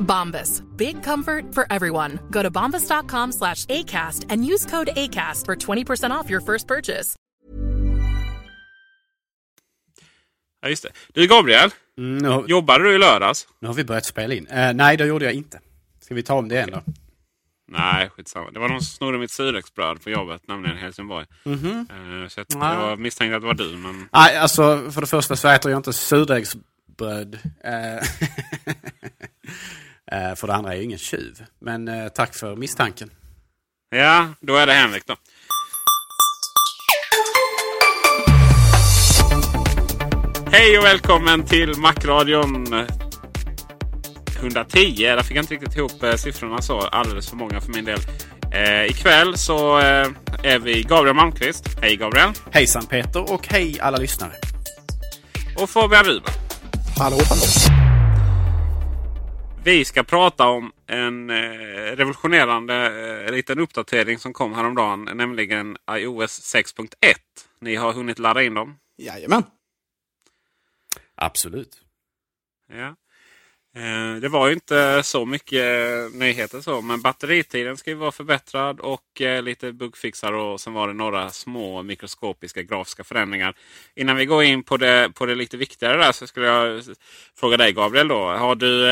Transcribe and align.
Bombas. 0.00 0.62
Big 0.76 1.02
comfort 1.02 1.54
for 1.54 1.66
everyone. 1.72 2.18
Go 2.30 2.42
to 2.42 2.50
bombas.com 2.50 3.32
slash 3.32 3.64
ACAST 3.66 4.26
and 4.28 4.44
use 4.44 4.66
code 4.70 4.90
ACAST 4.96 5.44
for 5.46 5.56
20% 5.56 6.10
off 6.10 6.30
your 6.30 6.40
first 6.40 6.66
purchase. 6.68 7.16
Ja, 10.62 10.68
just 10.68 10.82
det. 10.82 10.90
Du 11.14 11.26
Gabriel, 11.26 11.70
Mm, 11.98 12.44
jobbade 12.48 12.84
du 12.84 12.94
i 12.94 12.98
lördags? 12.98 13.46
nu 13.60 13.68
har 13.68 13.74
vi 13.74 13.84
börjat 13.84 14.04
spela 14.06 14.34
in. 14.34 14.46
Eh, 14.46 14.72
nej, 14.72 14.96
det 14.96 15.06
gjorde 15.06 15.24
jag 15.24 15.34
inte. 15.34 15.60
Ska 16.00 16.14
vi 16.14 16.22
ta 16.22 16.34
om 16.34 16.48
det 16.48 16.54
igen 16.54 16.70
då? 16.72 16.82
Nej, 17.68 18.10
skitsamma. 18.10 18.50
Det 18.50 18.58
var 18.60 18.68
någon 18.68 18.80
som 18.80 18.94
snodde 18.96 19.18
mitt 19.18 19.30
surexbröd 19.30 20.02
på 20.04 20.10
jobbet, 20.10 20.42
nämligen 20.48 20.76
i 20.76 20.80
Helsingborg. 20.80 21.26
Mhm. 21.44 21.86
Eh, 21.90 22.28
Så 22.28 22.40
att 22.40 22.46
Ja. 22.54 22.88
jag 22.90 22.98
misstänkte 22.98 23.36
att 23.36 23.42
det 23.42 23.46
var 23.46 23.54
du, 23.54 23.76
men... 23.76 24.08
Nej, 24.12 24.36
alltså 24.36 24.90
för 24.90 25.00
det 25.00 25.06
första 25.06 25.36
så 25.36 25.48
äter 25.48 25.70
jag 25.70 25.78
inte 25.78 25.92
surdegsbröd. 25.92 27.38
Eh, 27.64 27.94
eh, 27.96 28.02
för 30.10 30.46
det 30.46 30.54
andra 30.54 30.70
är 30.70 30.74
jag 30.74 30.84
ingen 30.84 30.98
tjuv. 30.98 31.44
Men 31.60 31.88
eh, 31.88 32.08
tack 32.08 32.34
för 32.34 32.56
misstanken. 32.56 33.10
Ja, 33.90 34.28
då 34.40 34.56
är 34.56 34.66
det 34.66 34.72
Henrik 34.72 35.06
då. 35.06 35.16
Hej 40.52 40.78
och 40.78 40.84
välkommen 40.84 41.42
till 41.42 41.76
Macradion 41.76 42.66
110. 44.40 44.94
Där 44.96 45.22
fick 45.22 45.36
jag 45.36 45.42
inte 45.42 45.54
riktigt 45.54 45.76
ihop 45.76 46.02
eh, 46.02 46.14
siffrorna 46.14 46.62
så. 46.62 46.80
Alldeles 46.80 47.28
för 47.28 47.36
många 47.36 47.60
för 47.60 47.72
min 47.72 47.84
del. 47.84 48.00
Eh, 48.52 48.84
ikväll 48.84 49.38
så 49.38 49.78
eh, 49.78 50.06
är 50.42 50.58
vi 50.58 50.82
Gabriel 50.82 51.16
Malmqvist. 51.16 51.64
Hej 51.80 51.96
Gabriel! 51.96 52.30
Hejsan 52.50 52.86
Peter 52.86 53.32
och 53.32 53.48
hej 53.48 53.80
alla 53.80 53.96
lyssnare. 53.96 54.32
Och 55.56 55.70
Fabian 55.70 56.04
Ruben. 56.04 56.32
Hallå, 56.98 57.18
hallå. 57.28 57.69
Vi 59.64 59.84
ska 59.84 60.02
prata 60.02 60.46
om 60.48 60.72
en 60.86 61.30
eh, 61.30 61.36
revolutionerande 61.96 62.74
eh, 63.26 63.32
liten 63.32 63.58
uppdatering 63.58 64.18
som 64.18 64.32
kom 64.32 64.54
häromdagen. 64.54 65.08
Nämligen 65.14 65.76
iOS 65.90 66.54
6.1. 66.54 66.86
Ni 67.60 67.74
har 67.74 67.92
hunnit 67.92 68.18
ladda 68.18 68.42
in 68.42 68.54
dem? 68.54 68.78
Jajamän. 68.96 69.42
Absolut. 71.14 71.80
Ja. 72.72 72.96
Eh, 73.80 74.14
Det 74.20 74.28
var 74.28 74.48
ju 74.48 74.54
inte 74.54 75.02
så 75.02 75.26
mycket 75.26 75.64
nyheter 76.14 76.60
så, 76.60 76.80
men 76.80 77.02
batteritiden 77.02 77.76
ska 77.76 77.90
ju 77.90 77.96
vara 77.96 78.12
förbättrad 78.12 78.80
och 78.80 79.20
lite 79.42 79.72
bugfixar 79.72 80.32
och 80.32 80.60
sen 80.60 80.72
var 80.72 80.88
det 80.88 80.94
några 80.94 81.30
små 81.30 81.82
mikroskopiska 81.82 82.62
grafiska 82.62 83.04
förändringar. 83.04 83.54
Innan 83.94 84.16
vi 84.16 84.26
går 84.26 84.42
in 84.42 84.62
på 84.62 84.76
det, 84.76 85.10
på 85.14 85.26
det 85.26 85.34
lite 85.34 85.56
viktigare 85.56 85.96
där 85.96 86.12
så 86.12 86.26
skulle 86.26 86.46
jag 86.46 86.82
fråga 87.36 87.56
dig 87.56 87.72
Gabriel 87.72 88.08
då. 88.08 88.24
Har 88.30 88.54
du, 88.54 88.86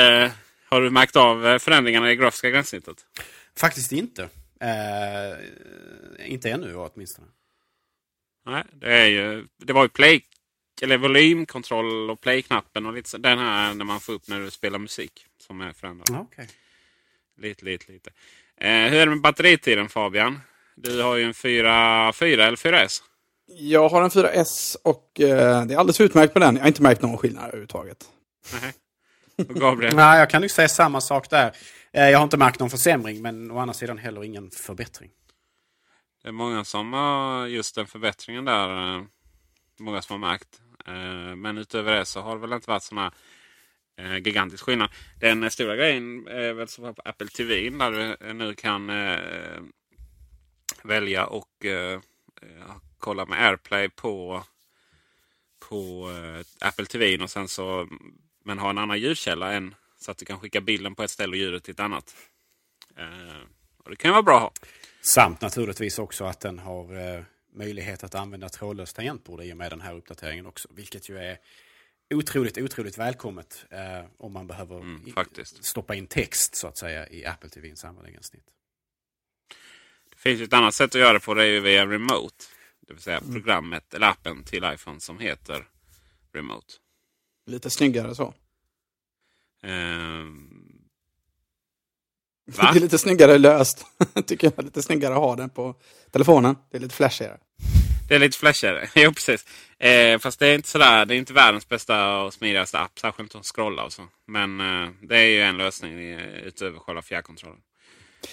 har 0.68 0.80
du 0.80 0.90
märkt 0.90 1.16
av 1.16 1.46
eh, 1.46 1.58
förändringarna 1.58 2.12
i 2.12 2.16
grafiska 2.16 2.50
gränssnittet? 2.50 3.06
Faktiskt 3.56 3.92
inte. 3.92 4.28
Eh, 4.60 6.30
inte 6.32 6.50
ännu 6.50 6.74
åtminstone. 6.74 7.26
Nej, 8.46 8.64
det, 8.72 8.92
är 8.92 9.06
ju, 9.06 9.46
det 9.56 9.72
var 9.72 9.82
ju 9.82 9.88
play, 9.88 10.24
eller 10.82 10.98
volymkontroll 10.98 12.10
och 12.10 12.20
play-knappen 12.20 12.86
och 12.86 12.92
lite 12.92 13.18
den 13.18 13.38
här 13.38 13.74
när 13.74 13.84
man 13.84 14.00
får 14.00 14.12
upp 14.12 14.28
när 14.28 14.40
du 14.40 14.50
spelar 14.50 14.78
musik 14.78 15.26
som 15.38 15.60
är 15.60 15.72
förändrad. 15.72 16.08
Ja, 16.10 16.26
okej. 16.32 16.48
Lite, 17.40 17.64
lite, 17.64 17.92
lite. 17.92 18.10
Eh, 18.56 18.70
hur 18.70 18.94
är 18.94 19.06
det 19.06 19.10
med 19.10 19.20
batteritiden 19.20 19.88
Fabian? 19.88 20.40
Du 20.74 21.02
har 21.02 21.16
ju 21.16 21.24
en 21.24 21.34
4, 21.34 22.12
4 22.12 22.46
eller 22.46 22.56
4S. 22.56 23.02
Jag 23.46 23.88
har 23.88 24.02
en 24.02 24.10
4S 24.10 24.76
och 24.82 25.20
eh, 25.20 25.66
det 25.66 25.74
är 25.74 25.78
alldeles 25.78 26.00
utmärkt 26.00 26.32
på 26.32 26.38
den. 26.38 26.56
Jag 26.56 26.62
har 26.62 26.68
inte 26.68 26.82
märkt 26.82 27.02
någon 27.02 27.18
skillnad 27.18 27.44
överhuvudtaget. 27.44 28.04
Nej. 28.62 28.72
Gabriel? 29.38 29.96
Nej, 29.96 30.18
jag 30.18 30.30
kan 30.30 30.42
ju 30.42 30.48
säga 30.48 30.68
samma 30.68 31.00
sak 31.00 31.30
där. 31.30 31.52
Eh, 31.92 32.08
jag 32.10 32.18
har 32.18 32.24
inte 32.24 32.36
märkt 32.36 32.60
någon 32.60 32.70
försämring 32.70 33.22
men 33.22 33.50
å 33.50 33.58
andra 33.58 33.74
sidan 33.74 33.98
heller 33.98 34.24
ingen 34.24 34.50
förbättring. 34.50 35.10
Det 36.22 36.28
är 36.28 36.32
många 36.32 36.64
som 36.64 36.92
har 36.92 37.46
just 37.46 37.74
den 37.74 37.86
förbättringen 37.86 38.44
där. 38.44 38.96
eh, 38.96 39.02
Många 39.80 40.02
som 40.02 40.22
har 40.22 40.30
märkt. 40.30 40.60
Eh, 40.86 41.36
Men 41.36 41.58
utöver 41.58 41.92
det 41.92 42.04
så 42.04 42.20
har 42.20 42.34
det 42.34 42.40
väl 42.40 42.52
inte 42.52 42.70
varit 42.70 42.92
eh, 43.98 44.16
gigantisk 44.16 44.64
skillnad. 44.64 44.90
Den 45.20 45.50
stora 45.50 45.76
grejen 45.76 46.26
är 46.28 46.52
väl 46.52 46.68
som 46.68 46.94
på 46.94 47.02
Apple 47.04 47.28
TV 47.28 47.70
där 47.70 47.90
du 48.20 48.32
nu 48.34 48.54
kan 48.54 48.86
välja 50.82 51.26
och 51.26 51.48
kolla 52.98 53.26
med 53.26 53.46
AirPlay 53.48 53.88
på, 53.88 54.42
på 55.68 56.10
Apple 56.60 56.86
TV 56.86 57.18
och 57.22 57.30
sen 57.30 57.48
så 57.48 57.88
men 58.48 58.58
ha 58.58 58.70
en 58.70 58.78
annan 58.78 58.98
ljudkälla 59.00 59.52
än 59.52 59.74
så 59.98 60.10
att 60.10 60.18
du 60.18 60.24
kan 60.24 60.40
skicka 60.40 60.60
bilden 60.60 60.94
på 60.94 61.02
ett 61.02 61.10
ställe 61.10 61.30
och 61.30 61.36
ljudet 61.36 61.64
till 61.64 61.72
ett 61.72 61.80
annat. 61.80 62.16
Eh, 62.96 63.42
och 63.84 63.90
det 63.90 63.96
kan 63.96 64.08
ju 64.08 64.12
vara 64.12 64.22
bra 64.22 64.36
att 64.36 64.42
ha. 64.42 64.52
Samt 65.00 65.40
naturligtvis 65.40 65.98
också 65.98 66.24
att 66.24 66.40
den 66.40 66.58
har 66.58 67.14
eh, 67.16 67.22
möjlighet 67.54 68.04
att 68.04 68.14
använda 68.14 68.48
trådlöst 68.48 68.96
tangentbord 68.96 69.42
i 69.42 69.52
och 69.52 69.56
med 69.56 69.72
den 69.72 69.80
här 69.80 69.94
uppdateringen 69.94 70.46
också. 70.46 70.68
Vilket 70.72 71.08
ju 71.08 71.18
är 71.18 71.38
otroligt, 72.14 72.58
otroligt 72.58 72.98
välkommet 72.98 73.66
eh, 73.70 74.04
om 74.18 74.32
man 74.32 74.46
behöver 74.46 74.76
Mm, 74.80 75.02
i- 75.08 75.12
faktiskt. 75.12 75.64
stoppa 75.64 75.94
in 75.94 76.06
text 76.06 76.54
så 76.56 76.66
att 76.68 76.78
säga 76.78 77.08
i 77.08 77.26
Apple 77.26 77.50
TV 77.50 77.76
sammanläggarsnitt. 77.76 78.44
Det 80.10 80.16
finns 80.16 80.40
ju 80.40 80.44
ett 80.44 80.52
annat 80.52 80.74
sätt 80.74 80.94
att 80.94 81.00
göra 81.00 81.12
det 81.12 81.20
på. 81.20 81.34
Det 81.34 81.42
är 81.42 81.46
ju 81.46 81.60
via 81.60 81.86
Remote. 81.86 82.44
Det 82.80 82.92
vill 82.94 83.02
säga 83.02 83.20
programmet 83.20 83.94
eller 83.94 84.06
appen 84.06 84.44
till 84.44 84.64
iPhone 84.64 85.00
som 85.00 85.18
heter 85.18 85.68
Remote. 86.32 86.74
Lite 87.48 87.70
snyggare 87.70 88.14
så. 88.14 88.34
Det 92.46 92.62
Va? 92.62 92.72
är 92.76 92.80
lite 92.80 92.98
snyggare 92.98 93.38
löst. 93.38 93.86
Tycker 94.26 94.52
jag. 94.56 94.64
Lite 94.64 94.82
snyggare 94.82 95.14
att 95.14 95.20
ha 95.20 95.36
den 95.36 95.50
på 95.50 95.74
telefonen. 96.10 96.56
Det 96.70 96.76
är 96.76 96.80
lite 96.80 96.94
flashigare. 96.94 97.38
det 98.08 98.14
är 98.14 98.18
lite 98.18 98.38
flashigare. 98.38 98.88
jo, 98.94 99.12
precis. 99.12 99.46
Eh, 99.78 100.18
fast 100.18 100.38
det 100.38 100.46
är 100.46 100.54
inte 100.54 100.68
sådär. 100.68 101.06
Det 101.06 101.14
är 101.14 101.18
inte 101.18 101.32
världens 101.32 101.68
bästa 101.68 102.18
och 102.18 102.34
smidigaste 102.34 102.78
app. 102.78 102.98
Särskilt 102.98 103.34
att 103.34 103.46
scrolla 103.46 103.84
och 103.84 103.92
så. 103.92 104.02
Men 104.26 104.60
eh, 104.60 104.90
det 105.02 105.16
är 105.16 105.26
ju 105.26 105.40
en 105.40 105.56
lösning 105.56 105.98
utöver 106.44 106.78
själva 106.78 107.02
fjärrkontrollen. 107.02 107.60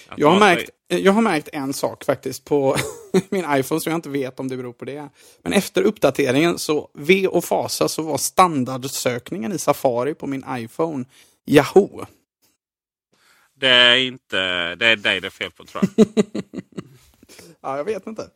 Att 0.08 0.20
Jag 0.20 0.32
har, 0.32 0.40
märkt, 0.40 0.70
jag 0.88 1.12
har 1.12 1.22
märkt 1.22 1.50
en 1.54 1.74
sak 1.74 2.04
faktiskt 2.04 2.46
på 2.46 2.76
min 3.30 3.46
iPhone 3.50 3.82
som 3.82 3.92
jag 3.92 3.98
inte 3.98 4.10
vet 4.10 4.40
om 4.40 4.48
det 4.48 4.58
beror 4.58 4.74
på 4.74 4.86
det. 4.86 5.10
Men 5.42 5.54
efter 5.54 5.82
uppdateringen 5.82 6.60
så 6.60 6.90
V 6.94 7.28
och 7.28 7.46
Fasa 7.46 7.88
så 7.88 8.02
var 8.02 8.18
standardsökningen 8.18 9.52
i 9.52 9.58
Safari 9.58 10.14
på 10.14 10.28
min 10.28 10.46
iPhone 10.50 11.06
Yahoo. 11.46 12.06
Det 13.60 13.70
är 13.70 13.96
inte... 13.96 14.76
Det 14.76 14.88
är 14.88 14.96
dig 14.96 15.22
det 15.22 15.28
är 15.28 15.32
fel 15.32 15.52
på 15.52 15.66
tror 15.66 15.84
jag. 15.96 16.08
Ja, 17.62 17.78
jag 17.78 17.84
vet 17.84 18.08
inte. 18.08 18.30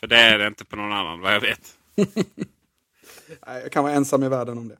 För 0.00 0.06
det 0.06 0.16
är 0.16 0.38
det 0.38 0.46
inte 0.46 0.64
på 0.64 0.76
någon 0.76 0.92
annan 0.92 1.20
vad 1.20 1.34
jag 1.34 1.40
vet. 1.40 1.78
Nej, 3.46 3.62
Jag 3.62 3.72
kan 3.72 3.84
vara 3.84 3.92
ensam 3.94 4.22
i 4.22 4.28
världen 4.28 4.58
om 4.58 4.68
det. 4.68 4.76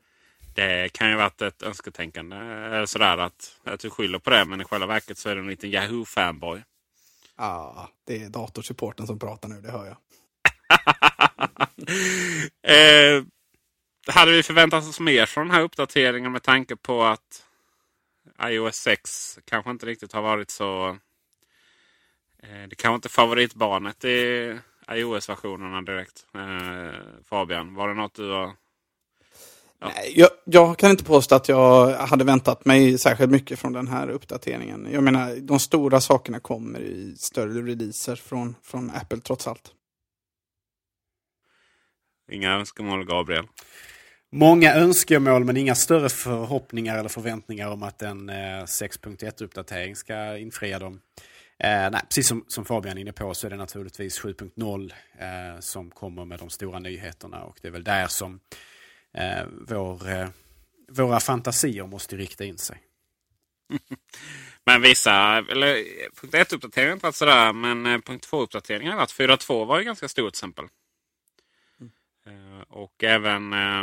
Det 0.55 0.93
kan 0.93 1.11
ju 1.11 1.17
varit 1.17 1.43
ett 1.43 1.63
önsketänkande. 1.63 2.37
eh, 2.37 2.85
Sådär 2.85 3.19
att, 3.19 3.61
att 3.65 3.81
du 3.81 3.91
skyller 3.91 4.19
på 4.19 4.31
det. 4.31 4.45
Men 4.45 4.61
i 4.61 4.65
själva 4.65 4.87
verket 4.87 5.19
så 5.19 5.29
är 5.29 5.35
du 5.35 5.41
en 5.41 5.49
liten 5.49 5.71
Yahoo-fanboy. 5.71 6.63
Ah, 7.37 7.89
det 8.07 8.23
är 8.23 8.29
datorsupporten 8.29 9.07
som 9.07 9.19
pratar 9.19 9.49
nu, 9.49 9.61
det 9.61 9.71
hör 9.71 9.87
jag. 9.87 9.97
eh, 13.19 13.25
hade 14.07 14.33
vi 14.33 14.43
förväntat 14.43 14.85
oss 14.89 15.01
mer 15.01 15.27
från 15.27 15.47
den 15.47 15.57
här 15.57 15.63
uppdateringen 15.63 16.33
med 16.33 16.43
tanke 16.43 16.77
på 16.77 17.05
att 17.05 17.45
iOS 18.43 18.77
6 18.77 19.39
kanske 19.45 19.71
inte 19.71 19.87
riktigt 19.87 20.13
har 20.13 20.23
varit 20.23 20.51
så... 20.51 20.99
Eh, 22.43 22.69
det 22.69 22.75
kanske 22.77 22.95
inte 22.95 23.07
är 23.09 23.11
favoritbarnet 23.11 24.05
i 24.05 24.59
iOS-versionerna 24.91 25.83
direkt. 25.83 26.27
Eh, 26.35 27.01
Fabian, 27.25 27.75
var 27.75 27.89
det 27.89 27.95
något 27.95 28.15
du 28.15 28.31
har... 28.31 28.53
Ja. 29.81 29.93
Jag, 30.15 30.31
jag 30.45 30.79
kan 30.79 30.91
inte 30.91 31.05
påstå 31.05 31.35
att 31.35 31.49
jag 31.49 31.95
hade 31.95 32.25
väntat 32.25 32.65
mig 32.65 32.99
särskilt 32.99 33.31
mycket 33.31 33.59
från 33.59 33.73
den 33.73 33.89
här 33.89 34.09
uppdateringen. 34.09 34.89
Jag 34.93 35.03
menar, 35.03 35.37
de 35.37 35.59
stora 35.59 36.01
sakerna 36.01 36.41
kommer 36.41 36.81
i 36.81 37.17
större 37.17 37.63
releaser 37.63 38.17
från, 38.17 38.57
från 38.63 38.91
Apple 38.91 39.21
trots 39.21 39.47
allt. 39.47 39.73
Inga 42.33 42.53
önskemål, 42.53 43.05
Gabriel? 43.05 43.47
Många 44.33 44.75
önskemål 44.75 45.45
men 45.45 45.57
inga 45.57 45.75
större 45.75 46.09
förhoppningar 46.09 46.99
eller 46.99 47.09
förväntningar 47.09 47.69
om 47.69 47.83
att 47.83 48.03
en 48.03 48.29
eh, 48.29 48.35
6.1-uppdatering 48.65 49.97
ska 49.97 50.39
infria 50.39 50.79
dem. 50.79 51.01
Eh, 51.59 51.91
nej, 51.91 52.01
precis 52.09 52.29
som, 52.29 52.45
som 52.49 52.65
Fabian 52.65 52.97
är 52.97 53.01
inne 53.01 53.13
på 53.13 53.35
så 53.35 53.47
är 53.47 53.51
det 53.51 53.57
naturligtvis 53.57 54.21
7.0 54.21 54.93
eh, 55.19 55.61
som 55.61 55.91
kommer 55.91 56.25
med 56.25 56.39
de 56.39 56.51
stora 56.51 56.79
nyheterna 56.79 57.43
och 57.43 57.59
det 57.63 57.69
är 57.69 57.73
väl 57.73 57.85
där 57.85 58.07
som 58.07 58.41
eh, 59.15 59.47
vår, 59.69 60.09
eh, 60.09 60.29
våra 60.89 61.21
fantasier 61.21 61.87
måste 61.87 62.17
rikta 62.17 62.45
in 62.45 62.59
sig. 62.59 62.83
Men 64.67 64.83
vissa, 64.83 65.13
eller 65.51 65.75
punkt 66.21 66.35
1-uppdateringen 66.35 66.89
har 66.89 66.93
inte 66.95 67.07
varit 67.07 67.15
sådär, 67.17 67.53
men 67.53 67.87
eh, 67.87 67.99
punkt 68.01 68.29
2-uppdateringen 68.31 68.91
har 68.91 68.97
varit. 68.97 69.13
4.2 69.13 69.65
var 69.67 69.79
ju 69.79 69.85
ganska 69.85 70.09
stort 70.09 70.33
till 70.35 70.39
exempel. 70.39 70.65
Eh, 72.27 72.61
Och 72.69 73.05
även 73.05 73.53
eh, 73.53 73.83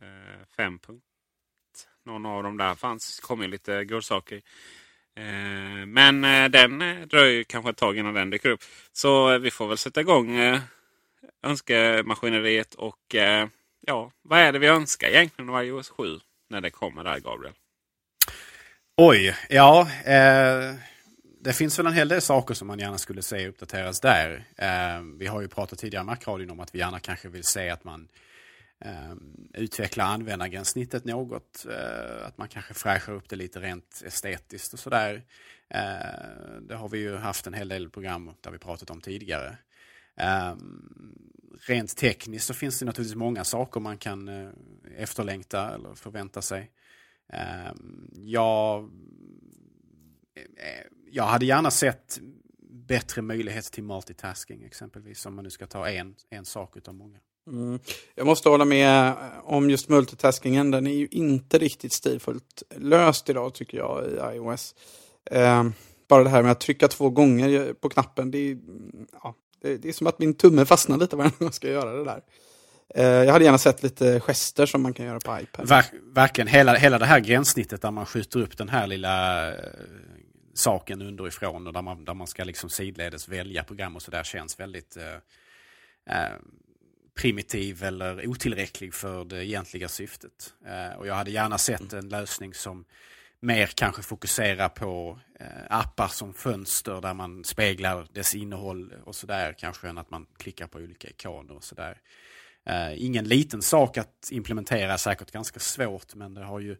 eh, 0.00 0.46
5. 0.56 0.78
punkt- 0.78 1.02
Någon 2.04 2.26
av 2.26 2.42
dem 2.42 2.56
där 2.56 2.74
fanns, 2.74 3.20
kom 3.20 3.42
ju 3.42 3.48
lite 3.48 3.84
godsaker. 3.84 4.42
Eh, 5.16 5.86
Men 5.86 6.24
eh, 6.24 6.48
den 6.48 6.82
eh, 6.82 7.06
dröjer 7.06 7.32
ju 7.34 7.44
kanske 7.44 7.70
ett 7.70 7.76
tag 7.76 7.98
innan 7.98 8.14
den 8.14 8.30
dyker 8.30 8.50
upp. 8.50 8.62
Så 8.92 9.32
eh, 9.32 9.38
vi 9.38 9.50
får 9.50 9.68
väl 9.68 9.78
sätta 9.78 10.00
igång 10.00 10.36
eh, 10.36 10.60
önskemaskineriet 11.42 12.74
och 12.74 13.14
eh, 13.14 13.48
ja, 13.86 14.10
vad 14.22 14.38
är 14.38 14.52
det 14.52 14.58
vi 14.58 14.66
önskar 14.66 15.08
egentligen 15.08 15.50
av 15.50 15.64
iOS 15.64 15.88
7 15.88 16.18
när 16.50 16.60
det 16.60 16.70
kommer 16.70 17.04
där 17.04 17.20
Gabriel? 17.20 17.54
Oj, 18.96 19.36
ja. 19.48 19.88
Eh, 20.04 20.74
det 21.40 21.52
finns 21.52 21.78
väl 21.78 21.86
en 21.86 21.92
hel 21.92 22.08
del 22.08 22.22
saker 22.22 22.54
som 22.54 22.66
man 22.68 22.78
gärna 22.78 22.98
skulle 22.98 23.22
se 23.22 23.48
uppdateras 23.48 24.00
där. 24.00 24.44
Eh, 24.56 25.02
vi 25.18 25.26
har 25.26 25.40
ju 25.40 25.48
pratat 25.48 25.78
tidigare 25.78 26.02
i 26.02 26.06
Macradion 26.06 26.50
om 26.50 26.60
att 26.60 26.74
vi 26.74 26.78
gärna 26.78 27.00
kanske 27.00 27.28
vill 27.28 27.44
se 27.44 27.70
att 27.70 27.84
man 27.84 28.08
eh, 28.84 29.14
utvecklar 29.54 30.04
användargränssnittet 30.04 31.04
något. 31.04 31.66
Eh, 31.70 32.26
att 32.26 32.38
man 32.38 32.48
kanske 32.48 32.74
fräschar 32.74 33.12
upp 33.12 33.28
det 33.28 33.36
lite 33.36 33.60
rent 33.60 34.02
estetiskt 34.06 34.72
och 34.72 34.78
sådär. 34.78 35.22
Eh, 35.68 36.60
det 36.60 36.74
har 36.74 36.88
vi 36.88 36.98
ju 36.98 37.16
haft 37.16 37.46
en 37.46 37.54
hel 37.54 37.68
del 37.68 37.90
program 37.90 38.30
där 38.40 38.50
vi 38.50 38.58
pratat 38.58 38.90
om 38.90 39.00
tidigare. 39.00 39.56
Eh, 40.20 40.54
rent 41.66 41.96
tekniskt 41.96 42.46
så 42.46 42.54
finns 42.54 42.78
det 42.78 42.84
naturligtvis 42.84 43.16
många 43.16 43.44
saker 43.44 43.80
man 43.80 43.98
kan 43.98 44.28
eh, 44.28 44.50
efterlängta 44.96 45.74
eller 45.74 45.94
förvänta 45.94 46.42
sig. 46.42 46.70
Eh, 47.32 47.72
jag, 48.14 48.82
eh, 50.36 50.86
jag 51.10 51.24
hade 51.24 51.46
gärna 51.46 51.70
sett 51.70 52.20
bättre 52.70 53.22
möjlighet 53.22 53.64
till 53.64 53.84
multitasking 53.84 54.62
exempelvis 54.64 55.26
om 55.26 55.34
man 55.34 55.44
nu 55.44 55.50
ska 55.50 55.66
ta 55.66 55.88
en, 55.88 56.14
en 56.30 56.44
sak 56.44 56.76
utav 56.76 56.94
många. 56.94 57.18
Mm. 57.46 57.78
Jag 58.14 58.26
måste 58.26 58.48
hålla 58.48 58.64
med 58.64 59.08
eh, 59.08 59.14
om 59.44 59.70
just 59.70 59.88
multitaskingen. 59.88 60.70
Den 60.70 60.86
är 60.86 60.94
ju 60.94 61.08
inte 61.10 61.58
riktigt 61.58 61.92
stilfullt 61.92 62.62
löst 62.76 63.28
idag 63.28 63.54
tycker 63.54 63.78
jag 63.78 64.06
i 64.06 64.36
iOS. 64.36 64.74
Eh, 65.30 65.68
bara 66.08 66.24
det 66.24 66.30
här 66.30 66.42
med 66.42 66.52
att 66.52 66.60
trycka 66.60 66.88
två 66.88 67.10
gånger 67.10 67.72
på 67.72 67.88
knappen. 67.88 68.30
Det 68.30 68.38
är, 68.38 68.52
mm, 68.52 69.06
ja, 69.22 69.34
det, 69.62 69.84
är 69.84 69.92
som 69.92 70.06
att 70.06 70.18
min 70.18 70.34
tumme 70.34 70.64
fastnar 70.64 70.98
lite 70.98 71.16
varje 71.16 71.30
gång 71.30 71.46
jag 71.46 71.54
ska 71.54 71.68
göra 71.68 71.92
det 71.92 72.04
där. 72.04 72.22
Eh, 72.94 73.24
jag 73.24 73.32
hade 73.32 73.44
gärna 73.44 73.58
sett 73.58 73.82
lite 73.82 74.20
gester 74.20 74.66
som 74.66 74.82
man 74.82 74.94
kan 74.94 75.06
göra 75.06 75.20
på 75.20 75.38
iPad. 75.42 75.68
Verk, 75.68 75.90
verkligen 76.14 76.48
hela, 76.48 76.74
hela 76.74 76.98
det 76.98 77.06
här 77.06 77.20
gränssnittet 77.20 77.82
där 77.82 77.90
man 77.90 78.06
skjuter 78.06 78.40
upp 78.40 78.58
den 78.58 78.68
här 78.68 78.86
lilla 78.86 79.48
eh, 79.48 79.58
saken 80.54 81.02
underifrån 81.02 81.66
och 81.66 81.72
där 81.72 81.82
man, 81.82 82.04
där 82.04 82.14
man 82.14 82.26
ska 82.26 82.44
liksom 82.44 82.70
sidledes 82.70 83.28
välja 83.28 83.64
program 83.64 83.96
och 83.96 84.02
sådär 84.02 84.22
känns 84.22 84.60
väldigt 84.60 84.96
eh, 84.96 86.16
eh, 86.16 86.32
primitiv 87.14 87.84
eller 87.84 88.28
otillräcklig 88.28 88.94
för 88.94 89.24
det 89.24 89.44
egentliga 89.44 89.88
syftet. 89.88 90.54
Eh, 90.66 90.98
och 90.98 91.06
jag 91.06 91.14
hade 91.14 91.30
gärna 91.30 91.58
sett 91.58 91.92
en 91.92 92.08
lösning 92.08 92.54
som 92.54 92.84
mer 93.42 93.66
kanske 93.66 94.02
fokusera 94.02 94.68
på 94.68 95.18
eh, 95.40 95.46
appar 95.68 96.08
som 96.08 96.34
fönster 96.34 97.00
där 97.00 97.14
man 97.14 97.44
speglar 97.44 98.06
dess 98.12 98.34
innehåll 98.34 98.94
och 99.04 99.14
sådär 99.14 99.54
kanske 99.58 99.88
än 99.88 99.98
att 99.98 100.10
man 100.10 100.26
klickar 100.36 100.66
på 100.66 100.78
olika 100.78 101.08
ikoner 101.08 101.56
och 101.56 101.64
sådär. 101.64 102.00
Eh, 102.66 103.04
ingen 103.04 103.24
liten 103.24 103.62
sak 103.62 103.98
att 103.98 104.28
implementera, 104.30 104.98
säkert 104.98 105.30
ganska 105.30 105.60
svårt 105.60 106.14
men 106.14 106.34
det 106.34 106.44
har 106.44 106.60
ju 106.60 106.76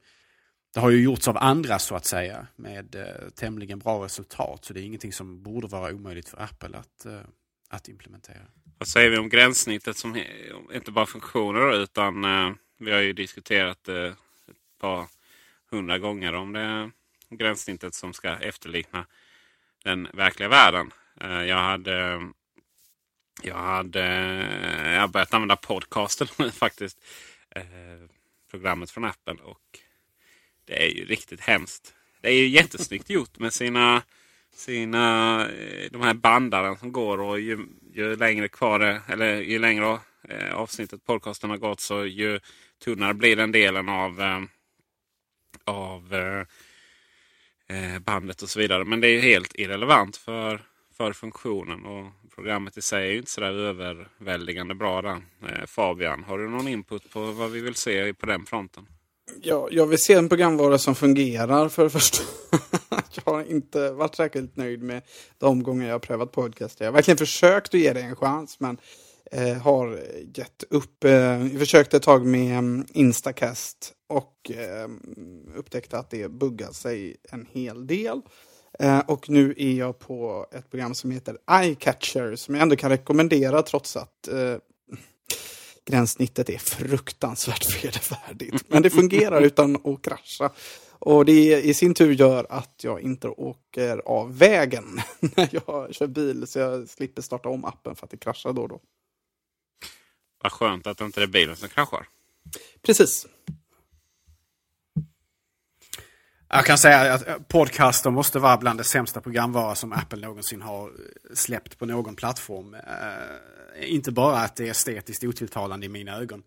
det 0.75 0.81
har 0.81 0.91
ju 0.91 1.03
gjorts 1.03 1.29
av 1.29 1.37
andra 1.37 1.79
så 1.79 1.94
att 1.94 2.06
säga 2.06 2.47
med 2.56 2.94
eh, 2.94 3.31
tämligen 3.35 3.79
bra 3.79 4.05
resultat 4.05 4.65
så 4.65 4.73
det 4.73 4.81
är 4.81 4.85
ingenting 4.85 5.12
som 5.12 5.43
borde 5.43 5.67
vara 5.67 5.94
omöjligt 5.94 6.29
för 6.29 6.43
Apple 6.43 6.79
att, 6.79 7.06
eh, 7.06 7.20
att 7.69 7.88
implementera. 7.88 8.47
Vad 8.79 8.88
säger 8.88 9.11
vi 9.11 9.19
om 9.19 9.29
gränssnittet 9.29 9.97
som 9.97 10.25
inte 10.75 10.91
bara 10.91 11.06
funktioner 11.06 11.82
utan 11.82 12.25
eh, 12.25 12.55
vi 12.79 12.93
har 12.93 13.00
ju 13.00 13.12
diskuterat 13.12 13.88
eh, 13.88 13.97
ett 13.97 14.79
par 14.81 15.06
hundra 15.73 15.99
gånger 15.99 16.33
om 16.33 16.53
det 16.53 16.91
gränssnittet 17.37 17.95
som 17.95 18.13
ska 18.13 18.29
efterlikna 18.29 19.07
den 19.85 20.09
verkliga 20.13 20.49
världen. 20.49 20.91
Eh, 21.21 21.43
jag 21.45 21.57
hade 21.57 22.29
jag 23.43 23.55
hade 23.55 24.05
eh, 24.85 24.93
jag 24.93 25.11
börjat 25.11 25.35
använda 25.35 25.57
podcasten 25.57 26.27
faktiskt. 26.53 27.05
Eh, 27.51 27.63
programmet 28.51 28.91
från 28.91 29.05
Apple 29.05 29.43
och 29.43 29.79
det 30.65 30.85
är 30.85 30.89
ju 30.89 31.05
riktigt 31.05 31.41
hemskt. 31.41 31.94
Det 32.20 32.29
är 32.29 32.35
ju 32.35 32.49
jättesnyggt 32.49 33.11
gjort 33.17 33.39
med 33.39 33.53
sina 33.53 34.03
sina, 34.55 35.39
de 35.91 36.03
här 36.03 36.15
bandaren 36.15 36.77
som 36.77 36.93
går 36.93 37.20
och 37.20 37.41
ju, 37.41 37.67
ju 37.93 38.17
längre 38.17 38.49
kvar 38.49 39.01
eller 39.08 39.41
ju 39.41 39.58
längre 39.58 39.99
avsnittet 40.53 41.05
podcasten 41.05 41.51
har 41.51 41.56
gått 41.56 41.81
så 41.81 42.05
ju 42.05 42.41
tunnare 42.85 43.15
blir 43.15 43.37
den 43.37 43.53
delen 43.53 43.89
av, 43.89 44.20
av 45.65 46.15
eh, 46.15 46.41
eh, 47.77 47.99
bandet 47.99 48.43
och 48.43 48.49
så 48.49 48.59
vidare. 48.59 48.85
Men 48.85 49.01
det 49.01 49.09
är 49.09 49.13
ju 49.13 49.21
helt 49.21 49.55
irrelevant 49.55 50.17
för, 50.17 50.63
för 50.97 51.13
funktionen 51.13 51.87
och 51.87 52.13
programmet 52.35 52.77
i 52.77 52.83
sig 52.83 53.09
är 53.09 53.13
ju 53.13 53.19
inte 53.19 53.31
sådär 53.31 53.53
överväldigande 53.53 54.75
bra 54.75 55.03
där. 55.03 55.23
Eh, 55.49 55.67
Fabian, 55.67 56.25
har 56.25 56.39
du 56.39 56.49
någon 56.49 56.69
input 56.69 57.11
på 57.11 57.21
vad 57.21 57.51
vi 57.51 57.61
vill 57.61 57.75
se 57.75 58.15
på 58.15 58.27
den 58.27 58.47
fronten? 58.47 58.87
Ja, 59.43 59.69
jag 59.71 59.87
vill 59.87 59.99
se 59.99 60.15
en 60.15 60.29
programvara 60.29 60.79
som 60.79 60.95
fungerar 60.95 61.69
för 61.69 61.85
det 61.85 61.91
första. 61.91 62.23
jag 63.15 63.33
har 63.33 63.51
inte 63.51 63.91
varit 63.91 64.15
särskilt 64.15 64.57
nöjd 64.57 64.83
med 64.83 65.03
de 65.39 65.63
gånger 65.63 65.87
jag 65.87 65.95
har 65.95 65.99
prövat 65.99 66.33
podcast. 66.33 66.81
Jag 66.81 66.87
har 66.87 66.93
verkligen 66.93 67.19
försökt 67.19 67.75
att 67.75 67.81
ge 67.81 67.93
det 67.93 68.01
en 68.01 68.17
chans 68.17 68.61
men 68.61 68.79
eh, 69.31 69.56
har 69.56 70.00
gett 70.34 70.64
upp. 70.70 71.05
Eh, 71.05 71.46
försökte 71.58 71.96
ett 71.96 72.02
tag 72.02 72.26
med 72.26 72.58
mm, 72.58 72.86
Instacast 72.93 73.93
och 74.08 74.50
eh, 74.50 74.88
upptäckte 75.55 75.98
att 75.98 76.10
det 76.10 76.31
buggar 76.31 76.72
sig 76.72 77.17
en 77.31 77.46
hel 77.52 77.86
del. 77.86 78.20
Eh, 78.79 78.98
och 78.98 79.31
nu 79.31 79.55
är 79.56 79.72
jag 79.72 79.98
på 79.98 80.46
ett 80.52 80.70
program 80.70 80.94
som 80.94 81.10
heter 81.10 81.38
EyeCatcher 81.50 82.36
som 82.36 82.55
jag 82.55 82.62
ändå 82.62 82.76
kan 82.76 82.91
rekommendera 82.91 83.62
trots 83.62 83.96
att 83.96 84.29
eh, 84.29 84.56
gränssnittet 85.84 86.50
är 86.50 86.58
fruktansvärt 86.58 87.84
vedervärdigt. 87.84 88.64
Men 88.69 88.82
det 88.82 88.91
fungerar 88.91 89.41
utan 89.41 89.76
att 89.76 90.02
krascha. 90.02 90.50
Och 91.05 91.24
det 91.24 91.62
i 91.62 91.74
sin 91.74 91.94
tur 91.94 92.12
gör 92.12 92.46
att 92.48 92.81
jag 92.82 93.00
inte 93.00 93.29
åker 93.29 93.98
av 93.98 94.38
vägen 94.38 95.00
när 95.20 95.48
jag 95.52 95.94
kör 95.94 96.06
bil. 96.06 96.46
Så 96.46 96.58
jag 96.58 96.88
slipper 96.88 97.22
starta 97.22 97.48
om 97.48 97.64
appen 97.64 97.96
för 97.96 98.06
att 98.06 98.10
det 98.10 98.17
kraschar 98.17 98.52
då 98.52 98.62
och 98.62 98.69
då. 98.69 98.81
Vad 100.43 100.53
skönt 100.53 100.87
att 100.87 100.99
det 100.99 101.05
inte 101.05 101.22
är 101.22 101.27
bilen 101.27 101.56
som 101.56 101.69
kraschar. 101.69 102.06
Precis. 102.82 103.27
Jag 106.49 106.67
kan 106.67 106.79
säga 106.79 107.15
att 107.15 107.49
podcaster 107.49 108.11
måste 108.11 108.39
vara 108.39 108.56
bland 108.56 108.81
det 108.81 108.84
sämsta 108.84 109.20
programvara 109.20 109.75
som 109.75 109.93
Apple 109.93 110.27
någonsin 110.27 110.63
har 110.63 110.91
släppt 111.34 111.79
på 111.79 111.87
någon 111.87 112.17
plattform. 112.17 112.75
Uh, 112.75 113.93
inte 113.93 114.13
bara 114.13 114.39
att 114.39 114.56
det 114.56 114.67
är 114.67 114.70
estetiskt 114.70 115.25
otilltalande 115.25 115.87
i 115.87 115.89
mina 115.89 116.17
ögon. 116.17 116.43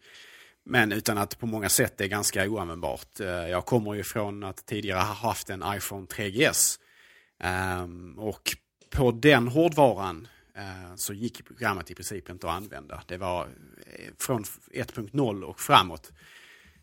Men 0.66 0.92
utan 0.92 1.18
att 1.18 1.40
på 1.40 1.46
många 1.46 1.70
sätt 1.70 1.94
det 1.98 2.04
är 2.04 2.08
ganska 2.08 2.50
oanvändbart. 2.50 3.20
Uh, 3.20 3.28
jag 3.28 3.66
kommer 3.66 3.94
ju 3.94 4.04
från 4.04 4.44
att 4.44 4.66
tidigare 4.66 5.00
ha 5.00 5.14
haft 5.14 5.50
en 5.50 5.64
iPhone 5.78 6.06
3GS. 6.06 6.80
Um, 7.44 7.50
ehm, 7.50 8.20
och 8.20 8.56
på 8.90 9.12
den 9.12 9.48
hårdvaran 9.48 10.28
Eh, 10.58 10.96
så 10.96 11.14
gick 11.14 11.46
programmet 11.46 11.92
i 11.92 11.96
princip 11.96 12.30
inte 12.30 12.48
att 12.48 12.54
använda. 12.54 13.04
Det 13.08 13.18
var 13.18 13.48
eh, 13.86 14.12
från 14.20 14.44
1.0 14.44 15.42
och 15.42 15.60
framåt 15.60 16.12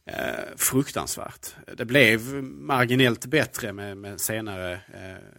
eh, 0.04 0.56
fruktansvärt. 0.56 1.54
Det 1.76 1.84
blev 1.84 2.20
marginellt 2.44 3.26
bättre 3.26 3.72
med, 3.72 3.96
med 3.96 4.20
senare 4.20 4.80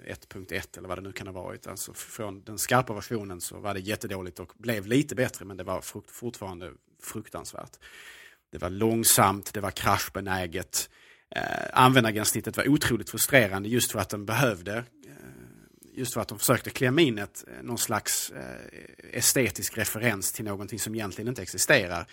1.1 0.07 0.77
eller 0.77 0.87
vad 0.87 0.97
det 0.97 1.01
nu 1.01 1.11
kan 1.11 1.27
ha 1.27 1.33
varit. 1.33 1.67
Alltså 1.67 1.93
från 1.93 2.43
den 2.43 2.57
skarpa 2.57 2.93
versionen 2.93 3.41
så 3.41 3.59
var 3.59 3.73
det 3.73 3.79
jättedåligt 3.79 4.39
och 4.39 4.53
blev 4.57 4.87
lite 4.87 5.15
bättre 5.15 5.45
men 5.45 5.57
det 5.57 5.63
var 5.63 5.81
frukt, 5.81 6.11
fortfarande 6.11 6.71
fruktansvärt. 7.03 7.79
Det 8.51 8.57
var 8.57 8.69
långsamt, 8.69 9.53
det 9.53 9.61
var 9.61 9.71
kraschbenäget. 9.71 10.89
Eh, 11.35 11.43
användargränssnittet 11.73 12.57
var 12.57 12.67
otroligt 12.67 13.09
frustrerande 13.09 13.69
just 13.69 13.91
för 13.91 13.99
att 13.99 14.09
den 14.09 14.25
behövde 14.25 14.83
just 15.95 16.13
för 16.13 16.21
att 16.21 16.27
de 16.27 16.39
försökte 16.39 16.69
klämma 16.69 17.01
in 17.01 17.17
ett, 17.17 17.43
eh, 17.47 17.63
någon 17.63 17.77
slags 17.77 18.31
eh, 18.31 19.17
estetisk 19.17 19.77
referens 19.77 20.31
till 20.31 20.45
någonting 20.45 20.79
som 20.79 20.95
egentligen 20.95 21.27
inte 21.27 21.41
existerar. 21.41 22.07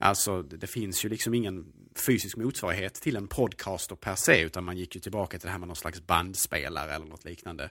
Alltså 0.00 0.42
det 0.42 0.66
finns 0.66 1.04
ju 1.04 1.08
liksom 1.08 1.34
ingen 1.34 1.66
fysisk 2.06 2.36
motsvarighet 2.36 2.94
till 2.94 3.16
en 3.16 3.28
podcaster 3.28 3.96
per 3.96 4.14
se 4.14 4.42
utan 4.42 4.64
man 4.64 4.76
gick 4.76 4.94
ju 4.94 5.00
tillbaka 5.00 5.38
till 5.38 5.46
det 5.46 5.52
här 5.52 5.58
med 5.58 5.68
någon 5.68 5.76
slags 5.76 6.06
bandspelare 6.06 6.94
eller 6.94 7.06
något 7.06 7.24
liknande. 7.24 7.70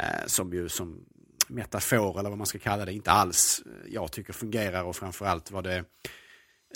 Eh, 0.00 0.26
som 0.26 0.52
ju 0.52 0.68
som 0.68 1.04
metafor 1.48 2.18
eller 2.18 2.28
vad 2.28 2.38
man 2.38 2.46
ska 2.46 2.58
kalla 2.58 2.84
det 2.84 2.92
inte 2.92 3.10
alls 3.10 3.62
eh, 3.66 3.92
jag 3.92 4.12
tycker 4.12 4.32
fungerar 4.32 4.84
och 4.84 4.96
framförallt 4.96 5.50
var 5.50 5.62
det 5.62 5.84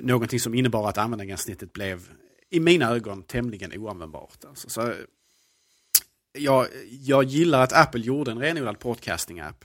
någonting 0.01 0.41
som 0.41 0.55
innebar 0.55 0.89
att 0.89 0.99
användargränssnittet 0.99 1.73
blev 1.73 2.09
i 2.51 2.61
mina 2.61 2.91
ögon 2.91 3.23
tämligen 3.23 3.73
oanvändbart. 3.73 4.45
Alltså, 4.45 4.69
så, 4.69 4.95
jag, 6.39 6.67
jag 6.91 7.25
gillar 7.25 7.63
att 7.63 7.73
Apple 7.73 8.01
gjorde 8.01 8.31
en 8.31 8.39
renodlad 8.39 8.79
podcasting-app. 8.79 9.65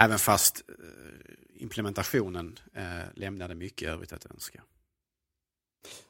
Även 0.00 0.18
fast 0.18 0.62
eh, 0.68 1.62
implementationen 1.62 2.58
eh, 2.76 2.82
lämnade 3.14 3.54
mycket 3.54 3.88
övrigt 3.88 4.12
att 4.12 4.26
önska. 4.26 4.62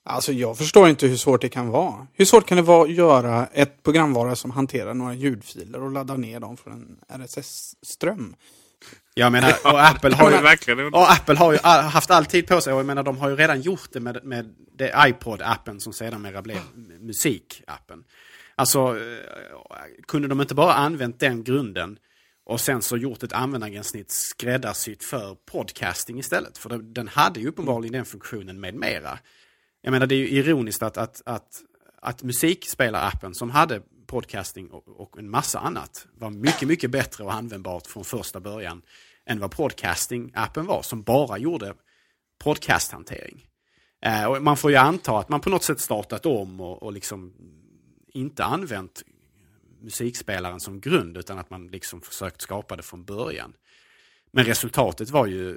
Alltså 0.04 0.32
jag 0.32 0.58
förstår 0.58 0.88
inte 0.88 1.06
hur 1.06 1.16
svårt 1.16 1.40
det 1.40 1.48
kan 1.48 1.68
vara. 1.68 2.06
Hur 2.12 2.24
svårt 2.24 2.46
kan 2.46 2.56
det 2.56 2.62
vara 2.62 2.82
att 2.82 2.92
göra 2.92 3.46
ett 3.52 3.82
programvara 3.82 4.36
som 4.36 4.50
hanterar 4.50 4.94
några 4.94 5.14
ljudfiler 5.14 5.82
och 5.82 5.90
laddar 5.90 6.16
ner 6.16 6.40
dem 6.40 6.56
från 6.56 6.72
en 6.72 7.20
RSS-ström? 7.24 8.36
Jag 9.14 9.32
menar, 9.32 9.54
och 9.64 9.86
Apple 9.86 10.14
har 10.14 10.30
ju, 10.30 10.88
och 10.88 11.12
Apple 11.12 11.36
har 11.36 11.52
ju 11.52 11.58
haft 11.58 12.10
all 12.10 12.26
tid 12.26 12.46
på 12.46 12.60
sig 12.60 12.72
och 12.72 12.78
jag 12.78 12.86
menar 12.86 13.02
de 13.02 13.18
har 13.18 13.28
ju 13.28 13.36
redan 13.36 13.60
gjort 13.60 13.88
det 13.92 14.00
med, 14.00 14.24
med 14.24 14.54
det 14.74 14.92
iPod-appen 14.92 15.78
som 15.78 15.92
sedermera 15.92 16.42
blev 16.42 16.60
musik-appen. 17.00 18.04
Alltså, 18.62 18.78
eh, 18.78 20.04
kunde 20.08 20.28
de 20.28 20.40
inte 20.40 20.54
bara 20.54 20.74
använt 20.74 21.20
den 21.20 21.44
grunden 21.44 21.98
och 22.44 22.60
sen 22.60 22.82
så 22.82 22.96
gjort 22.96 23.22
ett 23.22 23.32
användargränssnitt 23.32 24.10
skräddarsytt 24.10 25.04
för 25.04 25.34
podcasting 25.34 26.18
istället. 26.18 26.58
För 26.58 26.78
den 26.78 27.08
hade 27.08 27.40
ju 27.40 27.48
uppenbarligen 27.48 27.92
den 27.92 28.04
funktionen 28.04 28.60
med 28.60 28.74
mera. 28.74 29.18
Jag 29.80 29.90
menar 29.90 30.06
det 30.06 30.14
är 30.14 30.18
ju 30.18 30.28
ironiskt 30.28 30.82
att, 30.82 30.96
att, 30.96 31.22
att, 31.26 31.62
att 32.02 32.22
musikspelarappen 32.22 33.34
som 33.34 33.50
hade 33.50 33.82
podcasting 34.06 34.70
och, 34.70 35.00
och, 35.00 35.18
en 35.18 35.30
massa 35.30 35.58
annat 35.58 36.06
var 36.18 36.30
mycket, 36.30 36.68
mycket 36.68 36.90
bättre 36.90 37.24
och 37.24 37.34
användbart 37.34 37.86
från 37.86 38.04
första 38.04 38.40
början 38.40 38.82
än 39.26 39.40
vad 39.40 39.54
podcasting-appen 39.54 40.66
var 40.66 40.82
som 40.82 41.02
bara 41.02 41.38
gjorde 41.38 41.74
podcasthantering. 42.44 43.46
Eh, 44.04 44.24
och 44.24 44.42
man 44.42 44.56
får 44.56 44.70
ju 44.70 44.76
anta 44.76 45.18
att 45.18 45.28
man 45.28 45.40
på 45.40 45.50
något 45.50 45.64
sätt 45.64 45.80
startat 45.80 46.26
om 46.26 46.60
och, 46.60 46.82
och 46.82 46.92
liksom 46.92 47.32
inte 48.12 48.44
använt 48.44 49.02
musikspelaren 49.80 50.60
som 50.60 50.80
grund 50.80 51.16
utan 51.16 51.38
att 51.38 51.50
man 51.50 51.66
liksom 51.66 52.00
försökt 52.00 52.40
skapa 52.40 52.76
det 52.76 52.82
från 52.82 53.04
början. 53.04 53.52
Men 54.34 54.44
resultatet 54.44 55.10
var 55.10 55.26
ju 55.26 55.50
eh, 55.50 55.56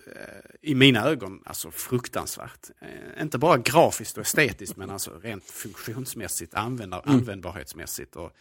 i 0.61 0.75
mina 0.75 1.05
ögon 1.05 1.41
alltså 1.45 1.71
fruktansvärt. 1.71 2.69
Eh, 2.81 3.21
inte 3.21 3.37
bara 3.37 3.57
grafiskt 3.57 4.17
och 4.17 4.23
estetiskt 4.23 4.77
men 4.77 4.89
alltså 4.89 5.19
rent 5.23 5.43
funktionsmässigt, 5.43 6.53
användar, 6.53 7.01
mm. 7.05 7.15
användbarhetsmässigt 7.15 8.15
och 8.15 8.31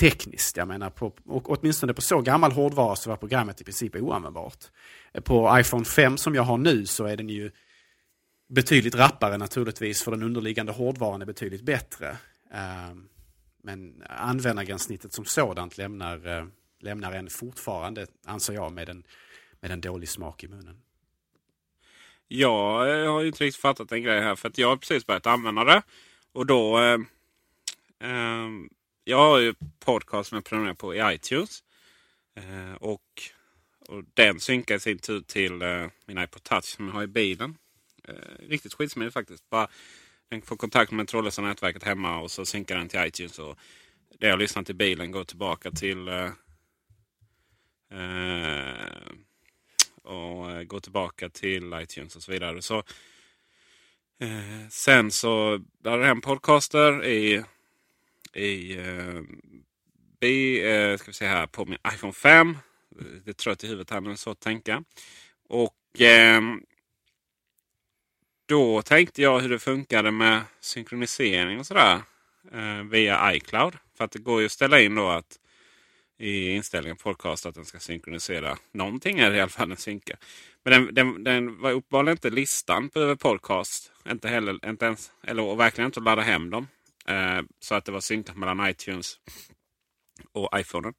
tekniskt. 0.00 0.56
Jag 0.56 0.68
menar, 0.68 0.90
på, 0.90 1.12
och 1.24 1.50
åtminstone 1.50 1.94
på 1.94 2.02
så 2.02 2.20
gammal 2.20 2.52
hårdvara 2.52 2.96
så 2.96 3.10
var 3.10 3.16
programmet 3.16 3.60
i 3.60 3.64
princip 3.64 3.96
oanvändbart. 3.96 4.64
Eh, 5.12 5.20
på 5.20 5.58
iPhone 5.60 5.84
5 5.84 6.16
som 6.16 6.34
jag 6.34 6.42
har 6.42 6.58
nu 6.58 6.86
så 6.86 7.04
är 7.04 7.16
den 7.16 7.28
ju 7.28 7.50
betydligt 8.48 8.94
rappare 8.94 9.36
naturligtvis 9.36 10.02
för 10.02 10.10
den 10.10 10.22
underliggande 10.22 10.72
hårdvaran 10.72 11.22
är 11.22 11.26
betydligt 11.26 11.62
bättre. 11.62 12.16
Men 13.62 14.02
användargränssnittet 14.08 15.12
som 15.12 15.24
sådant 15.24 15.78
lämnar, 15.78 16.26
eh, 16.26 16.46
lämnar 16.80 17.12
en 17.12 17.30
fortfarande, 17.30 18.06
anser 18.24 18.54
jag, 18.54 18.72
med 18.72 18.88
en, 18.88 19.04
med 19.60 19.70
en 19.70 19.80
dålig 19.80 20.08
smak 20.08 20.44
i 20.44 20.48
munnen. 20.48 20.82
Jag 22.28 23.00
eh, 23.02 23.12
har 23.12 23.24
inte 23.24 23.44
riktigt 23.44 23.62
fattat 23.62 23.92
en 23.92 24.02
grej 24.02 24.20
här 24.20 24.36
för 24.36 24.48
att 24.48 24.58
jag 24.58 24.68
har 24.68 24.76
precis 24.76 25.06
börjat 25.06 25.26
använda 25.26 25.64
det. 25.64 25.82
Och 26.32 26.46
då... 26.46 26.78
Eh, 26.78 26.98
eh, 28.10 28.48
jag 29.04 29.18
har 29.18 29.38
ju 29.38 29.54
podcast 29.84 30.28
som 30.28 30.36
jag 30.36 30.44
prenumererar 30.44 30.74
på 30.74 30.94
i 30.94 31.14
iTunes. 31.14 31.62
Eh, 32.34 32.74
och, 32.74 33.22
och 33.88 34.04
den 34.14 34.40
synkar 34.40 34.74
i 34.74 34.80
sin 34.80 34.98
tur 34.98 35.20
till 35.20 35.62
eh, 35.62 35.86
min 36.06 36.18
iPod 36.18 36.42
Touch 36.42 36.64
som 36.64 36.86
jag 36.86 36.94
har 36.94 37.02
i 37.02 37.06
bilen. 37.06 37.56
Eh, 38.04 38.14
riktigt 38.48 38.74
skitsmidigt 38.74 39.14
faktiskt. 39.14 39.50
Bara 39.50 39.68
den 40.30 40.42
får 40.42 40.56
kontakt 40.56 40.92
med 40.92 41.08
trådlösa 41.08 41.42
nätverket 41.42 41.82
hemma 41.82 42.18
och 42.20 42.30
så 42.30 42.46
synkar 42.46 42.76
den 42.76 42.88
till 42.88 43.00
iTunes. 43.06 43.38
Och 43.38 43.58
det 44.18 44.28
jag 44.28 44.38
lyssnar 44.38 44.70
i 44.70 44.74
bilen 44.74 45.10
går 45.10 45.24
tillbaka 45.24 45.70
till 45.70 46.08
eh, 46.08 46.30
och 50.02 50.50
eh, 50.50 50.62
går 50.62 50.80
tillbaka 50.80 51.28
till 51.28 51.74
iTunes 51.74 52.16
och 52.16 52.22
så 52.22 52.32
vidare. 52.32 52.62
Så, 52.62 52.78
eh, 54.20 54.68
sen 54.70 55.10
så 55.10 55.60
laddar 55.84 55.98
jag 55.98 56.06
hem 56.06 56.20
podcaster 56.20 57.04
i, 57.04 57.44
i 58.34 58.76
eh, 58.78 59.22
B, 60.20 60.60
eh, 60.70 60.96
ska 60.96 61.06
vi 61.06 61.14
se 61.14 61.26
här, 61.26 61.46
på 61.46 61.64
min 61.64 61.78
iPhone 61.94 62.12
5. 62.12 62.58
Det 63.24 63.30
är 63.30 63.34
trött 63.34 63.64
i 63.64 63.66
huvudet 63.66 63.90
här 63.90 64.00
men 64.00 64.16
så 64.16 64.30
att 64.30 64.40
tänka. 64.40 64.84
Och 65.48 66.00
då 68.50 68.82
tänkte 68.82 69.22
jag 69.22 69.40
hur 69.40 69.48
det 69.48 69.58
funkade 69.58 70.10
med 70.10 70.42
synkronisering 70.60 71.58
och 71.58 71.66
sådär 71.66 72.02
eh, 72.52 72.82
via 72.90 73.34
iCloud. 73.34 73.76
För 73.96 74.04
att 74.04 74.10
det 74.10 74.18
går 74.18 74.40
ju 74.40 74.46
att 74.46 74.52
ställa 74.52 74.80
in 74.80 74.94
då 74.94 75.08
att 75.08 75.38
i 76.18 76.50
inställningen 76.50 76.96
podcast 76.96 77.46
att 77.46 77.54
den 77.54 77.64
ska 77.64 77.78
synkronisera. 77.78 78.58
Någonting 78.72 79.18
är 79.18 79.30
det 79.30 79.36
i 79.36 79.40
alla 79.40 79.48
fall 79.48 79.68
den 79.68 79.76
synkar. 79.76 80.18
Men 80.64 80.72
den, 80.72 80.94
den, 80.94 81.24
den 81.24 81.60
var 81.60 81.70
uppenbarligen 81.70 82.16
inte 82.16 82.30
listan 82.30 82.88
på 82.88 83.00
över 83.00 83.14
podcast. 83.14 83.92
Inte 84.10 84.28
heller, 84.28 84.68
inte 84.68 84.84
ens, 84.84 85.12
eller 85.22 85.42
och 85.42 85.60
verkligen 85.60 85.86
inte 85.86 86.00
att 86.00 86.04
ladda 86.04 86.22
hem 86.22 86.50
dem. 86.50 86.68
Eh, 87.06 87.42
så 87.60 87.74
att 87.74 87.84
det 87.84 87.92
var 87.92 88.00
synkat 88.00 88.36
mellan 88.36 88.70
iTunes 88.70 89.18
och 90.32 90.60
iPhonen. 90.60 90.94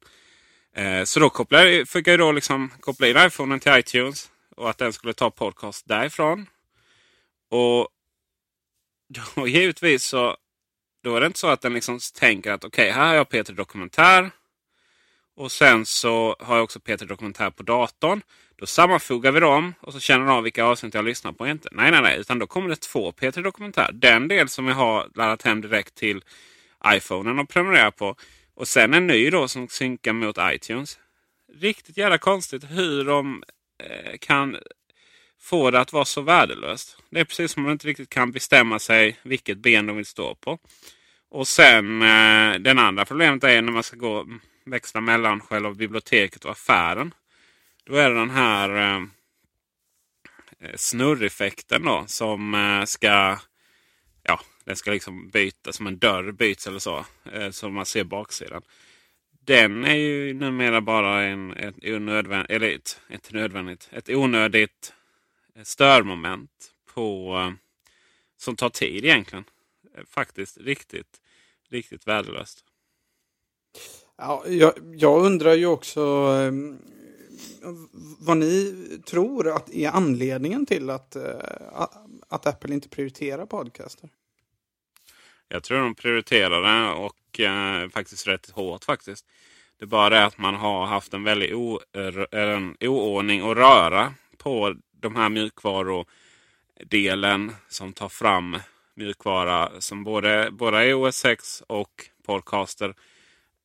Eh, 0.76 1.04
så 1.04 1.20
då 1.20 1.30
kopplade, 1.30 1.86
fick 1.86 2.08
jag 2.08 2.18
då 2.18 2.32
liksom 2.32 2.70
koppla 2.80 3.08
in 3.08 3.16
iPhonen 3.16 3.60
till 3.60 3.72
iTunes. 3.72 4.30
Och 4.56 4.70
att 4.70 4.78
den 4.78 4.92
skulle 4.92 5.12
ta 5.12 5.30
podcast 5.30 5.88
därifrån. 5.88 6.46
Och 7.52 7.88
då 9.34 9.48
givetvis 9.48 10.04
så 10.04 10.36
då 11.02 11.16
är 11.16 11.20
det 11.20 11.26
inte 11.26 11.38
så 11.38 11.48
att 11.48 11.60
den 11.60 11.74
liksom 11.74 11.98
tänker 12.14 12.52
att 12.52 12.64
okej, 12.64 12.90
okay, 12.90 13.00
här 13.00 13.08
har 13.08 13.14
jag 13.14 13.28
Peter 13.28 13.52
Dokumentär. 13.52 14.30
Och 15.36 15.52
sen 15.52 15.86
så 15.86 16.36
har 16.40 16.56
jag 16.56 16.64
också 16.64 16.80
Peter 16.80 17.06
Dokumentär 17.06 17.50
på 17.50 17.62
datorn. 17.62 18.22
Då 18.56 18.66
sammanfogar 18.66 19.32
vi 19.32 19.40
dem 19.40 19.74
och 19.80 19.92
så 19.92 20.00
känner 20.00 20.26
de 20.26 20.36
av 20.36 20.42
vilka 20.42 20.64
avsnitt 20.64 20.94
jag 20.94 21.04
lyssnar 21.04 21.32
på. 21.32 21.46
Inte. 21.46 21.68
Nej, 21.72 21.90
nej, 21.90 22.02
nej. 22.02 22.18
Utan 22.18 22.38
då 22.38 22.46
kommer 22.46 22.68
det 22.68 22.76
två 22.76 23.12
Peter 23.12 23.42
Dokumentär. 23.42 23.90
Den 23.92 24.28
del 24.28 24.48
som 24.48 24.68
jag 24.68 24.74
har 24.74 25.10
laddat 25.14 25.42
hem 25.42 25.60
direkt 25.60 25.94
till 25.94 26.24
iPhonen 26.86 27.38
och 27.38 27.48
prenumererar 27.48 27.90
på. 27.90 28.16
Och 28.54 28.68
sen 28.68 28.94
en 28.94 29.06
ny 29.06 29.30
då 29.30 29.48
som 29.48 29.68
synkar 29.68 30.12
mot 30.12 30.36
iTunes. 30.40 30.98
Riktigt 31.54 31.96
jävla 31.96 32.18
konstigt 32.18 32.64
hur 32.70 33.04
de 33.04 33.44
eh, 33.84 34.18
kan 34.20 34.56
få 35.42 35.70
det 35.70 35.80
att 35.80 35.92
vara 35.92 36.04
så 36.04 36.20
värdelöst. 36.20 36.96
Det 37.10 37.20
är 37.20 37.24
precis 37.24 37.52
som 37.52 37.62
man 37.62 37.72
inte 37.72 37.86
riktigt 37.86 38.10
kan 38.10 38.32
bestämma 38.32 38.78
sig 38.78 39.18
vilket 39.22 39.58
ben 39.58 39.86
de 39.86 39.96
vill 39.96 40.06
stå 40.06 40.34
på. 40.34 40.58
Och 41.30 41.48
sen 41.48 42.02
eh, 42.02 42.54
den 42.58 42.78
andra 42.78 43.04
problemet 43.04 43.44
är 43.44 43.62
när 43.62 43.72
man 43.72 43.82
ska 43.82 43.96
gå 43.96 44.26
växla 44.64 45.00
mellan 45.00 45.40
själva 45.40 45.74
biblioteket 45.74 46.44
och 46.44 46.50
affären. 46.50 47.14
Då 47.84 47.94
är 47.96 48.10
det 48.10 48.16
den 48.16 48.30
här 48.30 48.70
eh, 48.76 49.02
eh, 50.60 50.76
snurreffekten 50.76 51.82
då 51.82 52.04
som 52.06 52.54
eh, 52.54 52.84
ska 52.84 53.38
ja, 54.22 54.40
Den 54.64 54.76
ska 54.76 54.90
liksom 54.90 55.30
byta 55.30 55.72
som 55.72 55.86
en 55.86 55.98
dörr 55.98 56.32
byts 56.32 56.66
eller 56.66 56.78
så. 56.78 57.04
Eh, 57.32 57.50
så 57.50 57.68
man 57.68 57.86
ser 57.86 58.04
baksidan. 58.04 58.62
Den 59.44 59.84
är 59.84 59.94
ju 59.94 60.34
numera 60.34 60.80
bara 60.80 61.22
en, 61.22 61.52
ett, 61.52 61.74
onödvän, 61.82 62.46
eller 62.48 62.74
ett, 62.74 63.00
ett, 63.08 63.32
nödvändigt, 63.32 63.88
ett 63.92 64.08
onödigt 64.08 64.92
störmoment 65.62 66.72
på, 66.94 67.54
som 68.36 68.56
tar 68.56 68.68
tid 68.68 69.04
egentligen. 69.04 69.44
Faktiskt 70.06 70.58
riktigt, 70.58 71.20
riktigt 71.68 72.06
värdelöst. 72.06 72.64
Ja, 74.16 74.44
jag, 74.46 74.72
jag 74.94 75.24
undrar 75.24 75.54
ju 75.54 75.66
också 75.66 76.00
eh, 76.00 76.52
vad 78.18 78.36
ni 78.36 78.74
tror 79.06 79.56
att 79.56 79.70
är 79.74 79.90
anledningen 79.90 80.66
till 80.66 80.90
att, 80.90 81.16
eh, 81.16 81.82
att 82.28 82.46
Apple 82.46 82.74
inte 82.74 82.88
prioriterar 82.88 83.46
podcaster. 83.46 84.10
Jag 85.48 85.62
tror 85.62 85.78
de 85.78 85.94
prioriterar 85.94 86.62
det 86.62 86.92
och 86.92 87.40
eh, 87.40 87.88
faktiskt 87.88 88.26
rätt 88.26 88.50
hårt 88.50 88.84
faktiskt. 88.84 89.26
Det 89.78 89.84
är 89.84 89.88
bara 89.88 90.10
det 90.10 90.24
att 90.24 90.38
man 90.38 90.54
har 90.54 90.86
haft 90.86 91.14
en 91.14 91.24
väldig 91.24 91.52
en 92.30 92.76
oordning 92.80 93.42
och 93.42 93.56
röra 93.56 94.14
på 94.36 94.76
de 95.02 95.16
här 95.16 95.28
mjukvarudelen 95.28 97.52
som 97.68 97.92
tar 97.92 98.08
fram 98.08 98.58
mjukvara 98.94 99.80
som 99.80 100.04
både, 100.04 100.48
både 100.52 100.86
iOS 100.86 101.16
6 101.16 101.62
och 101.66 102.08
Podcaster. 102.26 102.94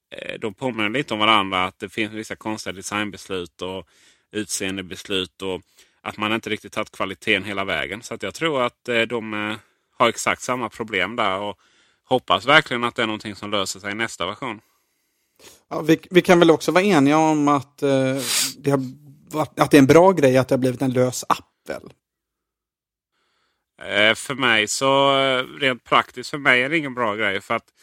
Eh, 0.10 0.40
de 0.40 0.54
påminner 0.54 0.90
lite 0.90 1.14
om 1.14 1.20
varandra. 1.20 1.66
Att 1.66 1.80
det 1.80 1.90
finns 1.90 2.14
vissa 2.14 2.36
konstiga 2.36 2.74
designbeslut 2.74 3.62
och 3.62 3.88
utseendebeslut. 4.32 5.42
Och 5.42 5.62
att 6.02 6.18
man 6.18 6.34
inte 6.34 6.50
riktigt 6.50 6.74
tagit 6.74 6.92
kvaliteten 6.92 7.44
hela 7.44 7.66
vägen. 7.66 8.02
Så 8.02 8.14
att 8.14 8.24
jag 8.24 8.34
tror 8.34 8.62
att 8.62 8.90
eh, 8.90 9.02
de 9.02 9.34
eh, 9.34 9.56
har 9.98 10.10
exakt 10.10 10.42
samma 10.42 10.70
problem 10.70 11.16
där. 11.16 11.40
Och 11.40 11.60
hoppas 12.04 12.46
verkligen 12.46 12.84
att 12.84 12.96
det 12.96 13.02
är 13.02 13.08
någonting 13.08 13.36
som 13.36 13.52
löser 13.52 13.80
sig 13.80 13.92
i 13.92 13.96
nästa 13.96 14.26
version. 14.26 14.62
Ja, 15.70 15.82
vi, 15.82 16.00
vi 16.10 16.22
kan 16.22 16.40
väl 16.40 16.52
också 16.52 16.72
vara 16.72 16.84
eniga 16.84 17.18
om 17.18 17.48
att, 17.48 17.84
eh, 17.84 18.18
det 18.58 18.72
har, 18.72 18.80
att 19.34 19.72
det 19.72 19.78
är 19.78 19.82
en 19.82 19.88
bra 19.88 20.12
grej 20.12 20.38
att 20.38 20.48
det 20.48 20.56
har 20.56 20.60
blivit 20.60 20.82
en 20.82 20.94
lös 20.94 21.26
app 21.30 21.46
väl? 21.68 21.92
Eh, 23.82 24.16
för 24.16 24.36
mig 24.36 24.68
så 24.68 25.20
eh, 25.20 25.44
rent 25.44 25.84
praktiskt 25.84 26.30
för 26.30 26.38
mig 26.38 26.62
är 26.62 26.70
det 26.70 26.78
ingen 26.78 26.94
bra 26.94 27.16
grej. 27.16 27.42
För 27.42 27.56
att 27.56 27.74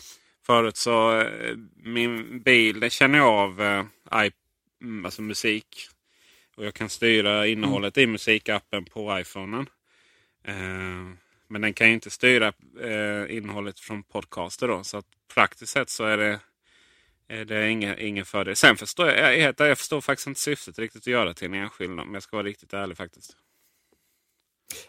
förut 0.47 0.77
så 0.77 1.21
eh, 1.21 1.57
min 1.77 2.43
bil 2.43 2.81
den 2.81 2.91
känner 2.91 3.19
jag 3.19 3.29
av 3.29 3.61
mm, 3.61 5.05
alltså 5.05 5.23
musik. 5.23 5.89
Och 6.57 6.65
jag 6.65 6.75
kan 6.75 6.89
styra 6.89 7.47
innehållet 7.47 7.97
mm. 7.97 8.11
i 8.11 8.13
musikappen 8.13 8.85
på 8.85 9.19
iPhonen. 9.21 9.67
Men 11.49 11.61
den 11.61 11.73
kan 11.73 11.89
ju 11.89 11.95
inte 11.95 12.11
styra 12.11 12.53
innehållet 13.29 13.81
från 13.81 14.03
podcaster 14.03 14.69
då. 14.69 14.85
Så 14.85 14.97
att 14.97 15.07
praktiskt 15.35 15.73
sett 15.73 15.91
så 15.91 16.05
är 16.05 16.17
det, 16.17 16.41
Eh, 17.29 17.41
är 17.41 17.45
det 17.45 17.71
ingen, 17.71 17.99
ingen 17.99 18.25
fördel. 18.25 18.57
Sen 18.57 18.77
förstår 18.77 19.09
jag, 19.09 19.39
jag, 19.39 19.55
jag 19.59 19.79
förstår 19.79 20.01
faktiskt 20.01 20.27
inte 20.27 20.41
syftet 20.41 20.79
riktigt 20.79 21.03
att 21.03 21.07
göra 21.07 21.35
till 21.35 21.47
en 21.47 21.55
enskild. 21.55 22.01
Om 22.01 22.15
jag 22.15 22.23
ska 22.23 22.37
vara 22.37 22.47
riktigt 22.47 22.73
ärlig 22.73 22.97
faktiskt. 22.97 23.37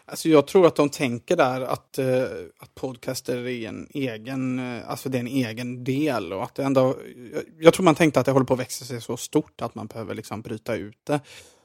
Alltså 0.04 0.28
jag 0.28 0.46
tror 0.46 0.66
att 0.66 0.76
de 0.76 0.90
tänker 0.90 1.36
där 1.36 1.60
att, 1.60 1.98
uh, 1.98 2.24
att 2.58 2.74
podcaster 2.74 3.46
är 3.46 3.68
en 3.68 3.88
egen, 3.90 4.58
uh, 4.58 4.90
alltså 4.90 5.08
det 5.08 5.18
är 5.18 5.20
en 5.20 5.26
egen 5.26 5.84
del 5.84 6.32
och 6.32 6.44
att 6.44 6.54
det 6.54 6.64
ändå, 6.64 6.96
jag, 7.32 7.42
jag, 7.58 7.74
tror 7.74 7.84
man 7.84 7.94
tänkte 7.94 8.20
att 8.20 8.26
det 8.26 8.32
håller 8.32 8.46
på 8.46 8.54
att 8.54 8.60
växa 8.60 8.84
sig 8.84 9.00
så 9.00 9.16
stort 9.16 9.62
att 9.62 9.74
man 9.74 9.86
behöver 9.86 10.14
liksom 10.14 10.42
bryta 10.42 10.76
ut 10.76 10.98
det. 11.04 11.20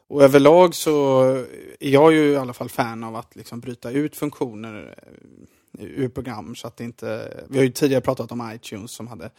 Och 0.08 0.24
överlag 0.24 0.76
så 0.76 1.24
är 1.80 1.90
jag 1.90 2.14
ju 2.14 2.32
i 2.32 2.38
alla 2.38 2.54
fall 2.54 2.70
fan 2.70 3.04
av 3.04 3.16
att 3.16 3.36
liksom 3.36 3.60
bryta 3.60 3.92
ut 3.92 4.16
funktioner 4.16 4.96
ur 5.80 6.10
program 6.10 6.56
så 6.56 6.68
att 6.68 6.78
det 6.78 6.84
inte, 6.84 7.38
vi 7.50 7.58
har 7.58 7.66
ju 7.66 7.72
tidigare 7.72 8.02
pratat 8.02 8.32
om 8.32 8.52
iTunes 8.56 8.92
som 8.92 9.08
hade 9.08 9.32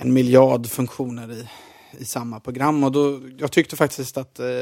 en 0.00 0.12
miljard 0.12 0.66
funktioner 0.66 1.32
i, 1.32 1.48
i 1.98 2.04
samma 2.04 2.40
program 2.40 2.84
och 2.84 2.92
då, 2.92 3.20
jag 3.38 3.52
tyckte 3.52 3.76
faktiskt 3.76 4.16
att 4.16 4.38
Eh, 4.38 4.56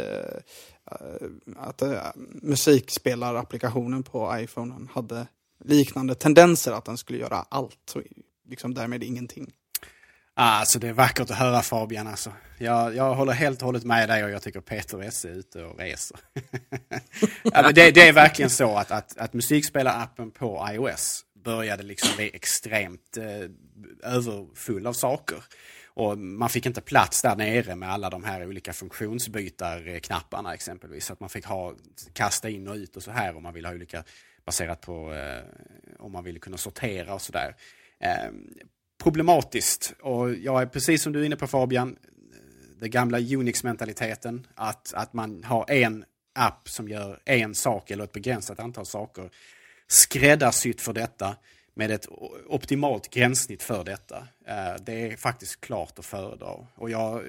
eh 0.90 1.28
att 1.56 1.82
eh, 1.82 1.90
uh, 1.90 1.98
musikspellarapplikationen 2.42 4.02
på 4.02 4.38
iPhone 4.38 4.88
hade 4.92 5.26
liknande 5.64 6.14
tendenser 6.14 6.72
att 6.72 6.84
den 6.84 6.98
skulle 6.98 7.18
göra 7.18 7.46
allt 7.48 7.92
och 7.94 8.02
liksom 8.48 8.74
därmed 8.74 9.02
ingenting. 9.02 9.52
Ah, 10.34 10.58
alltså 10.58 10.78
det 10.78 10.88
är 10.88 10.92
vackert 10.92 11.30
att 11.30 11.36
höra 11.36 11.62
Fabian 11.62 12.06
alltså. 12.06 12.32
Jag, 12.58 12.96
jag 12.96 13.14
håller 13.14 13.32
helt 13.32 13.62
och 13.62 13.66
hållet 13.66 13.84
med 13.84 14.08
dig 14.08 14.24
och 14.24 14.30
jag 14.30 14.42
tycker 14.42 14.60
Peter 14.60 15.02
Esse 15.02 15.28
är 15.28 15.32
ute 15.32 15.64
och 15.64 15.78
reser. 15.78 16.18
alltså 17.52 17.72
det, 17.72 17.90
det, 17.90 18.08
är 18.08 18.12
verkligen 18.12 18.50
så 18.50 18.76
att, 18.76 18.90
att, 18.90 19.18
att 19.18 19.32
musikspelarappen 19.32 20.30
på 20.30 20.68
iOS 20.72 21.24
började 21.44 21.82
liksom 21.82 22.16
bli 22.16 22.30
extremt 22.34 23.16
eh, 23.16 23.50
Alltså, 24.04 24.30
överfull 24.30 24.86
av 24.86 24.92
saker. 24.92 25.44
Och 25.86 26.18
man 26.18 26.48
fick 26.48 26.66
inte 26.66 26.80
plats 26.80 27.22
där 27.22 27.36
nere 27.36 27.76
med 27.76 27.92
alla 27.92 28.10
de 28.10 28.24
här 28.24 28.46
olika 28.46 28.72
funktionsbytarknapparna 28.72 30.54
exempelvis. 30.54 31.06
Så 31.06 31.12
att 31.12 31.20
man 31.20 31.28
fick 31.28 31.46
ha, 31.46 31.74
kasta 32.12 32.50
in 32.50 32.68
och 32.68 32.74
ut 32.74 32.96
och 32.96 33.02
så 33.02 33.10
här 33.10 33.36
om 33.36 33.42
man 33.42 33.54
ville 33.54 33.68
ha 33.68 33.74
olika 33.74 34.04
baserat 34.46 34.80
på 34.80 35.14
eh, 35.14 35.42
om 35.98 36.12
man 36.12 36.24
ville 36.24 36.38
kunna 36.38 36.56
sortera 36.56 37.14
och 37.14 37.22
sådär. 37.22 37.56
Eh, 38.00 38.30
problematiskt 39.02 39.94
och 40.02 40.34
jag 40.34 40.62
är 40.62 40.66
precis 40.66 41.02
som 41.02 41.12
du 41.12 41.20
är 41.20 41.24
inne 41.24 41.36
på 41.36 41.46
Fabian, 41.46 41.88
eh, 41.88 42.38
den 42.80 42.90
gamla 42.90 43.18
Unix-mentaliteten 43.18 44.46
att, 44.54 44.94
att 44.94 45.12
man 45.12 45.44
har 45.44 45.70
en 45.70 46.04
app 46.34 46.68
som 46.68 46.88
gör 46.88 47.20
en 47.24 47.54
sak 47.54 47.90
eller 47.90 48.04
ett 48.04 48.12
begränsat 48.12 48.60
antal 48.60 48.86
saker 48.86 49.30
skräddarsytt 49.88 50.80
för 50.80 50.92
detta 50.92 51.36
med 51.78 51.90
ett 51.90 52.08
optimalt 52.46 53.10
gränssnitt 53.10 53.62
för 53.62 53.84
detta. 53.84 54.16
Eh, 54.46 54.74
det 54.80 55.12
är 55.12 55.16
faktiskt 55.16 55.60
klart 55.60 55.98
att 55.98 56.06
föredra. 56.06 56.66
Och 56.74 56.90
jag, 56.90 57.22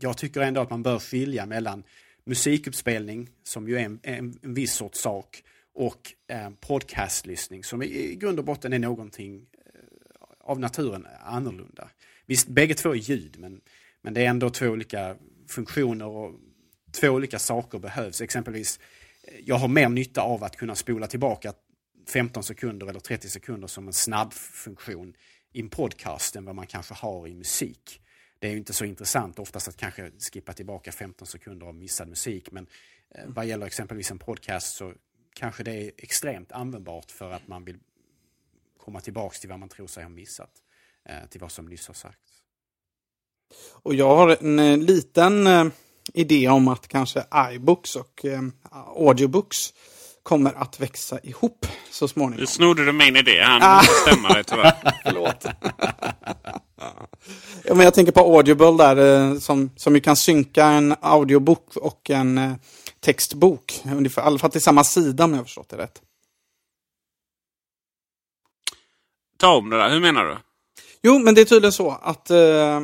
jag 0.00 0.16
tycker 0.16 0.40
ändå 0.40 0.60
att 0.60 0.70
man 0.70 0.82
bör 0.82 0.98
skilja 0.98 1.46
mellan 1.46 1.82
musikuppspelning, 2.24 3.28
som 3.42 3.68
ju 3.68 3.76
är 3.78 3.84
en, 3.84 4.00
en, 4.02 4.38
en 4.42 4.54
viss 4.54 4.72
sorts 4.72 5.00
sak, 5.00 5.42
och 5.74 6.12
eh, 6.26 6.50
podcastlyssning 6.60 7.64
som 7.64 7.82
i 7.82 8.16
grund 8.20 8.38
och 8.38 8.44
botten 8.44 8.72
är 8.72 8.78
någonting 8.78 9.46
eh, 9.52 10.20
av 10.40 10.60
naturen 10.60 11.06
annorlunda. 11.24 11.88
Visst, 12.26 12.48
bägge 12.48 12.74
två 12.74 12.90
är 12.90 12.94
ljud, 12.94 13.36
men, 13.38 13.60
men 14.02 14.14
det 14.14 14.24
är 14.24 14.28
ändå 14.28 14.50
två 14.50 14.66
olika 14.66 15.16
funktioner 15.48 16.06
och 16.06 16.34
två 16.92 17.08
olika 17.08 17.38
saker 17.38 17.78
behövs. 17.78 18.20
Exempelvis, 18.20 18.80
eh, 19.22 19.34
jag 19.44 19.56
har 19.56 19.68
mer 19.68 19.88
nytta 19.88 20.20
av 20.20 20.44
att 20.44 20.56
kunna 20.56 20.74
spola 20.74 21.06
tillbaka 21.06 21.52
15 22.08 22.42
sekunder 22.42 22.86
eller 22.86 23.00
30 23.00 23.28
sekunder 23.28 23.68
som 23.68 23.86
en 23.86 23.92
snabbfunktion 23.92 25.14
i 25.52 25.60
en 25.60 25.68
podcast 25.68 26.36
än 26.36 26.44
vad 26.44 26.54
man 26.54 26.66
kanske 26.66 26.94
har 26.94 27.28
i 27.28 27.34
musik. 27.34 28.00
Det 28.38 28.46
är 28.46 28.50
ju 28.50 28.58
inte 28.58 28.72
så 28.72 28.84
intressant 28.84 29.38
oftast 29.38 29.68
att 29.68 29.76
kanske 29.76 30.10
skippa 30.32 30.52
tillbaka 30.52 30.92
15 30.92 31.26
sekunder 31.26 31.66
av 31.66 31.74
missad 31.74 32.08
musik 32.08 32.52
men 32.52 32.66
eh, 33.14 33.24
vad 33.26 33.46
gäller 33.46 33.66
exempelvis 33.66 34.10
en 34.10 34.18
podcast 34.18 34.76
så 34.76 34.92
kanske 35.34 35.62
det 35.62 35.72
är 35.72 35.92
extremt 35.96 36.52
användbart 36.52 37.10
för 37.10 37.30
att 37.30 37.48
man 37.48 37.64
vill 37.64 37.78
komma 38.78 39.00
tillbaks 39.00 39.40
till 39.40 39.50
vad 39.50 39.58
man 39.58 39.68
tror 39.68 39.86
sig 39.86 40.02
ha 40.02 40.10
missat. 40.10 40.50
Eh, 41.04 41.28
till 41.30 41.40
vad 41.40 41.52
som 41.52 41.66
nyss 41.66 41.86
har 41.86 41.94
sagts. 41.94 42.32
Och 43.72 43.94
jag 43.94 44.16
har 44.16 44.36
en 44.40 44.58
eh, 44.58 44.78
liten 44.78 45.48
idé 46.14 46.48
om 46.48 46.68
att 46.68 46.88
kanske 46.88 47.24
iBooks 47.52 47.96
och 47.96 48.24
audiobooks 48.96 49.74
kommer 50.22 50.52
att 50.54 50.80
växa 50.80 51.18
ihop 51.22 51.66
så 51.90 52.08
småningom. 52.08 52.40
Nu 52.40 52.46
snodde 52.46 52.84
du 52.84 52.92
min 52.92 53.16
idé 53.16 53.46
måste 53.60 53.94
stämma 53.94 54.28
dig 54.28 54.44
tyvärr. 54.44 54.72
Förlåt. 55.04 55.44
ja, 57.64 57.74
men 57.74 57.80
jag 57.80 57.94
tänker 57.94 58.12
på 58.12 58.20
Audible 58.20 58.76
där 58.76 59.30
eh, 59.30 59.38
som, 59.38 59.70
som 59.76 59.94
ju 59.94 60.00
kan 60.00 60.16
synka 60.16 60.64
en 60.64 60.94
audiobok 61.00 61.76
och 61.76 62.10
en 62.10 62.38
eh, 62.38 62.52
textbok. 63.00 63.82
Ungefär, 63.84 64.22
I 64.22 64.24
alla 64.24 64.38
fall 64.38 64.50
till 64.50 64.60
samma 64.60 64.84
sida 64.84 65.24
om 65.24 65.30
jag 65.30 65.38
har 65.38 65.44
förstått 65.44 65.68
det 65.68 65.76
rätt. 65.76 66.02
Ta 69.36 69.56
om 69.56 69.70
det 69.70 69.76
där. 69.76 69.90
Hur 69.90 70.00
menar 70.00 70.24
du? 70.24 70.36
Jo, 71.02 71.18
men 71.18 71.34
det 71.34 71.40
är 71.40 71.44
tydligen 71.44 71.72
så 71.72 71.90
att 72.02 72.30
eh, 72.30 72.80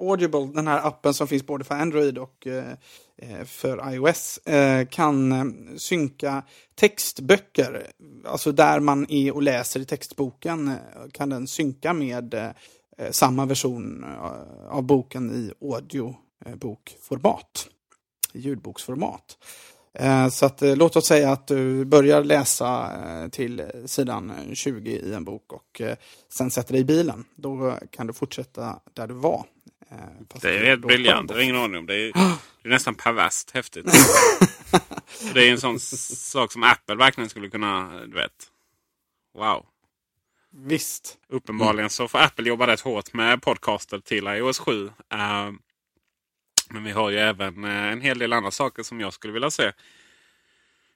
Audible, 0.00 0.50
den 0.54 0.66
här 0.66 0.86
appen 0.86 1.14
som 1.14 1.28
finns 1.28 1.46
både 1.46 1.64
för 1.64 1.74
Android 1.74 2.18
och 2.18 2.46
Eh, 2.46 2.72
Eh, 3.18 3.44
för 3.44 3.92
iOS 3.94 4.38
eh, 4.38 4.86
kan 4.86 5.32
eh, 5.32 5.44
synka 5.76 6.42
textböcker. 6.74 7.86
Alltså 8.24 8.52
där 8.52 8.80
man 8.80 9.10
är 9.10 9.34
och 9.34 9.42
läser 9.42 9.80
i 9.80 9.84
textboken 9.84 10.74
kan 11.12 11.28
den 11.28 11.46
synka 11.46 11.92
med 11.92 12.54
samma 13.10 13.46
version 13.46 14.04
av 14.68 14.82
boken 14.82 15.30
i 15.30 15.52
audiobokformat. 15.72 17.68
Ljudboksformat. 18.32 19.38
Så 20.30 20.46
att, 20.46 20.60
låt 20.60 20.96
oss 20.96 21.06
säga 21.06 21.32
att 21.32 21.46
du 21.46 21.84
börjar 21.84 22.24
läsa 22.24 22.92
till 23.32 23.62
sidan 23.86 24.32
20 24.52 24.90
i 24.90 25.14
en 25.14 25.24
bok 25.24 25.52
och 25.52 25.82
sen 26.28 26.50
sätter 26.50 26.72
dig 26.72 26.80
i 26.80 26.84
bilen. 26.84 27.24
Då 27.36 27.78
kan 27.90 28.06
du 28.06 28.12
fortsätta 28.12 28.80
där 28.94 29.06
du 29.06 29.14
var 29.14 29.46
det 30.40 30.58
är 30.58 30.64
helt 30.64 30.80
briljant, 30.80 31.30
jag 31.30 31.36
har 31.36 31.42
ingen 31.42 31.56
aning 31.56 31.78
om. 31.78 31.86
Det 31.86 31.94
är, 31.94 32.12
Det 32.62 32.68
är 32.68 32.72
nästan 32.72 32.94
perverst 32.94 33.50
häftigt. 33.50 33.86
det 35.34 35.48
är 35.48 35.52
en 35.52 35.60
sån 35.60 35.80
sak 35.80 36.52
som 36.52 36.62
Apple 36.62 36.94
verkligen 36.94 37.30
skulle 37.30 37.50
kunna, 37.50 38.00
du 38.06 38.14
vet. 38.14 38.50
Wow. 39.34 39.66
Visst. 40.50 41.18
Uppenbarligen 41.28 41.90
så 41.90 42.08
får 42.08 42.18
Apple 42.18 42.48
jobba 42.48 42.66
rätt 42.66 42.80
hårt 42.80 43.12
med 43.12 43.42
podcaster 43.42 43.98
till 43.98 44.26
iOS 44.26 44.58
7. 44.58 44.86
Eh, 44.86 45.50
men 46.70 46.84
vi 46.84 46.90
har 46.90 47.10
ju 47.10 47.18
även 47.18 47.64
eh, 47.64 47.92
en 47.92 48.00
hel 48.00 48.18
del 48.18 48.32
andra 48.32 48.50
saker 48.50 48.82
som 48.82 49.00
jag 49.00 49.12
skulle 49.12 49.32
vilja 49.32 49.50
se. 49.50 49.72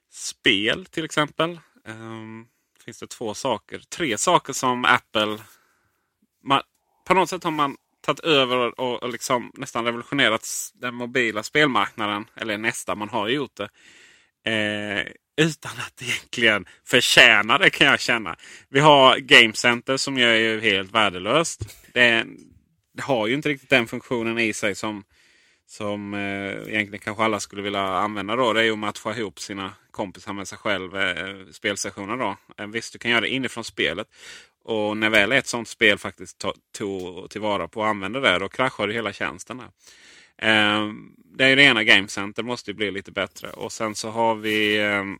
Spel 0.09 0.85
till 0.85 1.05
exempel. 1.05 1.59
Um, 1.85 2.47
finns 2.85 2.99
det 2.99 3.07
två 3.07 3.33
saker, 3.33 3.79
tre 3.79 4.17
saker 4.17 4.53
som 4.53 4.85
Apple... 4.85 5.37
Man, 6.43 6.61
på 7.05 7.13
något 7.13 7.29
sätt 7.29 7.43
har 7.43 7.51
man 7.51 7.77
tagit 8.01 8.19
över 8.19 8.79
och, 8.79 9.03
och 9.03 9.09
liksom 9.09 9.51
nästan 9.53 9.85
revolutionerat 9.85 10.47
den 10.73 10.95
mobila 10.95 11.43
spelmarknaden. 11.43 12.25
Eller 12.35 12.57
nästan, 12.57 12.97
man 12.97 13.09
har 13.09 13.27
ju 13.27 13.35
gjort 13.35 13.57
det. 13.57 13.69
Eh, 14.51 15.13
utan 15.37 15.71
att 15.71 16.01
egentligen 16.01 16.65
förtjäna 16.85 17.57
det 17.57 17.69
kan 17.69 17.87
jag 17.87 17.99
känna. 17.99 18.35
Vi 18.69 18.79
har 18.79 19.17
Game 19.17 19.53
Center 19.53 19.97
som 19.97 20.17
ju 20.17 20.23
är 20.23 20.59
helt 20.59 20.91
värdelöst. 20.91 21.61
Det, 21.93 22.25
det, 22.93 23.01
har 23.01 23.27
ju 23.27 23.33
inte 23.33 23.49
riktigt 23.49 23.69
den 23.69 23.87
funktionen 23.87 24.39
i 24.39 24.53
sig 24.53 24.75
som, 24.75 25.03
som 25.67 26.13
eh, 26.13 26.73
egentligen 26.73 26.99
kanske 26.99 27.23
alla 27.23 27.39
skulle 27.39 27.61
vilja 27.61 27.81
använda. 27.81 28.35
Då. 28.35 28.53
Det 28.53 28.59
är 28.59 28.63
ju 28.63 28.71
att 28.71 28.79
matcha 28.79 29.15
ihop 29.15 29.39
sina 29.39 29.73
kompisar 29.91 30.33
med 30.33 30.47
sig 30.47 30.57
själv. 30.57 30.97
Eh, 30.97 31.45
spelsessioner 31.51 32.17
då. 32.17 32.37
Eh, 32.57 32.67
visst, 32.67 32.93
du 32.93 32.99
kan 32.99 33.11
göra 33.11 33.21
det 33.21 33.29
inifrån 33.29 33.63
spelet. 33.63 34.07
Och 34.63 34.97
när 34.97 35.09
väl 35.09 35.31
ett 35.31 35.47
sånt 35.47 35.67
spel 35.67 35.97
faktiskt 35.97 36.45
tog 36.71 37.29
tillvara 37.29 37.67
på 37.67 37.79
och 37.79 37.87
använde 37.87 38.19
det, 38.21 38.39
då 38.39 38.49
kraschar 38.49 38.87
ju 38.87 38.93
hela 38.93 39.13
tjänsten. 39.13 39.59
Här. 39.59 39.71
Eh, 40.37 40.93
det 41.15 41.43
är 41.43 41.49
ju 41.49 41.55
det 41.55 41.63
ena 41.63 41.83
Game 41.83 42.07
Center 42.07 42.43
måste 42.43 42.73
bli 42.73 42.91
lite 42.91 43.11
bättre. 43.11 43.49
Och 43.49 43.71
sen 43.71 43.95
så 43.95 44.09
har 44.09 44.35
vi 44.35 44.79
ehm, 44.79 45.19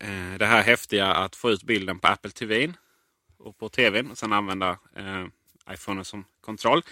eh, 0.00 0.38
det 0.38 0.46
här 0.46 0.62
häftiga 0.62 1.06
att 1.06 1.36
få 1.36 1.50
ut 1.50 1.62
bilden 1.62 1.98
på 1.98 2.08
Apple 2.08 2.30
TV 2.30 2.72
och 3.38 3.58
på 3.58 3.68
tvn 3.68 4.10
och 4.10 4.18
sen 4.18 4.32
använda 4.32 4.78
eh, 4.96 5.26
iPhone 5.70 6.04
som 6.04 6.24
kontroll. 6.40 6.82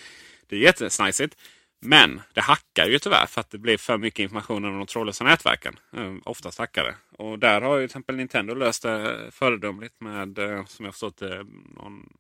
Det 0.46 0.56
är 0.56 0.60
jättesnajsigt. 0.60 1.36
Men 1.84 2.22
det 2.32 2.40
hackar 2.40 2.86
ju 2.86 2.98
tyvärr 2.98 3.26
för 3.26 3.40
att 3.40 3.50
det 3.50 3.58
blir 3.58 3.78
för 3.78 3.98
mycket 3.98 4.18
information 4.22 4.64
om 4.64 4.78
de 4.78 4.86
trådlösa 4.86 5.24
nätverken. 5.24 5.78
Eh, 5.96 6.14
oftast 6.24 6.58
hackar 6.58 6.84
det. 6.84 6.94
Och 7.18 7.38
där 7.38 7.60
har 7.60 7.76
ju 7.76 7.80
till 7.80 7.84
exempel 7.84 8.16
Nintendo 8.16 8.54
löst 8.54 8.82
det 8.82 9.30
föredömligt 9.30 10.00
med, 10.00 10.38
eh, 10.38 10.64
som 10.64 10.84
jag 10.84 10.94
förstått 10.94 11.16
det, 11.16 11.46
någon 11.76 12.16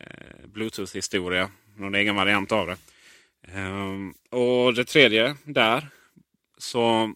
eh, 0.00 0.46
Bluetooth-historia. 0.46 1.50
Någon 1.76 1.94
egen 1.94 2.14
variant 2.14 2.52
av 2.52 2.66
det. 2.66 2.76
Ehm, 3.52 4.14
och 4.30 4.74
det 4.74 4.84
tredje 4.84 5.36
där 5.44 5.88
så 6.58 7.14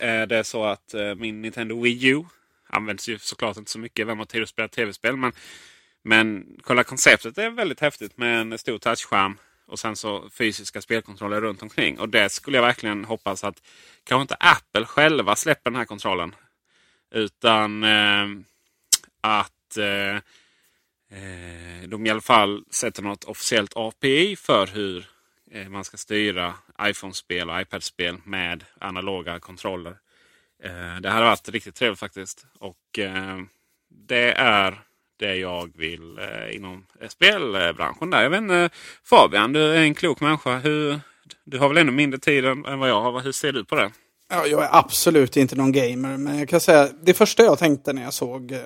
är 0.00 0.26
det 0.26 0.44
så 0.44 0.64
att 0.64 0.94
eh, 0.94 1.14
min 1.14 1.42
Nintendo 1.42 1.82
Wii 1.82 2.06
U 2.06 2.24
används 2.66 3.08
ju 3.08 3.18
såklart 3.18 3.56
inte 3.56 3.70
så 3.70 3.78
mycket. 3.78 4.06
Vem 4.06 4.18
har 4.18 4.24
tid 4.24 4.42
att 4.42 4.48
spela 4.48 4.68
tv-spel? 4.68 5.16
Men, 5.16 5.32
men 6.02 6.46
kolla 6.62 6.84
konceptet 6.84 7.38
är 7.38 7.50
väldigt 7.50 7.80
häftigt 7.80 8.18
med 8.18 8.40
en 8.40 8.58
stor 8.58 8.78
touchskärm 8.78 9.38
och 9.68 9.78
sen 9.78 9.96
så 9.96 10.30
fysiska 10.30 10.80
spelkontroller 10.82 11.40
runt 11.40 11.62
omkring. 11.62 11.98
Och 11.98 12.08
det 12.08 12.28
skulle 12.28 12.56
jag 12.56 12.62
verkligen 12.62 13.04
hoppas 13.04 13.44
att 13.44 13.62
kanske 14.04 14.22
inte 14.22 14.36
Apple 14.40 14.86
själva 14.86 15.36
släpper 15.36 15.70
den 15.70 15.78
här 15.78 15.84
kontrollen. 15.84 16.34
Utan 17.10 17.84
eh, 17.84 18.26
att 19.20 19.76
eh, 19.76 20.16
eh 21.18 21.88
de 21.88 22.06
i 22.06 22.10
alla 22.10 22.20
fall 22.20 22.64
sätter 22.70 23.02
något 23.02 23.24
officiellt 23.24 23.72
API 23.76 24.36
för 24.36 24.66
hur 24.66 25.06
eh, 25.50 25.68
man 25.68 25.84
ska 25.84 25.96
styra 25.96 26.54
iPhone-spel 26.82 27.50
och 27.50 27.60
iPad-spel 27.60 28.16
med 28.24 28.64
analoga 28.78 29.38
kontroller. 29.38 29.96
Eh, 30.62 30.96
det 31.00 31.10
hade 31.10 31.26
varit 31.26 31.48
riktigt 31.48 31.74
trevligt 31.74 32.00
faktiskt. 32.00 32.46
Och 32.58 32.98
eh, 32.98 33.38
det 33.88 34.32
är 34.32 34.82
det 35.18 35.36
jag 35.36 35.70
vill 35.76 36.18
eh, 36.18 36.56
inom 36.56 36.86
spelbranschen. 37.08 38.10
Där. 38.10 38.22
Jag 38.22 38.30
vet 38.30 38.40
inte, 38.40 38.70
Fabian, 39.04 39.52
du 39.52 39.62
är 39.62 39.76
en 39.76 39.94
klok 39.94 40.20
människa. 40.20 40.58
Hur, 40.58 41.00
du 41.44 41.58
har 41.58 41.68
väl 41.68 41.78
ännu 41.78 41.92
mindre 41.92 42.20
tid 42.20 42.44
än, 42.44 42.64
än 42.64 42.78
vad 42.78 42.88
jag 42.88 43.00
har. 43.00 43.20
Hur 43.20 43.32
ser 43.32 43.52
du 43.52 43.64
på 43.64 43.74
det? 43.74 43.90
Ja, 44.30 44.46
jag 44.46 44.64
är 44.64 44.68
absolut 44.72 45.36
inte 45.36 45.56
någon 45.56 45.72
gamer, 45.72 46.16
men 46.16 46.38
jag 46.38 46.48
kan 46.48 46.60
säga 46.60 46.88
det 47.02 47.14
första 47.14 47.42
jag 47.42 47.58
tänkte 47.58 47.92
när 47.92 48.02
jag 48.02 48.14
såg 48.14 48.52
eh, 48.52 48.58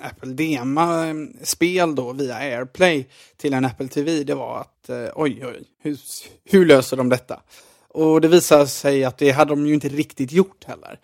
Apple 0.00 0.32
Dema-spel 0.32 1.88
eh, 1.88 1.94
då 1.94 2.12
via 2.12 2.34
AirPlay 2.34 3.06
till 3.36 3.54
en 3.54 3.64
Apple 3.64 3.88
TV, 3.88 4.24
det 4.24 4.34
var 4.34 4.60
att 4.60 4.88
eh, 4.88 5.08
oj, 5.14 5.46
oj, 5.46 5.62
hur, 5.82 5.98
hur 6.44 6.66
löser 6.66 6.96
de 6.96 7.08
detta? 7.08 7.40
Och 7.88 8.20
det 8.20 8.28
visade 8.28 8.66
sig 8.66 9.04
att 9.04 9.18
det 9.18 9.30
hade 9.30 9.50
de 9.50 9.66
ju 9.66 9.74
inte 9.74 9.88
riktigt 9.88 10.32
gjort 10.32 10.64
heller. 10.64 10.98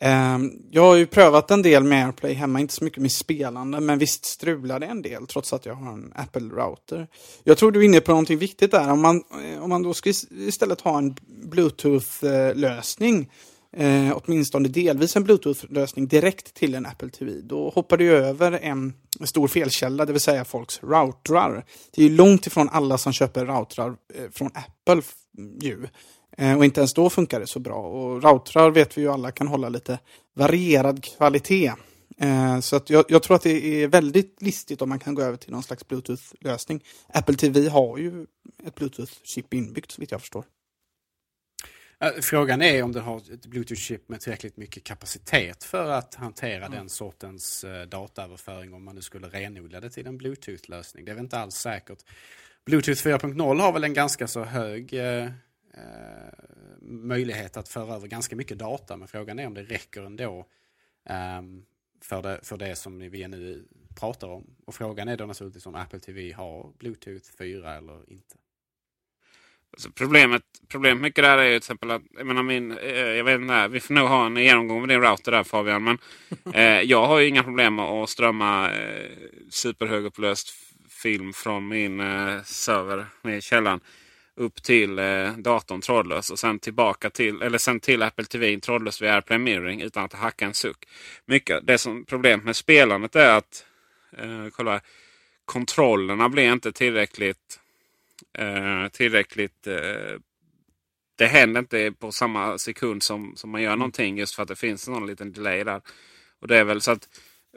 Ehm, 0.00 0.52
jag 0.70 0.82
har 0.82 0.96
ju 0.96 1.06
prövat 1.06 1.50
en 1.50 1.62
del 1.62 1.84
med 1.84 2.06
AirPlay 2.06 2.32
hemma, 2.32 2.60
inte 2.60 2.74
så 2.74 2.84
mycket 2.84 3.02
med 3.02 3.12
spelande, 3.12 3.80
men 3.80 3.98
visst 3.98 4.24
strular 4.24 4.80
det 4.80 4.86
en 4.86 5.02
del 5.02 5.26
trots 5.26 5.52
att 5.52 5.66
jag 5.66 5.74
har 5.74 5.92
en 5.92 6.12
Apple-router. 6.16 7.06
Jag 7.44 7.58
tror 7.58 7.72
du 7.72 7.80
är 7.80 7.84
inne 7.84 8.00
på 8.00 8.10
någonting 8.10 8.38
viktigt 8.38 8.70
där. 8.70 8.90
Om 8.90 9.02
man, 9.02 9.22
eh, 9.44 9.62
om 9.62 9.70
man 9.70 9.82
då 9.82 9.94
ska 9.94 10.12
istället 10.30 10.80
ha 10.80 10.98
en 10.98 11.16
Bluetooth-lösning, 11.26 13.30
eh, 13.76 14.16
åtminstone 14.16 14.68
delvis 14.68 15.16
en 15.16 15.24
Bluetooth-lösning 15.24 16.08
direkt 16.08 16.54
till 16.54 16.74
en 16.74 16.86
Apple 16.86 17.10
TV, 17.10 17.32
då 17.42 17.70
hoppar 17.70 17.96
du 17.96 18.10
över 18.10 18.52
en 18.52 18.92
stor 19.24 19.48
felkälla, 19.48 20.04
det 20.04 20.12
vill 20.12 20.20
säga 20.20 20.44
folks 20.44 20.82
routrar. 20.82 21.64
Det 21.94 22.02
är 22.02 22.08
ju 22.08 22.16
långt 22.16 22.46
ifrån 22.46 22.68
alla 22.68 22.98
som 22.98 23.12
köper 23.12 23.46
routrar 23.46 23.96
eh, 24.14 24.30
från 24.32 24.50
Apple 24.54 25.02
ju. 25.62 25.86
Eh, 26.36 26.56
och 26.56 26.64
inte 26.64 26.80
ens 26.80 26.94
då 26.94 27.10
funkar 27.10 27.40
det 27.40 27.46
så 27.46 27.58
bra. 27.58 27.76
Och 27.76 28.22
routrar 28.22 28.70
vet 28.70 28.98
vi 28.98 29.02
ju 29.02 29.08
alla 29.08 29.30
kan 29.30 29.48
hålla 29.48 29.68
lite 29.68 29.98
varierad 30.34 31.04
kvalitet. 31.04 31.72
Eh, 32.18 32.60
så 32.60 32.76
att 32.76 32.90
jag, 32.90 33.04
jag, 33.08 33.22
tror 33.22 33.36
att 33.36 33.42
det 33.42 33.82
är 33.82 33.88
väldigt 33.88 34.42
listigt 34.42 34.82
om 34.82 34.88
man 34.88 34.98
kan 34.98 35.14
gå 35.14 35.22
över 35.22 35.36
till 35.36 35.52
någon 35.52 35.62
slags 35.62 35.88
Bluetooth-lösning. 35.88 36.84
Apple 37.08 37.34
TV 37.34 37.68
har 37.68 37.98
ju 37.98 38.26
ett 38.66 38.74
Bluetooth-chip 38.74 39.54
inbyggt 39.54 39.90
så 39.90 40.00
vitt 40.00 40.10
jag 40.10 40.20
förstår. 40.20 40.44
Frågan 42.22 42.62
är 42.62 42.82
om 42.82 42.92
den 42.92 43.02
har 43.02 43.16
ett 43.16 43.46
Bluetooth-chip 43.46 44.00
med 44.06 44.20
tillräckligt 44.20 44.56
mycket 44.56 44.84
kapacitet 44.84 45.64
för 45.64 45.90
att 45.90 46.14
hantera 46.14 46.66
mm. 46.66 46.78
den 46.78 46.88
sortens 46.88 47.64
eh, 47.64 47.82
dataöverföring 47.82 48.74
om 48.74 48.84
man 48.84 48.94
nu 48.94 49.02
skulle 49.02 49.28
renodla 49.28 49.80
det 49.80 49.90
till 49.90 50.06
en 50.06 50.18
Bluetooth-lösning. 50.18 51.04
Det 51.04 51.10
är 51.10 51.14
väl 51.14 51.24
inte 51.24 51.38
alls 51.38 51.54
säkert. 51.54 51.98
Bluetooth 52.66 53.06
4.0 53.06 53.60
har 53.60 53.72
väl 53.72 53.84
en 53.84 53.94
ganska 53.94 54.28
så 54.28 54.44
hög 54.44 54.92
Eh, 54.92 55.30
möjlighet 56.80 57.56
att 57.56 57.68
föra 57.68 57.94
över 57.94 58.06
ganska 58.06 58.36
mycket 58.36 58.58
data. 58.58 58.96
Men 58.96 59.08
frågan 59.08 59.38
är 59.38 59.46
om 59.46 59.54
det 59.54 59.62
räcker 59.62 60.02
ändå 60.02 60.46
um, 61.38 61.64
för, 62.00 62.22
det, 62.22 62.40
för 62.42 62.56
det 62.56 62.76
som 62.76 62.98
vi 62.98 63.28
nu 63.28 63.64
pratar 64.00 64.28
om. 64.28 64.46
Och 64.64 64.74
frågan 64.74 65.08
är 65.08 65.16
då 65.16 65.26
naturligtvis 65.26 65.66
om 65.66 65.74
Apple 65.74 66.00
TV 66.00 66.32
har 66.32 66.72
Bluetooth 66.78 67.24
4 67.38 67.74
eller 67.74 68.12
inte. 68.12 68.34
Alltså 69.72 69.90
problemet, 69.90 70.42
problemet 70.68 71.02
mycket 71.02 71.24
där 71.24 71.38
är 71.38 71.44
ju 71.44 71.50
till 71.50 71.56
exempel 71.56 71.90
att 71.90 72.02
jag, 72.10 72.26
menar 72.26 72.42
min, 72.42 72.78
eh, 72.78 72.96
jag 72.96 73.24
vet 73.24 73.40
inte, 73.40 73.68
vi 73.68 73.80
får 73.80 73.94
nog 73.94 74.08
ha 74.08 74.26
en 74.26 74.36
genomgång 74.36 74.80
med 74.80 74.88
din 74.88 75.00
router 75.00 75.32
där 75.32 75.44
Fabian. 75.44 75.84
Men 75.84 75.98
eh, 76.54 76.80
jag 76.80 77.06
har 77.06 77.18
ju 77.18 77.28
inga 77.28 77.42
problem 77.42 77.74
med 77.74 77.84
att 77.84 78.10
strömma 78.10 78.70
eh, 78.70 79.10
superhögupplöst 79.50 80.50
film 80.88 81.32
från 81.32 81.68
min 81.68 82.00
eh, 82.00 82.42
server 82.42 83.06
i 83.28 83.40
källaren 83.40 83.80
upp 84.38 84.62
till 84.62 84.98
eh, 84.98 85.32
datorn 85.32 85.80
trådlös 85.80 86.30
och 86.30 86.38
sen 86.38 86.58
tillbaka 86.58 87.10
till, 87.10 87.42
eller 87.42 87.58
sen 87.58 87.80
till 87.80 88.02
Apple 88.02 88.24
TV 88.24 88.60
trådlös 88.60 89.02
via 89.02 89.14
AirPlay 89.14 89.38
Mirroring 89.38 89.80
utan 89.80 90.04
att 90.04 90.12
hacka 90.12 90.46
en 90.46 90.54
suck. 90.54 90.88
Mycket. 91.26 91.66
Det 91.66 91.78
som 91.78 92.04
problemet 92.04 92.44
med 92.44 92.56
spelandet 92.56 93.16
är 93.16 93.36
att 93.36 93.66
eh, 94.16 94.48
kolla, 94.52 94.80
kontrollerna 95.44 96.28
blir 96.28 96.52
inte 96.52 96.72
tillräckligt 96.72 97.60
eh, 98.38 98.88
tillräckligt 98.88 99.66
eh, 99.66 100.18
det 101.16 101.26
händer 101.26 101.60
inte 101.60 101.92
på 101.98 102.12
samma 102.12 102.58
sekund 102.58 103.02
som, 103.02 103.36
som 103.36 103.50
man 103.50 103.62
gör 103.62 103.70
mm. 103.70 103.78
någonting 103.78 104.18
just 104.18 104.34
för 104.34 104.42
att 104.42 104.48
det 104.48 104.56
finns 104.56 104.88
någon 104.88 105.06
liten 105.06 105.32
delay 105.32 105.64
där. 105.64 105.80
Och 106.40 106.48
det 106.48 106.56
är 106.56 106.64
väl 106.64 106.80
så 106.80 106.90
att 106.90 107.08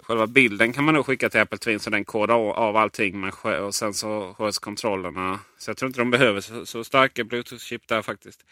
Själva 0.04 0.28
bilden 0.28 0.74
kan 0.74 0.84
man 0.84 0.94
nog 0.94 1.06
skicka 1.06 1.30
till 1.30 1.40
Apple 1.40 1.58
Twin 1.58 1.80
så 1.80 1.90
den 1.90 2.06
kodar 2.06 2.36
av 2.36 2.78
allting. 2.78 3.20
Med, 3.20 3.34
och 3.62 3.76
sen 3.76 3.94
så 3.94 4.34
sköts 4.38 4.60
kontrollerna. 4.60 5.40
Så 5.58 5.70
jag 5.70 5.78
tror 5.78 5.88
inte 5.88 6.00
de 6.00 6.12
behöver 6.12 6.42
så, 6.42 6.66
så 6.66 6.84
starka 6.84 7.24
Bluetooth-chip 7.24 7.82
där 7.88 8.02
faktiskt. 8.02 8.46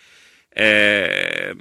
Eh, 0.52 1.56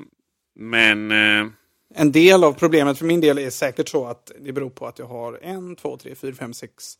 men... 0.54 1.12
Eh, 1.12 1.46
en 1.94 2.12
del 2.12 2.44
av 2.44 2.52
problemet 2.52 2.98
för 2.98 3.04
min 3.04 3.20
del 3.20 3.38
är 3.38 3.50
säkert 3.50 3.88
så 3.88 4.06
att 4.06 4.32
det 4.40 4.52
beror 4.52 4.70
på 4.70 4.86
att 4.86 4.98
jag 4.98 5.06
har 5.06 5.38
en, 5.42 5.76
två, 5.76 5.96
tre, 5.96 6.14
fyra, 6.14 6.34
fem, 6.34 6.54
sex, 6.54 6.94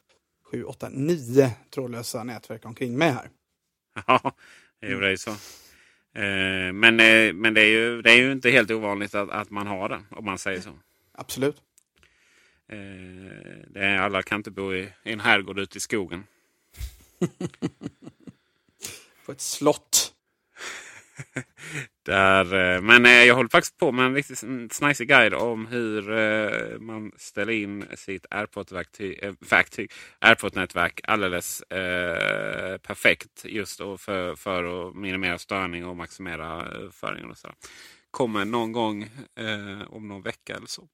sju, 0.51 0.64
åtta, 0.64 0.88
nio 0.88 1.51
trådlösa 1.74 2.24
nätverk 2.24 2.64
omkring 2.64 2.98
mig 2.98 3.11
här. 3.11 3.31
Ja, 4.07 4.33
det 4.81 4.87
är 4.87 5.11
ju 5.11 5.16
så. 5.16 5.31
Eh, 5.31 6.72
men 6.72 7.01
eh, 7.01 7.33
men 7.33 7.55
det, 7.55 7.61
är 7.61 7.70
ju, 7.70 8.03
det 8.03 8.11
är 8.11 8.16
ju 8.16 8.33
inte 8.33 8.51
helt 8.51 8.70
ovanligt 8.70 9.14
att, 9.14 9.31
att 9.31 9.51
man 9.51 9.66
har 9.66 9.88
det, 9.88 10.01
om 10.11 10.24
man 10.24 10.38
säger 10.38 10.61
så. 10.61 10.70
Absolut. 11.12 11.57
Eh, 12.68 13.68
det 13.68 13.81
är, 13.81 13.98
alla 13.98 14.22
kan 14.22 14.37
inte 14.37 14.50
bo 14.50 14.74
i, 14.74 14.92
i 15.04 15.12
en 15.12 15.20
herrgård 15.20 15.59
ute 15.59 15.78
i 15.78 15.81
skogen. 15.81 16.26
På 19.26 19.33
ett 19.33 19.40
slott. 19.40 20.14
Där, 22.02 22.74
eh, 22.74 22.81
men 22.81 23.07
eh, 23.07 23.24
jag 23.24 23.35
håller 23.35 23.48
faktiskt 23.48 23.78
på 23.78 23.92
med 23.92 24.07
en 24.07 24.14
riktigt 24.14 24.44
snajsig 24.72 25.09
guide 25.09 25.35
om 25.35 25.66
hur 25.66 26.78
man 26.78 27.12
ställer 27.16 27.52
in 27.52 27.85
sitt 27.94 28.26
verktyg, 29.50 29.92
AirPod-nätverk 30.20 31.00
alldeles 31.04 31.62
eh, 31.62 32.78
perfekt. 32.78 33.44
Just 33.44 33.76
för, 33.76 34.37
för 34.37 34.88
att 34.88 34.96
minimera 34.96 35.38
störning 35.38 35.87
och 35.87 35.96
maximera 35.96 36.66
överföringen. 36.66 37.31
Och 37.31 37.38
så. 37.38 37.52
Kommer 38.11 38.44
någon 38.44 38.72
gång 38.72 39.02
eh, 39.37 39.83
om 39.88 40.09
någon 40.09 40.22
vecka 40.22 40.54
eller 40.54 40.66
så. 40.66 40.88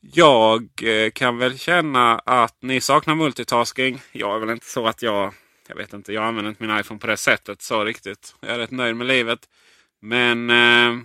Jag 0.00 0.68
kan 1.14 1.38
väl 1.38 1.58
känna 1.58 2.18
att 2.18 2.62
ni 2.62 2.80
saknar 2.80 3.14
multitasking. 3.14 4.00
Jag 4.12 4.36
är 4.36 4.40
väl 4.40 4.50
inte 4.50 4.66
så 4.66 4.86
att 4.86 5.02
jag 5.02 5.34
jag 5.68 5.76
vet 5.76 5.92
inte, 5.92 6.12
jag 6.12 6.24
använder 6.24 6.50
inte 6.50 6.66
min 6.66 6.78
iPhone 6.78 7.00
på 7.00 7.06
det 7.06 7.16
sättet 7.16 7.62
så 7.62 7.84
riktigt. 7.84 8.34
Jag 8.40 8.50
är 8.50 8.58
rätt 8.58 8.70
nöjd 8.70 8.96
med 8.96 9.06
livet. 9.06 9.48
Men 10.00 10.50
eh, 10.50 10.98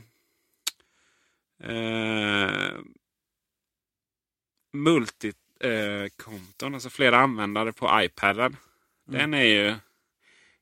eh, 1.63 2.51
multikonton, 4.73 6.71
eh, 6.71 6.73
alltså 6.73 6.89
flera 6.89 7.17
användare 7.17 7.73
på 7.73 8.01
iPaden. 8.03 8.57
Mm. 9.07 9.19
Den 9.19 9.33
är 9.33 9.43
ju 9.43 9.75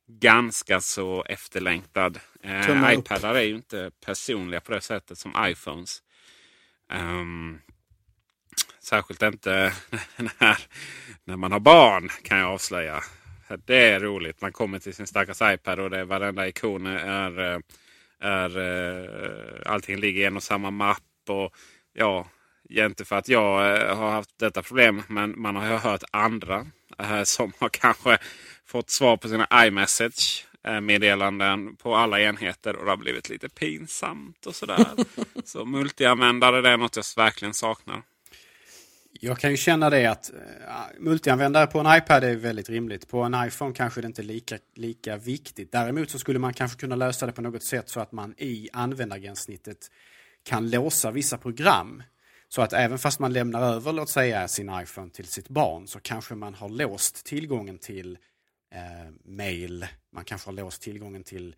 ganska 0.08 0.82
så 0.82 1.24
efterlängtad. 1.24 2.20
Eh, 2.44 2.94
iPadar 2.94 3.36
är 3.36 3.42
ju 3.42 3.56
inte 3.56 3.92
personliga 4.06 4.62
på 4.62 4.72
det 4.72 4.82
sättet 4.82 5.18
som 5.18 5.36
iPhones. 5.48 6.04
Um, 6.94 7.62
särskilt 8.84 9.22
inte 9.22 9.74
när, 10.16 10.58
när 11.24 11.38
man 11.38 11.52
har 11.52 11.60
barn 11.60 12.10
kan 12.24 12.38
jag 12.38 12.50
avslöja. 12.50 13.04
Det 13.66 13.90
är 13.90 14.00
roligt. 14.00 14.42
Man 14.42 14.52
kommer 14.52 14.80
till 14.80 14.94
sin 14.94 15.08
stackars 15.08 15.42
iPad 15.42 15.80
och 15.80 15.90
det 15.90 16.00
är 16.00 16.06
varenda 16.06 16.48
ikon 16.48 16.86
är, 16.86 17.40
är, 17.40 17.62
är 18.20 18.58
eh, 18.58 19.72
allting 19.72 20.00
ligger 20.00 20.22
i 20.22 20.26
en 20.26 20.36
och 20.36 20.44
samma 20.44 20.72
mapp. 20.72 21.04
Och 21.30 21.56
ja, 21.94 22.28
inte 22.70 23.06
för 23.06 23.16
att 23.16 23.28
jag 23.28 23.78
eh, 23.82 23.98
har 23.98 24.12
haft 24.12 24.40
detta 24.40 24.62
problem, 24.62 25.04
men 25.08 25.42
man 25.42 25.56
har 25.56 25.78
hört 25.78 26.04
andra 26.12 26.68
eh, 27.00 27.24
som 27.24 27.54
har 27.60 27.70
kanske 27.70 28.18
fått 28.66 28.90
svar 28.90 29.18
på 29.18 29.28
sina 29.28 29.48
iMessage 29.66 30.48
meddelanden 30.82 31.76
på 31.76 31.96
alla 31.96 32.22
enheter 32.22 32.76
och 32.76 32.86
det 32.86 32.92
har 32.92 32.98
blivit 32.98 33.30
lite 33.30 33.50
pinsamt 33.50 34.46
och 34.46 34.56
sådär. 34.56 34.88
Så 35.46 35.66
multianvändare 35.66 36.62
det 36.62 36.70
är 36.70 36.78
något 36.78 36.96
jag 36.96 37.06
verkligen 37.18 37.54
saknar. 37.54 38.02
Jag 39.14 39.40
kan 39.40 39.52
ju 39.52 39.58
känna 39.58 39.90
det 39.90 40.06
att 40.06 40.30
eh, 40.30 41.00
multianvändare 41.00 41.68
på 41.68 41.80
en 41.80 41.98
iPad 41.98 42.24
är 42.24 42.36
väldigt 42.36 42.70
rimligt. 42.70 43.08
På 43.08 43.24
en 43.24 43.46
iPhone 43.48 43.74
kanske 43.74 44.02
det 44.02 44.08
inte 44.08 44.22
är 44.22 44.24
lika, 44.24 44.58
lika 44.76 45.18
viktigt. 45.18 45.72
Däremot 45.72 46.10
så 46.10 46.20
skulle 46.20 46.40
man 46.40 46.54
kanske 46.54 46.80
kunna 46.80 46.96
lösa 46.96 47.26
det 47.26 47.32
på 47.32 47.42
något 47.42 47.64
sätt 47.64 47.90
så 47.90 48.00
att 48.00 48.12
man 48.12 48.34
i 48.38 48.70
användargränssnittet 48.74 49.92
kan 50.44 50.70
låsa 50.70 51.12
vissa 51.12 51.38
program. 51.38 52.04
Så 52.48 52.62
att 52.62 52.74
även 52.74 53.00
fast 53.00 53.20
man 53.20 53.34
lämnar 53.34 53.62
över, 53.62 53.94
låt 53.94 54.10
säga, 54.10 54.48
sin 54.48 54.72
iPhone 54.82 55.10
till 55.10 55.28
sitt 55.28 55.50
barn 55.50 55.88
så 55.88 56.00
kanske 56.00 56.36
man 56.36 56.54
har 56.54 56.70
låst 56.70 57.26
tillgången 57.26 57.78
till 57.78 58.18
eh, 58.74 59.12
mail, 59.24 59.88
man 60.14 60.24
kanske 60.24 60.48
har 60.48 60.54
låst 60.54 60.82
tillgången 60.82 61.24
till 61.24 61.56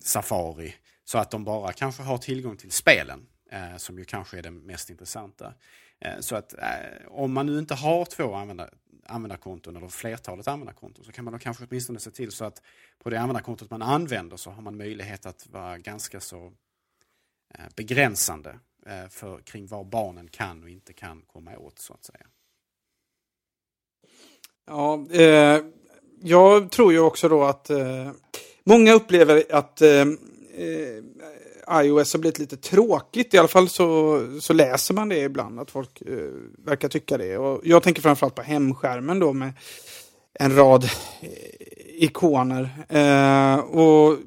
Safari. 0.00 0.74
Så 1.04 1.18
att 1.18 1.30
de 1.30 1.44
bara 1.44 1.72
kanske 1.72 2.02
har 2.02 2.18
tillgång 2.18 2.56
till 2.56 2.70
spelen, 2.70 3.26
eh, 3.52 3.76
som 3.76 3.98
ju 3.98 4.04
kanske 4.04 4.38
är 4.38 4.42
det 4.42 4.50
mest 4.50 4.90
intressanta. 4.90 5.54
Eh, 6.00 6.20
så 6.20 6.36
att 6.36 6.52
eh, 6.52 7.06
om 7.08 7.32
man 7.32 7.46
nu 7.46 7.58
inte 7.58 7.74
har 7.74 8.04
två 8.04 8.34
användar, 8.34 8.74
användarkonton 9.06 9.76
eller 9.76 9.88
flertalet 9.88 10.48
användarkonton 10.48 11.04
så 11.04 11.12
kan 11.12 11.24
man 11.24 11.32
då 11.32 11.38
kanske 11.38 11.64
åtminstone 11.70 12.00
se 12.00 12.10
till 12.10 12.32
så 12.32 12.44
att 12.44 12.62
på 12.98 13.10
det 13.10 13.20
användarkontot 13.20 13.70
man 13.70 13.82
använder 13.82 14.36
så 14.36 14.50
har 14.50 14.62
man 14.62 14.76
möjlighet 14.76 15.26
att 15.26 15.46
vara 15.46 15.78
ganska 15.78 16.20
så 16.20 16.52
eh, 17.54 17.64
begränsande 17.76 18.58
eh, 18.86 19.08
för, 19.08 19.40
kring 19.40 19.66
vad 19.66 19.86
barnen 19.86 20.28
kan 20.28 20.62
och 20.62 20.70
inte 20.70 20.92
kan 20.92 21.22
komma 21.22 21.58
åt 21.58 21.78
så 21.78 21.94
att 21.94 22.04
säga. 22.04 22.26
Ja, 24.66 25.06
eh, 25.10 25.64
jag 26.22 26.70
tror 26.70 26.92
ju 26.92 27.00
också 27.00 27.28
då 27.28 27.44
att 27.44 27.70
eh, 27.70 28.12
många 28.64 28.92
upplever 28.92 29.44
att 29.50 29.82
eh, 29.82 30.00
eh 30.54 31.04
iOS 31.72 32.12
har 32.12 32.20
blivit 32.20 32.38
lite 32.38 32.56
tråkigt. 32.56 33.34
I 33.34 33.38
alla 33.38 33.48
fall 33.48 33.68
så, 33.68 34.20
så 34.40 34.52
läser 34.52 34.94
man 34.94 35.08
det 35.08 35.18
ibland, 35.18 35.60
att 35.60 35.70
folk 35.70 36.00
eh, 36.00 36.16
verkar 36.64 36.88
tycka 36.88 37.18
det. 37.18 37.38
Och 37.38 37.60
jag 37.64 37.82
tänker 37.82 38.02
framförallt 38.02 38.34
på 38.34 38.42
hemskärmen 38.42 39.18
då 39.18 39.32
med 39.32 39.52
en 40.34 40.56
rad 40.56 40.84
eh, 40.84 41.28
ikoner. 41.98 42.68
Eh, 42.88 43.58
och 43.58 44.18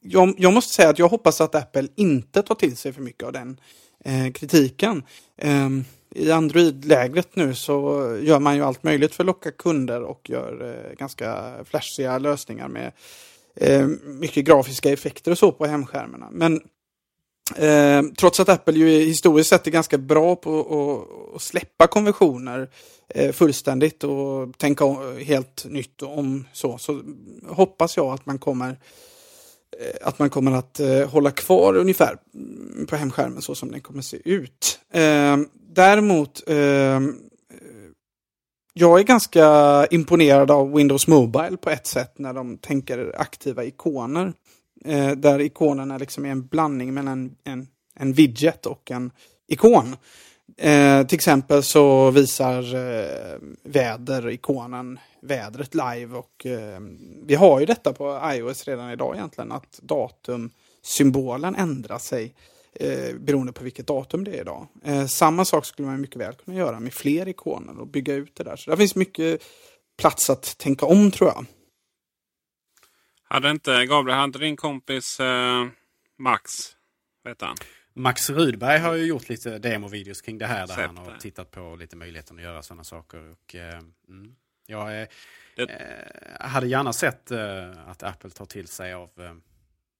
jag, 0.00 0.34
jag, 0.38 0.52
måste 0.52 0.74
säga 0.74 0.88
att 0.88 0.98
jag 0.98 1.08
hoppas 1.08 1.40
att 1.40 1.54
Apple 1.54 1.88
inte 1.96 2.42
tar 2.42 2.54
till 2.54 2.76
sig 2.76 2.92
för 2.92 3.02
mycket 3.02 3.26
av 3.26 3.32
den 3.32 3.60
eh, 4.04 4.32
kritiken. 4.32 5.02
Eh, 5.36 5.68
I 6.14 6.30
Android-lägret 6.30 7.36
nu 7.36 7.54
så 7.54 7.72
gör 8.22 8.40
man 8.40 8.56
ju 8.56 8.62
allt 8.62 8.82
möjligt 8.82 9.14
för 9.14 9.22
att 9.22 9.26
locka 9.26 9.50
kunder 9.50 10.02
och 10.02 10.30
gör 10.30 10.84
eh, 10.90 10.96
ganska 10.96 11.54
flashiga 11.64 12.18
lösningar 12.18 12.68
med 12.68 12.92
eh, 13.56 13.86
mycket 14.04 14.44
grafiska 14.44 14.92
effekter 14.92 15.30
och 15.30 15.38
så 15.38 15.52
på 15.52 15.66
hemskärmarna. 15.66 16.28
Men 16.32 16.60
eh, 17.56 18.02
trots 18.16 18.40
att 18.40 18.48
Apple 18.48 18.74
ju 18.74 18.86
historiskt 18.88 19.50
sett 19.50 19.66
är 19.66 19.70
ganska 19.70 19.98
bra 19.98 20.36
på 20.36 21.06
att 21.36 21.42
släppa 21.42 21.86
konventioner 21.86 22.70
eh, 23.08 23.32
fullständigt 23.32 24.04
och 24.04 24.58
tänka 24.58 24.84
helt 25.18 25.64
nytt 25.68 26.02
om 26.02 26.44
så, 26.52 26.78
så 26.78 27.02
hoppas 27.48 27.96
jag 27.96 28.06
att 28.06 28.26
man 28.26 28.38
kommer 28.38 28.70
eh, 29.80 30.08
att 30.08 30.18
man 30.18 30.30
kommer 30.30 30.52
att 30.52 30.80
eh, 30.80 31.08
hålla 31.08 31.30
kvar 31.30 31.76
ungefär 31.76 32.16
på 32.86 32.96
hemskärmen 32.96 33.42
så 33.42 33.54
som 33.54 33.70
den 33.70 33.80
kommer 33.80 34.02
se 34.02 34.18
ut. 34.24 34.78
Eh, 34.92 35.36
däremot 35.74 36.42
jag 38.76 39.00
är 39.00 39.04
ganska 39.04 39.86
imponerad 39.90 40.50
av 40.50 40.72
Windows 40.72 41.06
Mobile 41.06 41.56
på 41.56 41.70
ett 41.70 41.86
sätt 41.86 42.18
när 42.18 42.32
de 42.32 42.58
tänker 42.58 43.12
aktiva 43.16 43.64
ikoner. 43.64 44.32
Eh, 44.84 45.10
där 45.10 45.40
ikonerna 45.40 45.98
liksom 45.98 46.24
är 46.24 46.30
en 46.30 46.46
blandning 46.46 46.94
mellan 46.94 47.36
en, 47.44 47.66
en 47.94 48.12
widget 48.12 48.66
och 48.66 48.90
en 48.90 49.10
ikon. 49.48 49.96
Eh, 50.56 51.06
till 51.06 51.16
exempel 51.16 51.62
så 51.62 52.10
visar 52.10 52.74
eh, 52.74 53.38
väder-ikonen 53.62 54.98
vädret 55.20 55.74
live 55.74 56.16
och 56.16 56.46
eh, 56.46 56.80
vi 57.26 57.34
har 57.34 57.60
ju 57.60 57.66
detta 57.66 57.92
på 57.92 58.20
iOS 58.34 58.64
redan 58.64 58.90
idag 58.90 59.16
egentligen 59.16 59.52
att 59.52 59.80
datumsymbolen 59.82 61.54
ändrar 61.54 61.98
sig 61.98 62.34
eh, 62.74 63.14
beroende 63.16 63.52
på 63.52 63.64
vilket 63.64 63.86
datum 63.86 64.24
det 64.24 64.30
är 64.36 64.40
idag. 64.40 64.66
Eh, 64.84 65.06
samma 65.06 65.44
sak 65.44 65.66
skulle 65.66 65.88
man 65.88 66.00
mycket 66.00 66.16
väl 66.16 66.34
kunna 66.34 66.56
göra 66.56 66.80
med 66.80 66.94
fler 66.94 67.28
ikoner 67.28 67.78
och 67.80 67.86
bygga 67.86 68.14
ut 68.14 68.34
det 68.36 68.44
där. 68.44 68.56
Så 68.56 68.70
det 68.70 68.76
finns 68.76 68.94
mycket 68.96 69.42
plats 69.98 70.30
att 70.30 70.58
tänka 70.58 70.86
om 70.86 71.10
tror 71.10 71.30
jag. 71.30 71.46
Hade 73.28 73.50
inte 73.50 73.86
Gabriel, 73.86 74.18
hade 74.18 74.38
din 74.38 74.56
kompis 74.56 75.20
eh, 75.20 75.66
Max, 76.18 76.52
vet 77.24 77.40
han? 77.40 77.56
Max 77.94 78.30
Rudberg 78.30 78.78
har 78.78 78.94
ju 78.94 79.04
gjort 79.06 79.28
lite 79.28 79.58
demovideos 79.58 80.20
kring 80.20 80.38
det 80.38 80.46
här 80.46 80.66
där 80.66 80.74
Sätt 80.74 80.86
han 80.86 80.96
har 80.96 81.12
det. 81.12 81.20
tittat 81.20 81.50
på 81.50 81.76
lite 81.76 81.96
möjligheten 81.96 82.36
att 82.36 82.42
göra 82.42 82.62
sådana 82.62 82.84
saker. 82.84 83.30
Och, 83.30 83.54
eh, 83.54 83.78
mm, 84.08 84.34
jag 84.66 85.00
eh, 85.00 85.08
det... 85.56 85.62
eh, 85.62 86.46
hade 86.48 86.66
gärna 86.66 86.92
sett 86.92 87.30
eh, 87.30 87.88
att 87.88 88.02
Apple 88.02 88.30
tar 88.30 88.44
till 88.46 88.68
sig 88.68 88.92
av, 88.92 89.10
eh, 89.18 89.34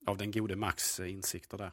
av 0.06 0.16
den 0.16 0.30
gode 0.30 0.56
Max 0.56 1.00
insikter 1.00 1.58
där. 1.58 1.72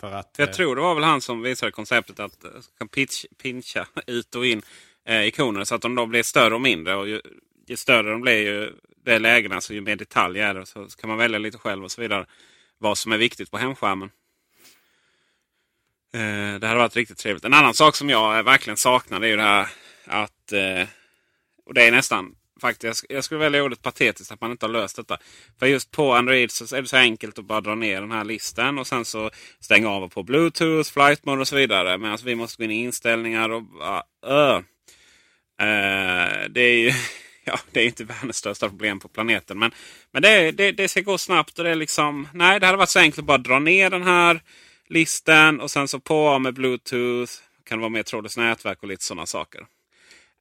För 0.00 0.12
att, 0.12 0.34
jag 0.38 0.48
eh, 0.48 0.54
tror 0.54 0.76
det 0.76 0.82
var 0.82 0.94
väl 0.94 1.04
han 1.04 1.20
som 1.20 1.42
visade 1.42 1.72
konceptet 1.72 2.20
att 2.20 2.44
kan 2.78 2.88
pitch, 2.88 3.24
pincha 3.42 3.86
ut 4.06 4.34
och 4.34 4.46
in 4.46 4.62
eh, 5.04 5.26
ikoner 5.26 5.64
så 5.64 5.74
att 5.74 5.82
de 5.82 5.94
då 5.94 6.06
blir 6.06 6.22
större 6.22 6.54
och 6.54 6.60
mindre. 6.60 6.94
Och 6.94 7.08
ju, 7.08 7.20
ju 7.66 7.76
större 7.76 8.10
de 8.10 8.20
blir 8.20 8.38
ju 8.38 8.72
det 9.04 9.18
lägena, 9.18 9.60
så 9.60 9.74
ju 9.74 9.80
mer 9.80 9.96
detalj 9.96 10.40
är 10.40 10.54
det. 10.54 10.66
Så 10.66 10.86
kan 10.86 11.08
man 11.08 11.18
välja 11.18 11.38
lite 11.38 11.58
själv 11.58 11.84
och 11.84 11.92
så 11.92 12.00
vidare. 12.00 12.26
Vad 12.78 12.98
som 12.98 13.12
är 13.12 13.18
viktigt 13.18 13.50
på 13.50 13.58
hemskärmen. 13.58 14.10
Eh, 16.14 16.60
det 16.60 16.66
hade 16.66 16.78
varit 16.78 16.96
riktigt 16.96 17.18
trevligt. 17.18 17.44
En 17.44 17.54
annan 17.54 17.74
sak 17.74 17.96
som 17.96 18.10
jag 18.10 18.42
verkligen 18.42 18.76
saknar 18.76 19.20
är 19.20 19.26
ju 19.26 19.36
det 19.36 19.42
här 19.42 19.68
att... 20.04 20.52
Eh, 20.52 20.88
och 21.66 21.74
det 21.74 21.82
är 21.82 21.92
nästan 21.92 22.34
faktiskt. 22.60 23.04
Jag 23.08 23.24
skulle 23.24 23.40
välja 23.40 23.62
ordet 23.64 23.82
patetiskt 23.82 24.32
att 24.32 24.40
man 24.40 24.50
inte 24.50 24.66
har 24.66 24.72
löst 24.72 24.96
detta. 24.96 25.18
För 25.58 25.66
just 25.66 25.90
på 25.90 26.14
Android 26.14 26.50
så 26.50 26.76
är 26.76 26.82
det 26.82 26.88
så 26.88 26.96
enkelt 26.96 27.38
att 27.38 27.44
bara 27.44 27.60
dra 27.60 27.74
ner 27.74 28.00
den 28.00 28.12
här 28.12 28.24
listan 28.24 28.78
och 28.78 28.86
sen 28.86 29.04
så 29.04 29.30
stänga 29.60 29.90
av 29.90 30.08
på 30.08 30.22
Bluetooth, 30.22 30.92
flight 30.92 31.24
mode 31.24 31.40
och 31.40 31.48
så 31.48 31.56
vidare. 31.56 31.98
Medan 31.98 32.18
vi 32.24 32.34
måste 32.34 32.56
gå 32.56 32.64
in 32.64 32.70
i 32.70 32.82
inställningar 32.82 33.48
och... 33.48 33.62
Uh, 34.26 34.56
uh, 35.62 36.48
det 36.50 36.60
är 36.60 36.78
ju 36.78 36.92
ja, 37.44 37.58
det 37.72 37.80
är 37.80 37.86
inte 37.86 38.04
världens 38.04 38.36
största 38.36 38.68
problem 38.68 39.00
på 39.00 39.08
planeten. 39.08 39.58
Men, 39.58 39.72
men 40.12 40.22
det, 40.22 40.52
det, 40.52 40.72
det 40.72 40.88
ska 40.88 41.00
gå 41.00 41.18
snabbt 41.18 41.58
och 41.58 41.64
det 41.64 41.70
är 41.70 41.74
liksom... 41.74 42.28
Nej, 42.32 42.60
det 42.60 42.66
hade 42.66 42.78
varit 42.78 42.90
så 42.90 42.98
enkelt 42.98 43.18
att 43.18 43.24
bara 43.24 43.38
dra 43.38 43.58
ner 43.58 43.90
den 43.90 44.02
här 44.02 44.40
listan 44.88 45.60
och 45.60 45.70
sen 45.70 45.88
så 45.88 46.00
på 46.00 46.38
med 46.38 46.54
Bluetooth. 46.54 47.32
Kan 47.64 47.78
det 47.78 47.80
vara 47.80 47.90
mer 47.90 48.02
trådlöst 48.02 48.36
nätverk 48.36 48.82
och 48.82 48.88
lite 48.88 49.04
sådana 49.04 49.26
saker. 49.26 49.66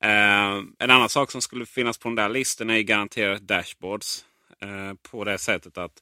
Uh, 0.03 0.63
en 0.79 0.89
annan 0.89 1.09
sak 1.09 1.31
som 1.31 1.41
skulle 1.41 1.65
finnas 1.65 1.97
på 1.97 2.09
den 2.09 2.15
där 2.15 2.29
listan 2.29 2.69
är 2.69 2.81
garanterat 2.81 3.41
dashboards. 3.41 4.25
Uh, 4.63 4.93
på 4.93 5.23
det 5.23 5.37
sättet 5.37 5.77
att 5.77 6.01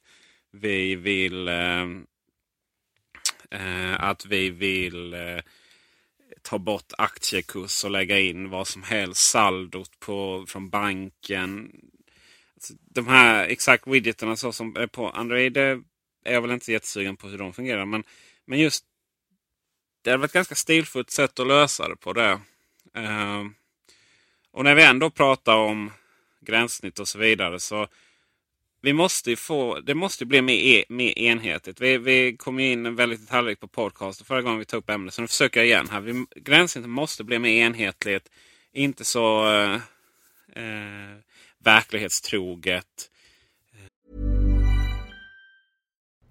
vi 0.52 0.96
vill 0.96 1.48
eh, 1.48 1.88
eh, 3.52 4.04
att 4.04 4.26
vi 4.26 4.50
vill 4.50 5.14
eh, 5.14 5.40
ta 6.42 6.58
bort 6.58 6.94
aktiekurs 6.98 7.84
och 7.84 7.92
lägga 7.92 8.20
in 8.20 8.50
vad 8.50 8.68
som 8.68 8.84
helst. 8.84 9.32
Saldot 9.32 10.00
på, 10.00 10.46
från 10.48 10.70
banken. 10.70 11.72
Alltså, 12.56 12.74
de 12.80 13.08
här 13.08 13.46
exakt 13.46 13.88
widgetarna 13.88 14.36
så 14.36 14.52
som 14.52 14.76
är 14.76 14.88
på 14.88 15.10
Android 15.10 15.58
är 15.58 15.84
jag 16.24 16.42
väl 16.42 16.52
inte 16.52 16.72
jättesugen 16.72 17.18
på 17.18 17.28
hur 17.28 17.38
de 17.38 17.54
fungerar. 17.54 17.86
Men, 17.86 18.04
men 18.46 18.60
just 18.60 18.86
det 20.02 20.12
är 20.12 20.26
ett 20.26 20.34
ganska 20.34 20.56
stilfullt 20.56 21.12
sätt 21.12 21.40
att 21.40 21.48
lösa 21.48 21.88
det 21.88 21.96
på. 21.96 22.14
det. 22.14 22.40
Och 24.54 24.64
när 24.64 24.76
vi 24.76 24.84
ändå 24.84 25.10
pratar 25.10 25.56
om 25.56 25.92
gränssnitt 26.42 27.00
och 27.00 27.08
så 27.08 27.20
vidare. 27.20 27.60
så 27.60 27.88
vi 28.84 28.94
måste 28.94 29.36
få, 29.36 29.80
det 29.80 29.96
måste 29.96 30.26
bli 30.26 30.42
mer, 30.42 30.56
e, 30.56 30.84
mer 30.90 31.20
enhetligt. 31.20 31.82
Vi, 31.82 31.98
vi 31.98 32.38
kom 32.38 32.60
in 32.60 32.96
väldigt 32.96 33.22
detaljrikt 33.22 33.62
på 33.62 33.68
podcast 33.68 34.28
förra 34.28 34.42
gången 34.42 34.60
vi 34.60 34.66
tog 34.66 34.78
upp 34.78 34.90
ämnet. 34.90 35.14
Så 35.14 35.22
nu 35.22 35.28
försöker 35.28 35.60
jag 35.60 35.68
igen 35.68 35.88
här. 35.92 36.02
Vi, 36.02 36.26
gränssnittet 36.36 36.90
måste 36.90 37.24
bli 37.24 37.40
mer 37.40 37.52
enhetligt. 37.52 38.30
Inte 38.74 39.06
så 39.06 39.54
eh, 39.54 39.74
eh, 40.64 41.18
verklighetstroget. 41.64 43.08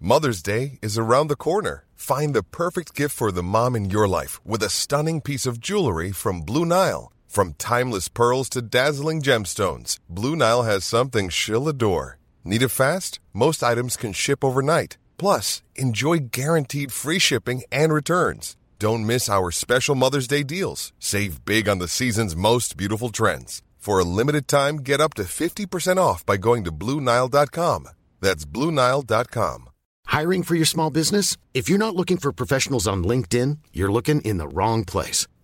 Mother's 0.02 0.42
Day 0.42 0.78
is 0.82 0.98
around 0.98 1.28
the 1.28 1.36
corner. 1.36 1.84
Find 1.96 2.34
the 2.34 2.42
perfect 2.42 2.94
gift 2.94 3.14
for 3.14 3.30
the 3.30 3.42
mom 3.42 3.76
in 3.76 3.90
your 3.90 4.08
life 4.20 4.40
with 4.44 4.64
a 4.64 4.70
stunning 4.70 5.20
piece 5.20 5.50
of 5.50 5.58
jewelry 5.58 6.12
from 6.12 6.42
Blue 6.42 6.64
Nile. 6.64 7.12
From 7.30 7.54
timeless 7.58 8.08
pearls 8.08 8.48
to 8.48 8.60
dazzling 8.60 9.22
gemstones, 9.22 9.98
Blue 10.08 10.34
Nile 10.34 10.64
has 10.64 10.84
something 10.84 11.28
she'll 11.28 11.68
adore. 11.68 12.18
Need 12.42 12.60
it 12.60 12.70
fast? 12.70 13.20
Most 13.32 13.62
items 13.62 13.96
can 13.96 14.12
ship 14.12 14.42
overnight. 14.44 14.96
Plus, 15.16 15.62
enjoy 15.76 16.30
guaranteed 16.32 16.90
free 16.90 17.20
shipping 17.20 17.62
and 17.70 17.92
returns. 17.92 18.56
Don't 18.80 19.06
miss 19.06 19.28
our 19.28 19.52
special 19.52 19.94
Mother's 19.94 20.26
Day 20.26 20.42
deals. 20.42 20.92
Save 20.98 21.44
big 21.44 21.68
on 21.68 21.78
the 21.78 21.86
season's 21.86 22.34
most 22.34 22.76
beautiful 22.76 23.10
trends. 23.10 23.62
For 23.76 24.00
a 24.00 24.10
limited 24.18 24.48
time, 24.48 24.78
get 24.78 25.00
up 25.00 25.14
to 25.14 25.22
50% 25.22 25.98
off 25.98 26.26
by 26.26 26.36
going 26.36 26.64
to 26.64 26.72
Bluenile.com. 26.72 27.88
That's 28.18 28.44
Bluenile.com. 28.44 29.70
Hiring 30.06 30.42
for 30.42 30.56
your 30.56 30.66
small 30.66 30.90
business? 30.90 31.36
If 31.54 31.68
you're 31.68 31.78
not 31.78 31.94
looking 31.94 32.16
for 32.16 32.32
professionals 32.32 32.88
on 32.88 33.04
LinkedIn, 33.04 33.58
you're 33.72 33.92
looking 33.92 34.20
in 34.22 34.38
the 34.38 34.48
wrong 34.48 34.84
place. 34.84 35.28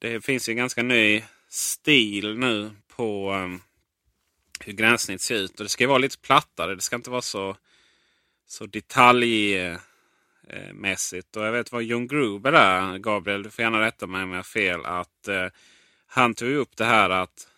Det 0.00 0.24
finns 0.24 0.48
ju 0.48 0.50
en 0.50 0.56
ganska 0.56 0.82
ny 0.82 1.22
stil 1.48 2.38
nu 2.38 2.70
på 2.96 3.32
um, 3.32 3.60
hur 4.60 4.72
gränssnitt 4.72 5.20
ser 5.20 5.34
ut. 5.34 5.60
Och 5.60 5.64
det 5.64 5.68
ska 5.68 5.88
vara 5.88 5.98
lite 5.98 6.18
plattare. 6.18 6.74
Det 6.74 6.80
ska 6.80 6.96
inte 6.96 7.10
vara 7.10 7.22
så, 7.22 7.56
så 8.46 8.66
detaljmässigt. 8.66 11.36
Eh, 11.36 11.40
och 11.40 11.46
jag 11.46 11.52
vet 11.52 11.72
vad 11.72 11.82
John 11.82 12.06
Gruber 12.06 12.52
är, 12.52 12.98
Gabriel, 12.98 13.42
du 13.42 13.50
får 13.50 13.62
gärna 13.62 13.80
rätta 13.80 14.06
mig 14.06 14.22
om 14.22 14.30
jag 14.30 14.38
har 14.38 14.42
fel. 14.42 14.84
Att 14.84 15.28
uh, 15.28 15.46
han 16.06 16.34
tog 16.34 16.50
upp 16.50 16.76
det 16.76 16.84
här 16.84 17.10
att 17.10 17.48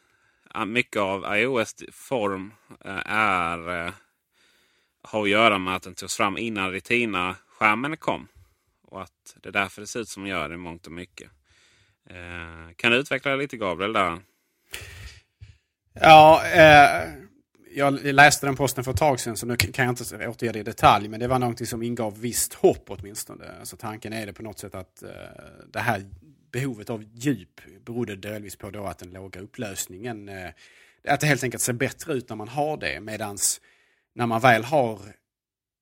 uh, 0.57 0.64
mycket 0.64 1.02
av 1.02 1.37
iOS 1.37 1.74
form 1.92 2.52
uh, 2.87 2.90
eh, 2.90 3.12
är 3.12 3.87
uh, 3.87 3.92
har 5.02 5.22
att 5.22 5.28
göra 5.28 5.59
med 5.59 5.76
att 5.76 5.83
den 5.83 5.94
togs 5.94 6.16
fram 6.16 6.38
innan 6.38 6.72
Retina-skärmen 6.72 7.96
kom. 7.96 8.28
Och 8.83 9.02
att 9.02 9.37
det 9.42 9.48
är 9.48 9.52
därför 9.52 9.81
det 9.81 9.87
ser 9.87 10.00
ut 10.00 10.09
som 10.09 10.22
det 10.22 10.28
gör 10.28 10.52
i 10.52 10.57
mångt 10.57 10.87
och 10.87 10.92
mycket. 10.92 11.31
Eh, 12.10 12.74
kan 12.76 12.92
du 12.92 12.98
utveckla 12.98 13.36
lite 13.36 13.56
Gabriel 13.56 13.92
där? 13.92 14.18
Ja, 15.94 16.42
eh, 16.46 17.08
jag 17.74 18.04
läste 18.04 18.46
den 18.46 18.56
posten 18.56 18.84
för 18.84 18.90
ett 18.90 18.98
tag 18.98 19.20
sedan 19.20 19.36
så 19.36 19.46
nu 19.46 19.56
kan 19.56 19.84
jag 19.84 19.92
inte 19.92 20.28
återge 20.28 20.52
det 20.52 20.58
i 20.58 20.62
detalj. 20.62 21.08
Men 21.08 21.20
det 21.20 21.28
var 21.28 21.38
någonting 21.38 21.66
som 21.66 21.82
ingav 21.82 22.20
visst 22.20 22.54
hopp 22.54 22.84
åtminstone. 22.86 23.44
Alltså 23.58 23.76
tanken 23.76 24.12
är 24.12 24.26
det 24.26 24.32
på 24.32 24.42
något 24.42 24.58
sätt 24.58 24.74
att 24.74 25.02
eh, 25.02 25.10
det 25.72 25.80
här 25.80 26.04
behovet 26.52 26.90
av 26.90 27.04
djup 27.12 27.60
berodde 27.84 28.16
delvis 28.16 28.56
på 28.56 28.70
då 28.70 28.84
att 28.84 28.98
den 28.98 29.10
låga 29.10 29.40
upplösningen, 29.40 30.28
eh, 30.28 30.50
att 31.08 31.20
det 31.20 31.26
helt 31.26 31.44
enkelt 31.44 31.62
ser 31.62 31.72
bättre 31.72 32.12
ut 32.12 32.28
när 32.28 32.36
man 32.36 32.48
har 32.48 32.76
det. 32.76 33.00
Medans 33.00 33.60
när 34.14 34.26
man 34.26 34.40
väl 34.40 34.64
har 34.64 35.00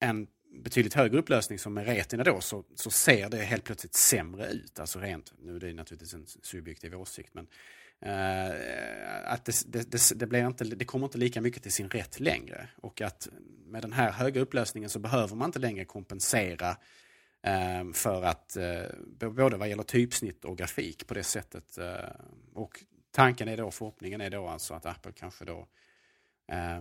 en 0.01 0.27
betydligt 0.53 0.95
högre 0.95 1.19
upplösning 1.19 1.59
som 1.59 1.75
med 1.75 1.87
Retina 1.87 2.25
då 2.25 2.41
så, 2.41 2.65
så 2.75 2.91
ser 2.91 3.29
det 3.29 3.37
helt 3.37 3.65
plötsligt 3.65 3.95
sämre 3.95 4.51
ut. 4.51 4.81
Alltså 4.81 4.99
rent, 4.99 5.33
nu 5.43 5.57
är 5.57 5.61
det 5.61 5.73
naturligtvis 5.73 6.15
en 6.15 6.27
subjektiv 6.27 6.95
åsikt 6.95 7.35
men 7.35 7.47
eh, 8.01 9.33
att 9.33 9.45
det, 9.45 9.63
det, 9.67 9.91
det, 9.91 10.01
det, 10.15 10.27
blir 10.27 10.47
inte, 10.47 10.65
det 10.65 10.85
kommer 10.85 11.07
inte 11.07 11.19
lika 11.19 11.41
mycket 11.41 11.63
till 11.63 11.73
sin 11.73 11.91
rätt 11.91 12.21
längre. 12.21 12.69
Och 12.77 13.01
att 13.01 13.29
med 13.67 13.83
den 13.83 13.93
här 13.93 14.13
höga 14.13 14.41
upplösningen 14.41 14.91
så 14.91 14.99
behöver 14.99 15.37
man 15.37 15.49
inte 15.49 15.59
längre 15.59 15.85
kompensera 15.85 16.77
eh, 17.43 17.93
för 17.93 18.23
att 18.23 18.57
eh, 18.57 19.31
både 19.31 19.57
vad 19.57 19.69
gäller 19.69 19.83
typsnitt 19.83 20.45
och 20.45 20.59
grafik 20.59 21.07
på 21.07 21.15
det 21.15 21.25
sättet. 21.25 21.79
Eh, 21.79 21.95
och 22.55 22.85
tanken 23.11 23.49
är 23.49 23.57
då, 23.57 23.71
förhoppningen 23.71 24.21
är 24.21 24.31
då 24.31 24.49
alltså 24.49 24.75
att 24.75 24.87
Apple 24.87 25.13
kanske 25.13 25.45
då 25.45 25.69
eh, 26.53 26.81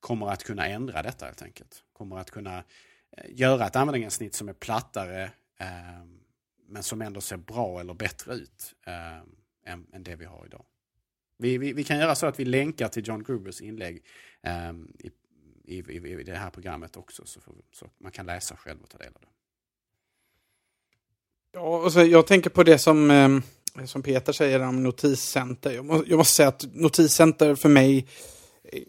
kommer 0.00 0.26
att 0.26 0.44
kunna 0.44 0.66
ändra 0.66 1.02
detta 1.02 1.26
helt 1.26 1.42
enkelt. 1.42 1.82
Kommer 1.96 2.16
att 2.16 2.30
kunna 2.30 2.64
eh, 3.16 3.24
göra 3.28 3.66
ett 3.66 3.76
användargränssnitt 3.76 4.34
som 4.34 4.48
är 4.48 4.52
plattare 4.52 5.30
eh, 5.60 5.66
men 6.68 6.82
som 6.82 7.02
ändå 7.02 7.20
ser 7.20 7.36
bra 7.36 7.80
eller 7.80 7.94
bättre 7.94 8.34
ut 8.34 8.74
eh, 8.86 9.72
än, 9.72 9.86
än, 9.92 10.02
det 10.02 10.16
vi 10.16 10.24
har 10.24 10.46
idag. 10.46 10.64
Vi, 11.38 11.58
vi, 11.58 11.72
vi, 11.72 11.84
kan 11.84 11.98
göra 11.98 12.14
så 12.14 12.26
att 12.26 12.40
vi 12.40 12.44
länkar 12.44 12.88
till 12.88 13.08
John 13.08 13.22
Grubers 13.22 13.60
inlägg 13.60 14.02
eh, 14.42 14.72
i, 14.98 15.10
i, 15.64 15.78
i, 16.18 16.22
det 16.22 16.36
här 16.36 16.50
programmet 16.50 16.96
också 16.96 17.22
så, 17.26 17.40
för, 17.40 17.52
så, 17.72 17.90
man 17.98 18.12
kan 18.12 18.26
läsa 18.26 18.56
själv 18.56 18.82
och 18.82 18.90
ta 18.90 18.98
del 18.98 19.12
av 19.14 19.20
det. 19.20 19.28
Ja, 21.52 21.84
och 21.84 21.92
så 21.92 22.04
jag 22.04 22.26
tänker 22.26 22.50
på 22.50 22.62
det 22.62 22.78
som, 22.78 23.10
eh, 23.10 23.84
som 23.84 24.02
Peter 24.02 24.32
säger 24.32 24.60
om 24.60 24.82
notiscenter. 24.82 25.72
Jag, 25.72 25.84
må, 25.84 26.04
jag 26.06 26.16
måste 26.16 26.34
säga 26.34 26.48
att 26.48 26.66
notiscenter 26.72 27.54
för 27.54 27.68
mig 27.68 28.06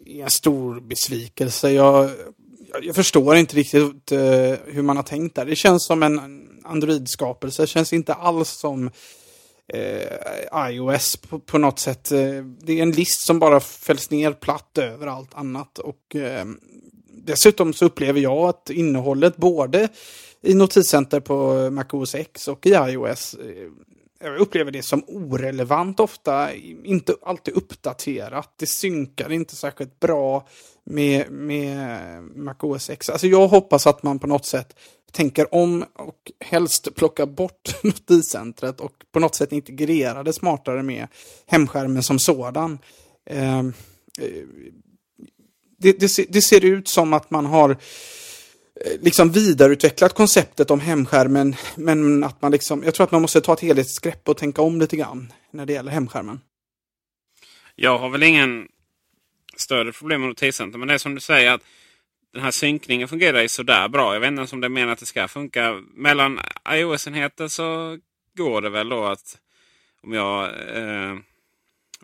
är 0.06 0.24
en 0.24 0.30
stor 0.30 0.80
besvikelse. 0.80 1.72
Jag, 1.72 2.12
jag, 2.72 2.86
jag 2.86 2.96
förstår 2.96 3.36
inte 3.36 3.56
riktigt 3.56 4.12
eh, 4.12 4.20
hur 4.66 4.82
man 4.82 4.96
har 4.96 5.04
tänkt 5.04 5.36
där. 5.36 5.46
Det 5.46 5.56
känns 5.56 5.86
som 5.86 6.04
en 6.04 6.44
Android-skapelse. 6.64 7.64
Det 7.64 7.68
känns 7.68 7.94
inte 7.94 8.14
alls 8.14 8.50
som 8.50 8.90
eh, 9.74 10.70
iOS 10.72 11.18
på, 11.18 11.40
på, 11.40 11.58
något 11.58 11.80
sätt. 11.80 12.12
Eh, 12.12 12.44
det 12.62 12.74
är 12.74 12.82
en 12.82 12.92
list 12.92 13.22
som 13.22 13.40
bara 13.40 13.60
fälls 13.60 14.10
ner 14.10 14.32
platt 14.32 14.78
över 14.78 15.08
allt 15.08 15.34
annat. 15.34 15.80
Och 15.80 16.16
eh, 16.16 16.46
dessutom 17.12 17.74
så 17.74 17.86
upplever 17.86 18.20
jag 18.20 18.38
att 18.38 18.70
innehållet 18.70 19.38
både 19.38 19.90
i 20.42 20.54
Notiscenter 20.54 21.20
på 21.20 21.70
MacOS 21.72 22.16
X 22.16 22.48
och 22.48 22.66
i 22.66 22.70
iOS 22.70 23.34
eh, 23.34 23.68
jag 24.20 24.38
upplever 24.38 24.72
det 24.72 24.84
som 24.84 25.04
orelevant 25.08 26.00
ofta, 26.00 26.54
inte 26.84 27.16
alltid 27.22 27.54
uppdaterat. 27.54 28.54
Det 28.58 28.68
synkar 28.68 29.32
inte 29.32 29.56
särskilt 29.56 30.00
bra 30.00 30.48
med, 30.90 31.32
med 31.32 32.24
MacOS 32.24 32.90
X. 32.90 33.10
Alltså 33.10 33.28
jag 33.28 33.48
hoppas 33.48 33.88
att 33.88 34.04
man 34.04 34.20
på 34.20 34.28
något 34.28 34.46
sätt 34.46 34.76
tänker 35.12 35.56
om 35.56 35.86
och 35.96 36.32
helst 36.40 36.96
plockar 36.96 37.26
bort 37.26 37.70
notiscentret 37.84 38.80
och 38.80 38.94
på 39.12 39.20
något 39.20 39.36
sätt 39.36 39.52
integrerar 39.52 40.24
det 40.24 40.34
smartare 40.34 40.84
med 40.84 41.08
hemskärmen 41.46 42.04
som 42.04 42.20
sådan. 42.20 42.80
Ehm, 43.26 43.74
eh, 44.20 44.44
det, 45.80 46.00
det, 46.00 46.26
det, 46.30 46.42
ser 46.42 46.66
ut 46.66 46.88
som 46.88 47.14
att 47.14 47.32
man 47.32 47.46
har 47.46 47.70
eh, 47.70 47.78
liksom 49.02 49.32
vidareutvecklat 49.32 50.14
konceptet 50.14 50.72
om 50.72 50.80
hemskärmen, 50.80 51.56
men 51.76 52.24
att 52.24 52.42
man 52.42 52.52
liksom, 52.52 52.84
jag 52.84 52.94
tror 52.94 53.04
att 53.04 53.12
man 53.12 53.22
måste 53.22 53.42
ta 53.42 53.54
ett 53.54 53.60
helhetsgrepp 53.60 54.30
och 54.30 54.38
tänka 54.38 54.62
om 54.62 54.80
lite 54.80 54.98
grann 54.98 55.34
när 55.52 55.66
det 55.66 55.74
gäller 55.74 55.92
hemskärmen. 55.92 56.40
Jag 57.76 58.00
har 58.00 58.10
väl 58.10 58.24
ingen 58.24 58.68
större 59.58 59.92
problem 59.92 60.22
med 60.22 60.28
notiscenter, 60.28 60.80
men 60.80 60.88
det 60.88 60.94
är 60.94 60.98
som 60.98 61.16
du 61.16 61.22
säger 61.22 61.52
att 61.52 61.62
den 62.34 62.44
här 62.44 62.52
synkningen 62.52 63.08
fungerar 63.08 63.42
ju 63.42 63.48
sådär 63.48 63.88
bra. 63.88 64.14
Jag 64.14 64.20
vet 64.20 64.28
inte 64.28 64.40
ens 64.40 64.54
om 64.54 64.62
det 64.62 64.70
menar 64.70 64.94
att 64.94 65.00
det 65.00 65.06
ska 65.06 65.28
funka. 65.28 65.84
Mellan 65.94 66.40
iOS-enheter 66.70 67.48
så 67.48 67.98
går 68.36 68.62
det 68.62 68.70
väl 68.70 68.90
då 68.90 69.06
att 69.06 69.38
om 70.02 70.14
jag 70.14 70.46
eh, 70.78 71.16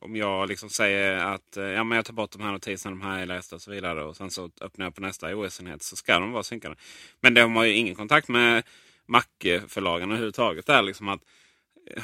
om 0.04 0.16
jag 0.16 0.50
liksom 0.50 0.70
säger 0.70 1.18
att 1.18 1.58
eh, 1.58 1.64
ja, 1.64 1.84
men 1.84 1.96
jag 1.96 2.06
tar 2.06 2.14
bort 2.14 2.32
de 2.32 2.42
här 2.42 2.52
notiserna, 2.52 2.96
de 2.96 3.02
här 3.02 3.22
är 3.22 3.26
lästa 3.26 3.56
och 3.56 3.62
så 3.62 3.72
vidare. 3.72 4.04
Och 4.04 4.16
sen 4.16 4.32
så 4.32 4.50
öppnar 4.62 4.86
jag 4.86 4.96
på 4.96 5.02
nästa 5.02 5.32
iOS-enhet 5.32 5.84
så 5.84 5.96
ska 5.96 6.20
de 6.20 6.32
vara 6.32 6.44
synkade. 6.44 6.76
Men 7.22 7.34
de 7.34 7.56
har 7.56 7.64
ju 7.64 7.74
ingen 7.74 7.96
kontakt 7.96 8.28
med 8.28 8.64
Mac-förlagen 9.06 10.10
överhuvudtaget. 10.10 10.66
Där, 10.66 10.82
liksom 10.82 11.08
att, 11.08 11.22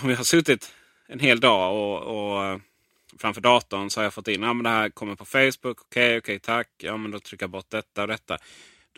om 0.04 0.10
jag 0.10 0.18
har 0.18 0.24
suttit 0.24 0.74
en 1.08 1.20
hel 1.20 1.40
dag 1.40 1.76
och, 1.76 2.02
och 2.02 2.62
framför 3.18 3.42
datorn 3.42 3.90
så 3.90 4.00
har 4.00 4.04
jag 4.04 4.14
fått 4.14 4.28
in 4.28 4.44
att 4.44 4.58
ja, 4.58 4.64
det 4.64 4.70
här 4.70 4.90
kommer 4.90 5.16
på 5.16 5.26
Facebook. 5.26 5.56
Okej, 5.64 5.82
okay, 5.82 6.18
okej, 6.18 6.18
okay, 6.18 6.40
tack. 6.40 6.68
Ja, 6.78 6.98
men 6.98 7.12
då 7.12 7.20
trycker 7.20 7.44
jag 7.44 7.50
bort 7.50 7.70
detta 7.70 8.02
och 8.02 8.08
detta. 8.08 8.38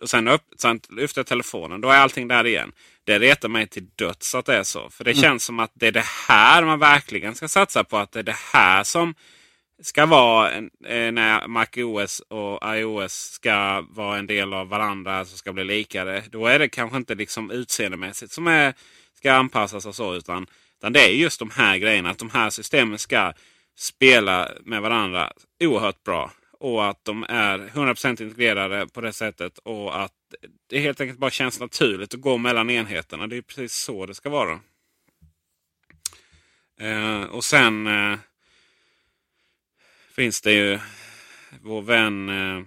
Och 0.02 0.10
sen, 0.10 0.28
upp, 0.28 0.42
sen 0.58 0.80
lyfter 0.90 1.20
jag 1.20 1.28
telefonen. 1.28 1.82
Då 1.82 1.90
är 1.90 1.98
allting 1.98 2.28
där 2.28 2.48
igen. 2.48 2.72
Det 3.04 3.20
retar 3.20 3.50
mig 3.50 3.68
till 3.68 3.88
döds 3.96 4.36
att 4.36 4.46
det 4.46 4.56
är 4.56 4.64
så. 4.64 4.90
För 4.90 5.04
det 5.04 5.12
mm. 5.12 5.22
känns 5.22 5.44
som 5.44 5.60
att 5.60 5.72
det 5.74 5.88
är 5.88 5.92
det 5.92 6.06
här 6.28 6.64
man 6.64 6.80
verkligen 6.80 7.36
ska 7.36 7.48
satsa 7.48 7.84
på. 7.84 7.98
Att 7.98 8.12
det 8.12 8.20
är 8.20 8.24
det 8.24 8.38
här 8.54 8.84
som 8.84 9.16
ska 9.84 10.06
vara 10.06 10.52
eh, 10.52 11.12
när 11.12 11.48
MacOS 11.48 12.20
och 12.20 12.76
iOS 12.76 13.14
ska 13.14 13.86
vara 13.90 14.18
en 14.18 14.28
del 14.28 14.54
av 14.54 14.68
varandra. 14.70 15.26
Som 15.26 15.38
ska 15.38 15.54
bli 15.54 15.64
likare. 15.64 16.24
Då 16.32 16.46
är 16.46 16.60
det 16.60 16.70
kanske 16.70 16.98
inte 16.98 17.16
liksom 17.16 17.52
utseendemässigt 17.52 18.32
som 18.32 18.48
är, 18.48 18.74
ska 19.18 19.34
anpassas 19.34 19.86
och 19.86 19.96
så. 19.96 20.16
Utan, 20.16 20.48
utan 20.80 20.94
det 20.94 21.00
är 21.00 21.10
just 21.10 21.40
de 21.40 21.50
här 21.50 21.78
grejerna. 21.78 22.10
Att 22.10 22.20
de 22.20 22.30
här 22.30 22.50
systemen 22.50 23.00
ska 23.00 23.34
spela 23.76 24.52
med 24.62 24.82
varandra 24.82 25.34
oerhört 25.60 26.04
bra. 26.04 26.32
Och 26.60 26.90
att 26.90 27.06
de 27.06 27.26
är 27.30 27.60
100% 27.60 28.10
integrerade 28.10 28.88
på 28.88 29.02
det 29.02 29.14
sättet. 29.14 29.58
Och 29.58 30.02
att 30.02 30.14
det 30.70 30.80
helt 30.80 31.02
enkelt 31.02 31.20
bara 31.20 31.32
känns 31.32 31.60
naturligt 31.60 32.14
att 32.14 32.22
gå 32.22 32.38
mellan 32.38 32.70
enheterna. 32.70 33.28
Det 33.28 33.38
är 33.38 33.42
precis 33.42 33.74
så 33.74 34.06
det 34.06 34.14
ska 34.14 34.30
vara. 34.30 34.60
Eh, 36.80 37.24
och 37.24 37.44
sen 37.44 37.88
eh, 37.88 38.18
finns 40.16 40.42
det 40.42 40.54
ju 40.54 40.80
vår 41.62 41.82
vän 41.82 42.30
eh, 42.30 42.64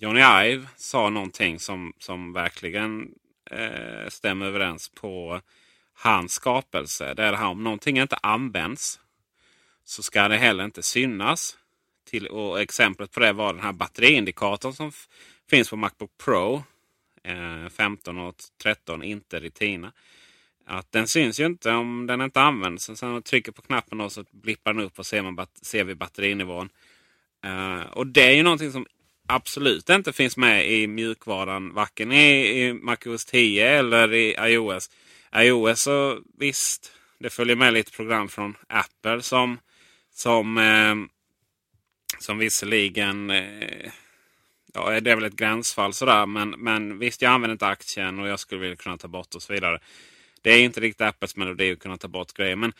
Johnny 0.00 0.20
Ive 0.20 0.66
sa 0.76 1.10
någonting 1.10 1.58
som, 1.58 1.92
som 1.98 2.32
verkligen 2.32 3.14
eh, 3.50 4.08
stämmer 4.08 4.46
överens 4.46 4.88
på 4.88 5.40
hans 5.94 6.32
skapelse. 6.32 7.14
Det 7.14 7.22
är 7.22 7.30
det 7.30 7.38
här 7.38 7.46
om 7.48 7.64
någonting 7.64 7.98
inte 7.98 8.16
används 8.16 9.00
så 9.90 10.02
ska 10.02 10.28
det 10.28 10.36
heller 10.36 10.64
inte 10.64 10.82
synas. 10.82 11.56
Till, 12.10 12.26
och 12.26 12.60
exemplet 12.60 13.12
på 13.12 13.20
det 13.20 13.32
var 13.32 13.52
den 13.52 13.62
här 13.62 13.72
batteriindikatorn 13.72 14.72
som 14.72 14.92
finns 15.50 15.70
på 15.70 15.76
Macbook 15.76 16.10
Pro. 16.24 16.62
Eh, 17.24 17.68
15 17.68 18.18
och 18.18 18.34
13, 18.62 19.02
inte 19.02 19.40
Retina. 19.40 19.92
Att 20.66 20.92
den 20.92 21.08
syns 21.08 21.40
ju 21.40 21.46
inte 21.46 21.70
om 21.70 22.06
den 22.06 22.20
inte 22.20 22.40
används. 22.40 22.84
Sen 22.84 22.96
när 23.02 23.08
man 23.08 23.22
trycker 23.22 23.52
på 23.52 23.62
knappen 23.62 24.00
och 24.00 24.12
så 24.12 24.24
blippar 24.30 24.72
den 24.72 24.82
upp 24.82 24.98
och 24.98 25.06
ser, 25.06 25.22
man 25.22 25.46
ser 25.62 25.84
vi 25.84 25.94
batterinivån. 25.94 26.68
Eh, 27.44 27.80
och 27.80 28.06
det 28.06 28.22
är 28.22 28.32
ju 28.32 28.42
någonting 28.42 28.72
som 28.72 28.86
absolut 29.26 29.90
inte 29.90 30.12
finns 30.12 30.36
med 30.36 30.70
i 30.70 30.86
mjukvaran. 30.86 31.74
Varken 31.74 32.12
i, 32.12 32.60
i 32.62 32.72
MacOS 32.72 33.24
10 33.24 33.68
eller 33.68 34.14
i 34.14 34.36
iOS. 34.40 34.90
iOS 35.36 35.82
så 35.82 36.20
visst, 36.38 36.92
det 37.18 37.30
följer 37.30 37.56
med 37.56 37.72
lite 37.72 37.92
program 37.92 38.28
från 38.28 38.56
Apple 38.68 39.22
som 39.22 39.58
som, 40.20 40.58
eh, 40.58 40.94
som 42.18 42.38
visserligen 42.38 43.30
eh, 43.30 43.92
ja, 44.74 45.00
det 45.00 45.10
är 45.10 45.16
väl 45.16 45.24
ett 45.24 45.36
gränsfall 45.36 45.92
sådär. 45.92 46.26
Men, 46.26 46.50
men 46.50 46.98
visst, 46.98 47.22
jag 47.22 47.32
använder 47.32 47.52
inte 47.52 47.66
aktien 47.66 48.18
och 48.18 48.28
jag 48.28 48.40
skulle 48.40 48.60
vilja 48.60 48.76
kunna 48.76 48.96
ta 48.96 49.08
bort 49.08 49.34
och 49.34 49.42
så 49.42 49.52
vidare. 49.52 49.78
Det 50.42 50.50
är 50.50 50.62
inte 50.62 50.80
riktigt 50.80 51.00
Apples 51.00 51.36
melodi 51.36 51.72
att 51.72 51.78
kunna 51.78 51.96
ta 51.96 52.08
bort 52.08 52.32
grejer. 52.32 52.56
Men, 52.56 52.72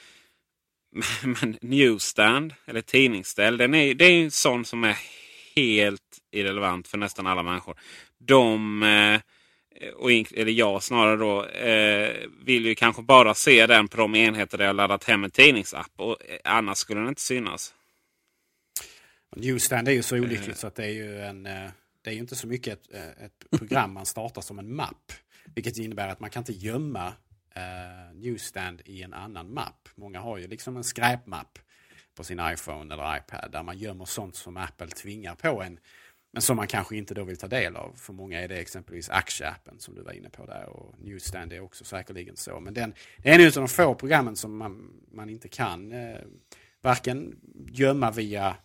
men 1.22 1.58
Newsstand, 1.60 2.54
eller 2.66 2.80
tidningsställ, 2.80 3.56
den 3.56 3.74
är, 3.74 3.94
det 3.94 4.04
är 4.04 4.24
en 4.24 4.30
sån 4.30 4.64
som 4.64 4.84
är 4.84 4.96
helt 5.56 6.18
irrelevant 6.30 6.88
för 6.88 6.98
nästan 6.98 7.26
alla 7.26 7.42
människor. 7.42 7.78
De, 8.18 8.82
eh, 8.82 9.20
och, 9.96 10.10
eller 10.10 10.52
jag 10.52 10.82
snarare 10.82 11.16
då, 11.16 11.44
eh, 11.46 12.28
vill 12.44 12.66
ju 12.66 12.74
kanske 12.74 13.02
bara 13.02 13.34
se 13.34 13.66
den 13.66 13.88
på 13.88 13.96
de 13.96 14.14
enheter 14.14 14.58
där 14.58 14.64
jag 14.64 14.76
laddat 14.76 15.04
hem 15.04 15.24
en 15.24 15.30
tidningsapp. 15.30 15.90
Och, 15.96 16.16
eh, 16.28 16.38
annars 16.44 16.78
skulle 16.78 17.00
den 17.00 17.08
inte 17.08 17.20
synas. 17.20 17.74
Newsstand 19.36 19.88
är 19.88 19.92
ju 19.92 20.02
så 20.02 20.18
olyckligt 20.18 20.58
så 20.58 20.66
att 20.66 20.74
det 20.74 20.84
är 20.84 20.90
ju 20.90 21.20
en... 21.20 21.46
Eh, 21.46 21.70
det 22.02 22.10
är 22.10 22.14
ju 22.14 22.20
inte 22.20 22.36
så 22.36 22.46
mycket 22.46 22.72
ett, 22.72 22.94
eh, 22.94 23.24
ett 23.24 23.58
program 23.58 23.92
man 23.92 24.06
startar 24.06 24.42
som 24.42 24.58
en 24.58 24.74
mapp. 24.74 25.12
Vilket 25.54 25.78
innebär 25.78 26.08
att 26.08 26.20
man 26.20 26.30
kan 26.30 26.40
inte 26.40 26.52
gömma 26.52 27.06
eh, 27.54 28.14
Newsstand 28.14 28.82
i 28.84 29.02
en 29.02 29.14
annan 29.14 29.54
mapp. 29.54 29.88
Många 29.94 30.20
har 30.20 30.38
ju 30.38 30.48
liksom 30.48 30.76
en 30.76 30.84
skräpmapp 30.84 31.58
på 32.14 32.24
sin 32.24 32.40
iPhone 32.52 32.94
eller 32.94 33.16
iPad 33.16 33.52
där 33.52 33.62
man 33.62 33.78
gömmer 33.78 34.04
sånt 34.04 34.36
som 34.36 34.56
Apple 34.56 34.88
tvingar 34.88 35.34
på 35.34 35.62
en 35.62 35.78
men 36.32 36.42
som 36.42 36.56
man 36.56 36.66
kanske 36.66 36.96
inte 36.96 37.14
då 37.14 37.24
vill 37.24 37.36
ta 37.36 37.48
del 37.48 37.76
av. 37.76 37.92
För 37.96 38.12
många 38.12 38.40
är 38.40 38.48
det 38.48 38.56
exempelvis 38.56 39.10
aktieappen 39.10 39.78
som 39.78 39.94
du 39.94 40.02
var 40.02 40.12
inne 40.12 40.30
på 40.30 40.46
där 40.46 40.68
och 40.68 40.94
Newsstand 40.98 41.52
är 41.52 41.60
också 41.60 41.84
säkerligen 41.84 42.36
så. 42.36 42.60
Men 42.60 42.74
den, 42.74 42.94
det 43.16 43.30
är 43.30 43.38
en 43.38 43.46
av 43.46 43.52
de 43.52 43.68
få 43.68 43.94
programmen 43.94 44.36
som 44.36 44.56
man, 44.56 44.92
man 45.12 45.30
inte 45.30 45.48
kan 45.48 45.92
eh, 45.92 46.20
varken 46.80 47.40
gömma 47.70 48.10
via, 48.10 48.56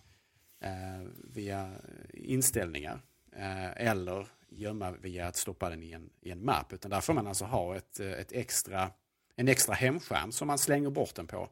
eh, 0.63 1.07
via 1.33 1.71
inställningar 2.13 3.01
eh, 3.35 3.87
eller 3.87 4.27
gömma 4.49 4.91
via 4.91 5.27
att 5.27 5.35
stoppa 5.35 5.69
den 5.69 5.83
i 5.83 5.91
en, 5.91 6.09
i 6.21 6.31
en 6.31 6.45
mapp. 6.45 6.73
Utan 6.73 6.91
där 6.91 7.01
får 7.01 7.13
man 7.13 7.27
alltså 7.27 7.45
ha 7.45 7.75
ett, 7.75 7.99
eh, 7.99 8.11
ett 8.11 8.31
extra, 8.31 8.91
en 9.35 9.47
extra 9.47 9.75
hemskärm 9.75 10.31
som 10.31 10.47
man 10.47 10.57
slänger 10.57 10.89
bort 10.89 11.15
den 11.15 11.27
på. 11.27 11.49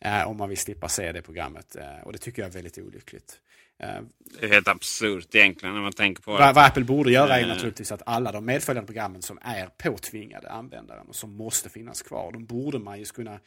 Eh, 0.00 0.28
om 0.28 0.36
man 0.36 0.48
vill 0.48 0.58
slippa 0.58 0.88
se 0.88 1.12
det 1.12 1.22
programmet. 1.22 1.76
Eh, 1.76 2.00
och 2.04 2.12
det 2.12 2.18
tycker 2.18 2.42
jag 2.42 2.48
är 2.48 2.52
väldigt 2.52 2.78
olyckligt. 2.78 3.40
Eh, 3.78 4.02
det 4.40 4.46
är 4.46 4.52
helt 4.52 4.68
absurt 4.68 5.34
egentligen 5.34 5.74
när 5.74 5.82
man 5.82 5.92
tänker 5.92 6.22
på 6.22 6.32
vad, 6.32 6.54
vad 6.54 6.64
Apple 6.64 6.84
borde 6.84 7.12
göra 7.12 7.40
är 7.40 7.46
naturligtvis 7.46 7.92
att 7.92 8.02
alla 8.06 8.32
de 8.32 8.44
medföljande 8.44 8.86
programmen 8.86 9.22
som 9.22 9.38
är 9.42 9.66
påtvingade 9.66 10.50
användaren 10.50 11.08
och 11.08 11.16
som 11.16 11.36
måste 11.36 11.68
finnas 11.68 12.02
kvar, 12.02 12.32
de 12.32 12.44
borde 12.44 12.78
man 12.78 12.98
ju 12.98 13.04
kunna 13.04 13.40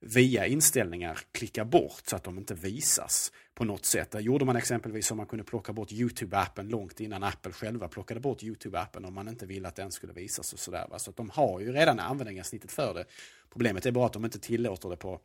via 0.00 0.46
inställningar 0.46 1.18
klicka 1.32 1.64
bort 1.64 2.02
så 2.06 2.16
att 2.16 2.24
de 2.24 2.38
inte 2.38 2.54
visas 2.54 3.32
på 3.54 3.64
något 3.64 3.84
sätt. 3.84 4.10
Där 4.10 4.20
gjorde 4.20 4.44
man 4.44 4.56
exempelvis 4.56 5.06
så 5.06 5.14
man 5.14 5.26
kunde 5.26 5.44
plocka 5.44 5.72
bort 5.72 5.92
YouTube-appen 5.92 6.70
långt 6.70 7.00
innan 7.00 7.22
Apple 7.22 7.52
själva 7.52 7.88
plockade 7.88 8.20
bort 8.20 8.42
YouTube-appen 8.42 9.06
om 9.06 9.14
man 9.14 9.28
inte 9.28 9.46
ville 9.46 9.68
att 9.68 9.76
den 9.76 9.92
skulle 9.92 10.12
visas 10.12 10.52
och 10.52 10.58
sådär. 10.58 10.86
Så 10.96 11.10
att 11.10 11.16
de 11.16 11.30
har 11.30 11.60
ju 11.60 11.72
redan 11.72 12.00
användarsnittet 12.00 12.72
för 12.72 12.94
det. 12.94 13.04
Problemet 13.52 13.86
är 13.86 13.90
bara 13.90 14.06
att 14.06 14.12
de 14.12 14.24
inte 14.24 14.38
tillåter 14.38 14.88
det 14.88 14.96
på 14.96 15.20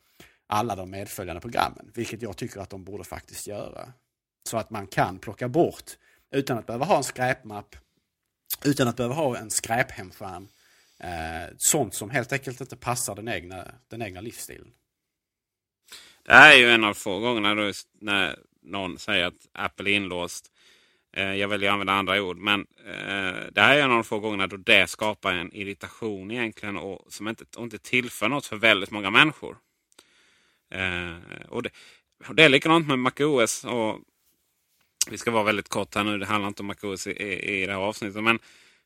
alla 0.47 0.75
de 0.75 0.89
medföljande 0.89 1.41
programmen, 1.41 1.91
vilket 1.93 2.21
jag 2.21 2.37
tycker 2.37 2.59
att 2.59 2.69
de 2.69 2.83
borde 2.83 3.03
faktiskt 3.03 3.47
göra. 3.47 3.93
Så 4.49 4.57
att 4.57 4.69
man 4.69 4.87
kan 4.87 5.19
plocka 5.19 5.47
bort 5.47 5.97
utan 6.31 6.57
att 6.57 6.65
behöva 6.65 6.85
ha 6.85 6.97
en 6.97 7.03
skräpmapp, 7.03 7.75
utan 8.63 8.87
att 8.87 8.95
behöva 8.95 9.15
ha 9.15 9.37
en 9.37 9.49
skräphemskärm 9.49 10.47
Eh, 11.03 11.53
sånt 11.57 11.93
som 11.93 12.09
helt 12.09 12.33
enkelt 12.33 12.61
inte 12.61 12.75
passar 12.75 13.15
den 13.15 13.27
egna, 13.27 13.65
den 13.87 14.01
egna 14.01 14.21
livsstilen. 14.21 14.67
Det 16.23 16.33
här 16.33 16.53
är 16.53 16.57
ju 16.57 16.69
en 16.69 16.83
av 16.83 16.93
få 16.93 17.19
gångerna 17.19 17.55
då, 17.55 17.71
när 18.01 18.39
någon 18.61 18.99
säger 18.99 19.25
att 19.25 19.47
Apple 19.51 19.89
är 19.89 19.95
inlåst. 19.95 20.51
Eh, 21.13 21.33
jag 21.33 21.47
väljer 21.47 21.69
att 21.69 21.73
använda 21.73 21.93
andra 21.93 22.21
ord. 22.21 22.37
Men 22.37 22.59
eh, 22.85 23.51
det 23.51 23.61
här 23.61 23.77
är 23.77 23.81
en 23.81 23.89
av 23.91 23.95
de 23.97 24.03
få 24.03 24.19
gångerna 24.19 24.47
då 24.47 24.57
det 24.57 24.89
skapar 24.89 25.33
en 25.33 25.53
irritation 25.53 26.31
egentligen. 26.31 26.77
Och 26.77 27.13
som 27.13 27.27
inte, 27.27 27.45
och 27.57 27.63
inte 27.63 27.79
tillför 27.79 28.29
något 28.29 28.45
för 28.45 28.55
väldigt 28.55 28.91
många 28.91 29.09
människor. 29.09 29.57
Eh, 30.73 31.15
och, 31.49 31.63
det, 31.63 31.69
och 32.27 32.35
det 32.35 32.43
är 32.43 32.49
likadant 32.49 32.87
med 32.87 32.99
MacOS. 32.99 33.63
Och 33.63 33.99
vi 35.09 35.17
ska 35.17 35.31
vara 35.31 35.43
väldigt 35.43 35.69
kort 35.69 35.95
här 35.95 36.03
nu. 36.03 36.17
Det 36.17 36.25
handlar 36.25 36.47
inte 36.47 36.61
om 36.61 36.67
MacOS 36.67 37.07
i, 37.07 37.11
i, 37.11 37.61
i 37.61 37.65
det 37.65 37.71
här 37.71 37.79
avsnittet. 37.79 38.23
Men, 38.23 38.39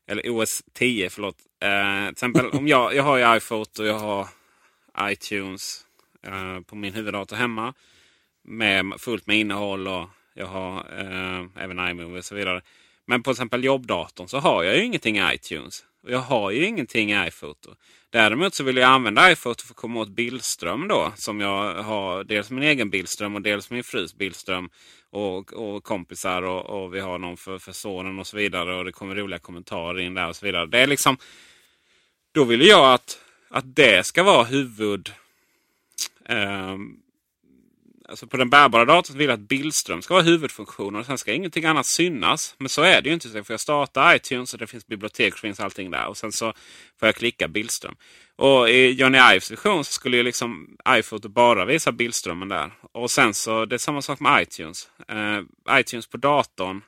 eller 0.06 0.22
OS 0.26 0.62
10, 0.72 1.10
förlåt. 1.10 1.36
Eh, 1.60 2.04
till 2.04 2.12
exempel 2.12 2.46
om 2.46 2.68
jag, 2.68 2.94
jag 2.94 3.02
har 3.02 3.16
ju 3.16 3.36
iPhoto 3.36 3.82
och 3.82 3.88
jag 3.88 3.98
har 3.98 4.28
iTunes 5.00 5.86
eh, 6.22 6.60
på 6.60 6.76
min 6.76 6.94
huvuddator 6.94 7.36
hemma. 7.36 7.74
Med 8.42 8.94
fullt 8.98 9.26
med 9.26 9.38
innehåll 9.38 9.88
och 9.88 10.08
jag 10.34 10.46
har 10.46 10.76
eh, 10.78 11.46
även 11.56 11.88
iMovie 11.88 12.18
och 12.18 12.24
så 12.24 12.34
vidare. 12.34 12.62
Men 13.08 13.22
på 13.22 13.30
exempel 13.30 13.64
jobbdatorn 13.64 14.28
så 14.28 14.38
har 14.38 14.62
jag 14.62 14.76
ju 14.76 14.84
ingenting 14.84 15.18
i 15.18 15.34
iTunes. 15.34 15.84
Och 16.02 16.10
jag 16.10 16.18
har 16.18 16.50
ju 16.50 16.64
ingenting 16.64 17.12
i 17.12 17.26
iPhoto. 17.28 17.74
Däremot 18.10 18.54
så 18.54 18.64
vill 18.64 18.76
jag 18.76 18.90
använda 18.90 19.32
iPhoto 19.32 19.64
för 19.64 19.72
att 19.72 19.76
komma 19.76 20.00
åt 20.00 20.08
bildström 20.08 20.88
då. 20.88 21.12
Som 21.16 21.40
jag 21.40 21.82
har 21.82 22.24
dels 22.24 22.50
min 22.50 22.62
egen 22.62 22.90
bildström 22.90 23.34
och 23.34 23.42
dels 23.42 23.70
min 23.70 23.84
frus 23.84 24.14
bildström. 24.14 24.70
Och, 25.10 25.52
och 25.52 25.84
kompisar 25.84 26.42
och, 26.42 26.66
och, 26.66 26.94
vi 26.94 27.00
har 27.00 27.18
någon 27.18 27.36
för, 27.36 27.58
för 27.58 27.72
sonen 27.72 28.18
och 28.18 28.26
så 28.26 28.36
vidare. 28.36 28.74
Och 28.74 28.84
det 28.84 28.92
kommer 28.92 29.14
roliga 29.14 29.38
kommentarer 29.38 30.00
in 30.00 30.14
där 30.14 30.28
och 30.28 30.36
så 30.36 30.46
vidare. 30.46 30.66
Det 30.66 30.78
är 30.78 30.86
liksom... 30.86 31.16
Då 32.32 32.44
vill 32.44 32.66
jag 32.66 32.94
att, 32.94 33.18
att 33.50 33.76
det 33.76 34.06
ska 34.06 34.22
vara 34.22 34.44
huvud... 34.44 35.12
Um, 36.28 37.02
alltså 38.08 38.26
på 38.26 38.36
den 38.36 38.50
bärbara 38.50 38.84
datorn 38.84 39.18
vill 39.18 39.28
jag 39.28 39.34
att 39.34 39.48
bildström 39.48 40.02
ska 40.02 40.14
vara 40.14 40.24
huvudfunktionen. 40.24 41.00
Och 41.00 41.06
sen 41.06 41.18
ska 41.18 41.32
ingenting 41.32 41.64
annat 41.64 41.86
synas. 41.86 42.54
Men 42.58 42.68
så 42.68 42.82
är 42.82 43.02
det 43.02 43.08
ju 43.08 43.14
inte. 43.14 43.28
Så 43.28 43.44
får 43.44 43.52
jag 43.52 43.60
starta 43.60 44.16
iTunes 44.16 44.52
och 44.52 44.58
det 44.58 44.66
finns 44.66 44.86
bibliotek 44.86 45.32
och 45.32 45.38
finns 45.38 45.60
allting 45.60 45.90
där. 45.90 46.06
Och 46.06 46.16
sen 46.16 46.32
så 46.32 46.52
får 47.00 47.08
jag 47.08 47.14
klicka 47.14 47.48
bildström. 47.48 47.96
Och 48.36 48.70
i 48.70 48.90
Johnny 48.90 49.18
Ives 49.18 49.50
version 49.50 49.84
så 49.84 49.92
skulle 49.92 50.16
ju 50.16 50.22
liksom 50.22 50.76
iPhoto 50.88 51.28
bara 51.28 51.64
visa 51.64 51.92
bildströmmen 51.92 52.48
där. 52.48 52.72
Och 52.92 53.10
sen 53.10 53.34
så, 53.34 53.64
det 53.64 53.76
är 53.76 53.78
samma 53.78 54.02
sak 54.02 54.20
med 54.20 54.42
iTunes. 54.42 54.88
Uh, 55.12 55.78
iTunes 55.80 56.06
på 56.06 56.16
datorn 56.16 56.82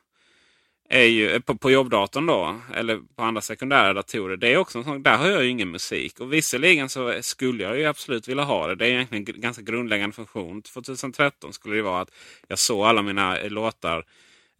är 0.93 1.05
ju, 1.05 1.31
eh, 1.31 1.41
på, 1.41 1.55
på 1.55 1.71
jobbdatorn 1.71 2.27
då, 2.27 2.61
eller 2.75 3.01
på 3.17 3.23
andra 3.23 3.41
sekundära 3.41 3.93
datorer. 3.93 4.37
Det 4.37 4.49
är 4.53 4.57
också 4.57 4.79
en 4.79 4.85
sån, 4.85 5.03
där 5.03 5.17
har 5.17 5.29
jag 5.29 5.45
ju 5.45 5.51
ingen 5.51 5.71
musik. 5.71 6.21
Och 6.21 6.33
visserligen 6.33 6.89
så 6.89 7.23
skulle 7.23 7.63
jag 7.63 7.79
ju 7.79 7.85
absolut 7.85 8.29
vilja 8.29 8.45
ha 8.45 8.67
det. 8.67 8.75
Det 8.75 8.87
är 8.87 8.91
egentligen 8.91 9.35
en 9.35 9.41
ganska 9.41 9.63
grundläggande 9.63 10.17
funktion. 10.17 10.63
2013 10.63 11.53
skulle 11.53 11.77
det 11.77 11.83
vara 11.83 12.01
att 12.01 12.11
jag 12.49 12.59
såg 12.59 12.87
alla 12.87 13.03
mina 13.03 13.39
eh, 13.39 13.51
låtar 13.51 14.05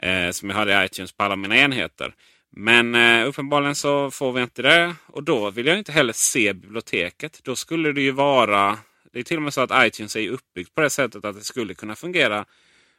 eh, 0.03 0.31
som 0.31 0.51
jag 0.51 0.57
hade 0.57 0.83
i 0.83 0.87
iTunes 0.87 1.13
på 1.13 1.25
alla 1.25 1.37
mina 1.37 1.57
enheter. 1.57 2.15
Men 2.51 2.95
eh, 2.95 3.29
uppenbarligen 3.29 3.75
så 3.75 4.11
får 4.11 4.33
vi 4.33 4.43
inte 4.43 4.63
det. 4.63 4.95
Och 5.07 5.23
då 5.23 5.51
vill 5.51 5.67
jag 5.67 5.79
inte 5.79 5.93
heller 5.93 6.13
se 6.13 6.53
biblioteket. 6.53 7.41
Då 7.43 7.57
skulle 7.57 7.93
det 7.93 8.03
ju 8.03 8.11
vara... 8.11 8.79
Det 9.13 9.19
är 9.19 9.23
till 9.23 9.37
och 9.37 9.43
med 9.43 9.55
så 9.55 9.61
att 9.61 9.87
iTunes 9.87 10.17
är 10.17 10.29
uppbyggt 10.29 10.75
på 10.75 10.81
det 10.81 10.91
sättet 10.91 11.25
att 11.25 11.37
det 11.37 11.45
skulle 11.45 11.75
kunna 11.75 11.97
fungera 11.97 12.45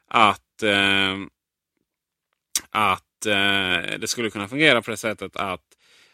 att, 0.08 0.64
eh, 0.64 1.18
att 2.70 3.04
eh, 3.26 4.00
det 4.00 4.08
skulle 4.08 4.30
kunna 4.30 4.48
fungera 4.48 4.82
på 4.82 4.92
det 4.92 4.98
sättet 4.98 5.36
att, 5.36 5.62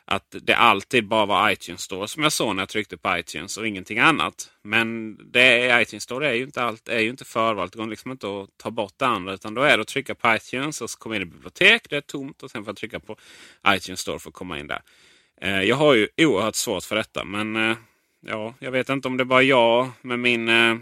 att 0.06 0.36
det 0.42 0.54
alltid 0.54 1.08
bara 1.08 1.26
var 1.26 1.52
iTunes 1.52 1.82
Store 1.82 2.08
som 2.08 2.24
jag 2.24 2.32
såg 2.32 2.56
när 2.56 2.62
jag 2.62 2.70
tryckte 2.70 2.98
på 2.98 3.18
iTunes 3.18 3.58
och 3.58 3.68
ingenting 3.68 4.00
annat. 4.00 4.52
Men 4.64 5.18
det 5.32 5.82
iTunes 5.82 6.04
Store 6.04 6.30
är 6.30 6.34
ju 6.34 6.44
inte, 6.44 6.64
allt, 6.64 6.88
är 6.90 7.00
ju 7.00 7.10
inte 7.10 7.26
förvalt. 7.26 7.74
Det 7.74 7.80
går 7.80 7.88
liksom 7.88 8.12
inte 8.12 8.28
att 8.28 8.50
ta 8.58 8.72
bort 8.72 8.94
det 8.98 9.06
andra. 9.06 9.34
Utan 9.34 9.54
då 9.54 9.62
är 9.62 9.78
det 9.78 9.82
att 9.82 9.88
trycka 9.88 10.16
på 10.16 10.36
iTunes 10.36 10.82
och 10.82 10.90
så 10.90 10.98
kommer 10.98 11.16
in 11.16 11.22
i 11.22 11.26
bibliotek. 11.26 11.90
Det 11.90 11.98
är 11.98 12.02
tomt 12.02 12.44
och 12.44 12.52
sen 12.52 12.64
får 12.64 12.70
jag 12.70 12.78
trycka 12.78 13.00
på 13.00 13.16
iTunes 13.68 14.00
Store 14.00 14.20
för 14.20 14.30
att 14.30 14.34
komma 14.34 14.60
in 14.60 14.68
där. 14.68 14.82
Eh, 15.42 15.62
jag 15.62 15.76
har 15.76 15.94
ju 15.94 16.08
oerhört 16.18 16.56
svårt 16.56 16.84
för 16.84 16.96
detta. 16.96 17.24
Men 17.24 17.56
eh, 17.56 17.78
ja, 18.26 18.54
jag 18.60 18.72
vet 18.72 18.90
inte 18.90 19.08
om 19.08 19.18
det 19.18 19.24
är 19.24 19.26
bara 19.26 19.44
jag 19.44 19.90
med 20.02 20.20
min 20.20 20.50
eh, 20.50 20.78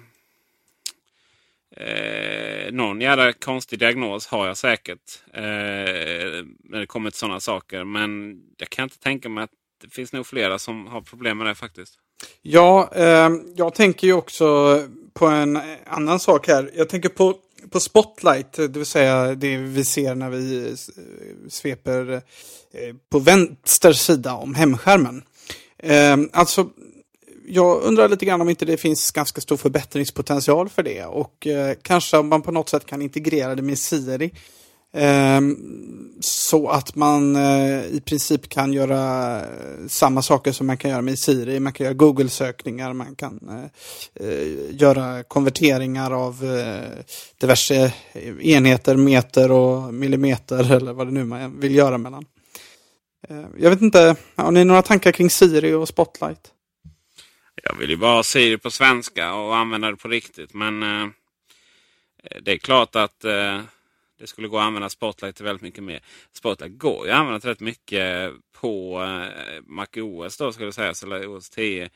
eh, 1.76 2.72
någon 2.72 3.02
jävla 3.02 3.34
konstig 3.34 3.80
diagnos 3.80 4.28
har 4.28 4.48
jag 4.48 4.58
säkert. 4.58 5.22
Eh, 5.34 5.42
när 6.64 6.80
det 6.80 6.88
kommer 6.88 7.10
till 7.10 7.20
sådana 7.20 7.40
saker. 7.40 7.84
Men 7.84 8.42
jag 8.58 8.70
kan 8.70 8.84
inte 8.84 9.00
tänka 9.00 9.30
mig 9.30 9.44
att 9.44 9.50
det 9.82 9.90
finns 9.90 10.14
nog 10.14 10.28
flera 10.28 10.60
som 10.60 10.88
har 10.88 11.02
problem 11.02 11.38
med 11.38 11.48
det 11.48 11.56
faktiskt. 11.56 11.94
Ja, 12.42 12.90
eh, 12.96 13.30
jag 13.56 13.76
tänker 13.76 14.08
ju 14.08 14.14
också 14.14 14.80
på 15.14 15.26
en 15.26 15.60
annan 15.86 16.20
sak 16.20 16.48
här. 16.48 16.72
Jag 16.76 16.90
tänker 16.90 17.10
på, 17.10 17.36
på 17.72 17.80
Spotlight, 17.80 18.54
det 18.54 18.68
vill 18.68 18.86
säga 18.86 19.36
det 19.36 19.58
vi 19.58 19.84
ser 19.84 20.16
när 20.16 20.30
vi 20.30 20.70
eh, 20.70 20.76
sveper 21.50 22.14
eh, 22.14 22.96
på 23.12 23.20
vänster 23.20 23.94
sida 23.94 24.34
om 24.34 24.56
hemskärmen. 24.56 25.24
Eh, 25.78 26.18
alltså 26.34 26.70
jag 27.48 27.82
undrar 27.82 28.10
lite 28.10 28.26
grann 28.26 28.41
om 28.41 28.50
inte 28.50 28.66
det 28.66 28.78
finns 28.78 29.12
ganska 29.12 29.41
stor 29.41 29.58
förbättringspotential 29.58 30.70
för 30.70 30.84
det. 30.84 31.06
Och 31.06 31.48
eh, 31.48 31.76
kanske 31.82 32.18
om 32.18 32.28
man 32.28 32.41
på 32.41 32.52
något 32.52 32.70
sätt 32.70 32.86
kan 32.86 33.02
integrera 33.02 33.56
det 33.56 33.62
med 33.62 33.80
Siri. 33.80 34.32
Eh, 34.93 35.41
så 36.20 36.70
att 36.70 36.96
man 36.96 37.36
eh, 37.36 37.86
i 37.86 38.02
princip 38.06 38.50
kan 38.50 38.74
göra 38.74 39.36
eh, 39.39 39.46
samma 39.88 40.22
saker 40.22 40.52
som 40.52 40.68
man 40.68 40.78
kan 40.78 40.91
göra 40.91 41.02
med 41.02 41.20
Siri. 41.20 41.60
Man 41.60 41.74
kan 41.74 41.84
göra 41.84 41.93
Google-sökningar, 41.93 42.93
man 42.93 43.16
kan 43.16 43.39
eh, 43.50 44.28
eh, 44.28 44.48
göra 44.70 45.24
konverteringar 45.24 46.12
av 46.12 46.46
eh, 46.46 47.04
diverse 47.41 47.93
enheter, 48.41 48.96
meter 48.96 49.52
och 49.52 49.93
millimeter 49.93 50.72
eller 50.72 50.93
vad 50.93 51.08
det 51.08 51.14
nu 51.14 51.26
man 51.26 51.60
vill 51.60 51.76
göra 51.76 51.98
mellan. 51.98 52.26
Eh, 53.30 53.46
jag 53.60 53.70
vet 53.70 53.82
inte, 53.82 54.16
har 54.36 54.52
ni 54.52 54.66
några 54.66 54.82
tankar 54.82 55.12
kring 55.12 55.30
Siri 55.30 55.74
och 55.74 55.88
Spotlight? 55.88 56.52
Jag 57.64 57.76
vill 57.76 57.89
ju 57.89 57.97
bara 57.97 58.24
se 58.24 58.49
det 58.49 58.58
på 58.58 58.72
svenska 58.72 59.34
och 59.34 59.56
använda 59.56 59.91
det 59.91 59.97
på 59.97 60.08
riktigt. 60.08 60.53
Men 60.53 60.84
eh, 60.84 61.08
det 62.41 62.51
är 62.51 62.58
klart 62.58 62.95
att 62.95 63.26
eh, 63.26 63.62
det 64.20 64.28
skulle 64.28 64.47
gå 64.47 64.58
att 64.58 64.64
använda 64.64 64.89
Spotlight 64.89 65.36
till 65.36 65.45
väldigt 65.45 65.62
mycket 65.62 65.84
mer. 65.84 65.99
Spotlight 66.32 66.78
går 66.78 67.06
ju 67.06 67.12
att 67.12 67.20
använda 67.20 67.49
rätt 67.49 67.60
mycket 67.60 68.34
på 68.51 69.03
eh, 69.03 69.62
MacOS 69.66 70.38
då 70.38 70.51
skulle 70.51 70.68
jag 70.68 70.74
säga, 70.74 70.93
eller 71.03 71.38
OS 71.38 71.49
10. 71.49 71.89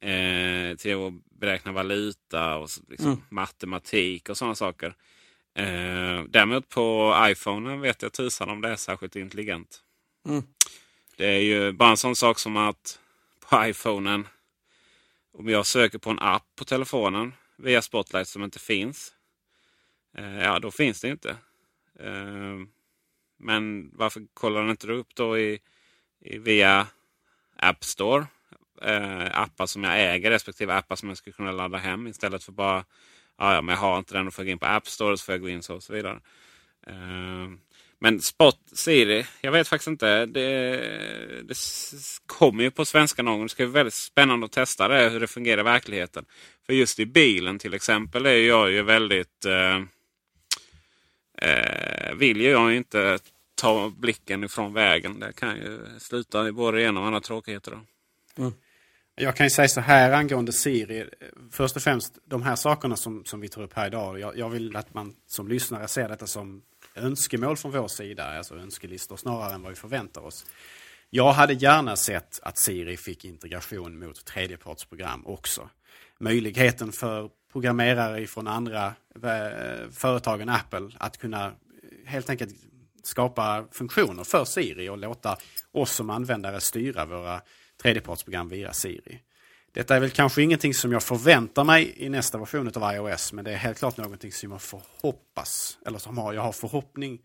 Eh, 0.00 0.76
till 0.76 1.06
att 1.06 1.12
beräkna 1.40 1.72
valuta 1.72 2.56
och 2.56 2.68
liksom, 2.88 3.06
mm. 3.06 3.22
matematik 3.28 4.28
och 4.28 4.36
sådana 4.36 4.54
saker. 4.54 4.94
Eh, 5.54 6.24
däremot 6.28 6.68
på 6.68 7.16
iPhone 7.20 7.76
vet 7.76 8.02
jag 8.02 8.12
tusan 8.12 8.50
om 8.50 8.60
det 8.60 8.68
är 8.68 8.76
särskilt 8.76 9.16
intelligent. 9.16 9.80
Mm. 10.28 10.42
Det 11.16 11.26
är 11.26 11.40
ju 11.40 11.72
bara 11.72 11.90
en 11.90 11.96
sån 11.96 12.16
sak 12.16 12.38
som 12.38 12.56
att 12.56 12.98
på 13.48 13.66
iPhonen 13.66 14.28
om 15.32 15.48
jag 15.48 15.66
söker 15.66 15.98
på 15.98 16.10
en 16.10 16.18
app 16.18 16.46
på 16.56 16.64
telefonen 16.64 17.32
via 17.56 17.82
Spotlight 17.82 18.28
som 18.28 18.42
inte 18.44 18.58
finns. 18.58 19.14
Eh, 20.16 20.38
ja, 20.38 20.58
då 20.58 20.70
finns 20.70 21.00
det 21.00 21.08
inte. 21.08 21.30
Eh, 22.00 22.58
men 23.38 23.90
varför 23.94 24.26
kollar 24.34 24.60
den 24.60 24.70
inte 24.70 24.92
upp 24.92 25.14
då 25.14 25.38
i, 25.38 25.60
i 26.20 26.38
via 26.38 26.86
App 27.56 27.84
Store? 27.84 28.26
Eh, 28.82 29.38
appar 29.40 29.66
som 29.66 29.84
jag 29.84 30.14
äger 30.14 30.30
respektive 30.30 30.74
appar 30.74 30.96
som 30.96 31.08
jag 31.08 31.18
skulle 31.18 31.34
kunna 31.34 31.52
ladda 31.52 31.78
hem 31.78 32.06
istället 32.06 32.44
för 32.44 32.52
bara 32.52 32.84
ja, 33.38 33.62
men 33.62 33.72
jag 33.72 33.80
har 33.80 33.98
inte 33.98 34.14
den 34.14 34.26
och 34.26 34.34
får 34.34 34.44
gå 34.44 34.50
in 34.50 34.58
på 34.58 34.66
App 34.66 34.86
Store 34.86 35.16
så 35.16 35.24
får 35.24 35.32
jag 35.32 35.42
gå 35.42 35.48
in 35.48 35.62
så 35.62 35.74
och 35.74 35.82
så 35.82 35.92
vidare. 35.92 36.20
Eh, 36.86 37.48
men 38.02 38.20
Spot 38.20 38.58
Siri, 38.72 39.26
jag 39.40 39.52
vet 39.52 39.68
faktiskt 39.68 39.88
inte. 39.88 40.26
Det, 40.26 40.76
det 41.42 41.56
kommer 42.26 42.64
ju 42.64 42.70
på 42.70 42.84
svenska 42.84 43.22
någon 43.22 43.34
gång. 43.34 43.42
Det 43.42 43.48
ska 43.48 43.64
bli 43.64 43.72
väldigt 43.72 43.94
spännande 43.94 44.46
att 44.46 44.52
testa 44.52 44.88
det, 44.88 45.08
hur 45.08 45.20
det 45.20 45.26
fungerar 45.26 45.60
i 45.60 45.64
verkligheten. 45.64 46.24
För 46.66 46.72
just 46.72 47.00
i 47.00 47.06
bilen 47.06 47.58
till 47.58 47.74
exempel 47.74 48.26
är 48.26 48.36
jag 48.36 48.70
ju 48.70 48.82
väldigt... 48.82 49.44
Eh, 49.44 49.76
eh, 51.48 52.14
vill 52.14 52.40
ju 52.40 52.50
jag 52.50 52.74
inte 52.74 53.18
ta 53.54 53.92
blicken 53.96 54.44
ifrån 54.44 54.72
vägen. 54.72 55.20
Det 55.20 55.32
kan 55.32 55.56
ju 55.56 55.80
sluta 55.98 56.48
i 56.48 56.52
både 56.52 56.78
det 56.78 56.84
ena 56.84 57.00
och 57.00 57.06
andra 57.06 57.20
tråkigheter. 57.20 57.80
Mm. 58.38 58.52
Jag 59.14 59.36
kan 59.36 59.46
ju 59.46 59.50
säga 59.50 59.68
så 59.68 59.80
här 59.80 60.12
angående 60.12 60.52
Siri. 60.52 61.08
Först 61.52 61.76
och 61.76 61.82
främst 61.82 62.18
de 62.24 62.42
här 62.42 62.56
sakerna 62.56 62.96
som, 62.96 63.24
som 63.24 63.40
vi 63.40 63.48
tar 63.48 63.62
upp 63.62 63.74
här 63.74 63.86
idag. 63.86 64.20
Jag, 64.20 64.38
jag 64.38 64.48
vill 64.48 64.76
att 64.76 64.94
man 64.94 65.14
som 65.26 65.48
lyssnare 65.48 65.88
ser 65.88 66.08
detta 66.08 66.26
som 66.26 66.62
önskemål 66.94 67.56
från 67.56 67.72
vår 67.72 67.88
sida, 67.88 68.24
alltså 68.24 68.54
önskelistor 68.54 69.16
snarare 69.16 69.54
än 69.54 69.62
vad 69.62 69.70
vi 69.70 69.76
förväntar 69.76 70.20
oss. 70.20 70.46
Jag 71.10 71.32
hade 71.32 71.52
gärna 71.52 71.96
sett 71.96 72.40
att 72.42 72.58
Siri 72.58 72.96
fick 72.96 73.24
integration 73.24 73.98
mot 73.98 74.24
tredjepartsprogram 74.24 75.26
också. 75.26 75.68
Möjligheten 76.20 76.92
för 76.92 77.30
programmerare 77.52 78.26
från 78.26 78.46
andra 78.46 78.94
eh, 79.24 79.90
företag 79.90 80.40
än 80.40 80.48
Apple 80.48 80.90
att 80.98 81.18
kunna 81.18 81.46
eh, 81.46 81.52
helt 82.06 82.30
enkelt 82.30 82.54
skapa 83.02 83.66
funktioner 83.72 84.24
för 84.24 84.44
Siri 84.44 84.88
och 84.88 84.98
låta 84.98 85.36
oss 85.72 85.92
som 85.92 86.10
användare 86.10 86.60
styra 86.60 87.06
våra 87.06 87.40
tredjepartsprogram 87.82 88.48
via 88.48 88.72
Siri. 88.72 89.20
Detta 89.72 89.96
är 89.96 90.00
väl 90.00 90.10
kanske 90.10 90.42
ingenting 90.42 90.74
som 90.74 90.92
jag 90.92 91.02
förväntar 91.02 91.64
mig 91.64 91.94
i 91.96 92.08
nästa 92.08 92.38
version 92.38 92.72
av 92.74 92.94
iOS, 92.94 93.32
men 93.32 93.44
det 93.44 93.52
är 93.52 93.56
helt 93.56 93.78
klart 93.78 93.96
någonting 93.96 94.32
som 94.32 94.52
jag 94.52 94.62
får 94.62 94.82
hoppas, 95.00 95.78
eller 95.86 95.98
som 95.98 96.16
jag 96.16 96.42
har 96.42 96.52
förhoppning 96.52 97.18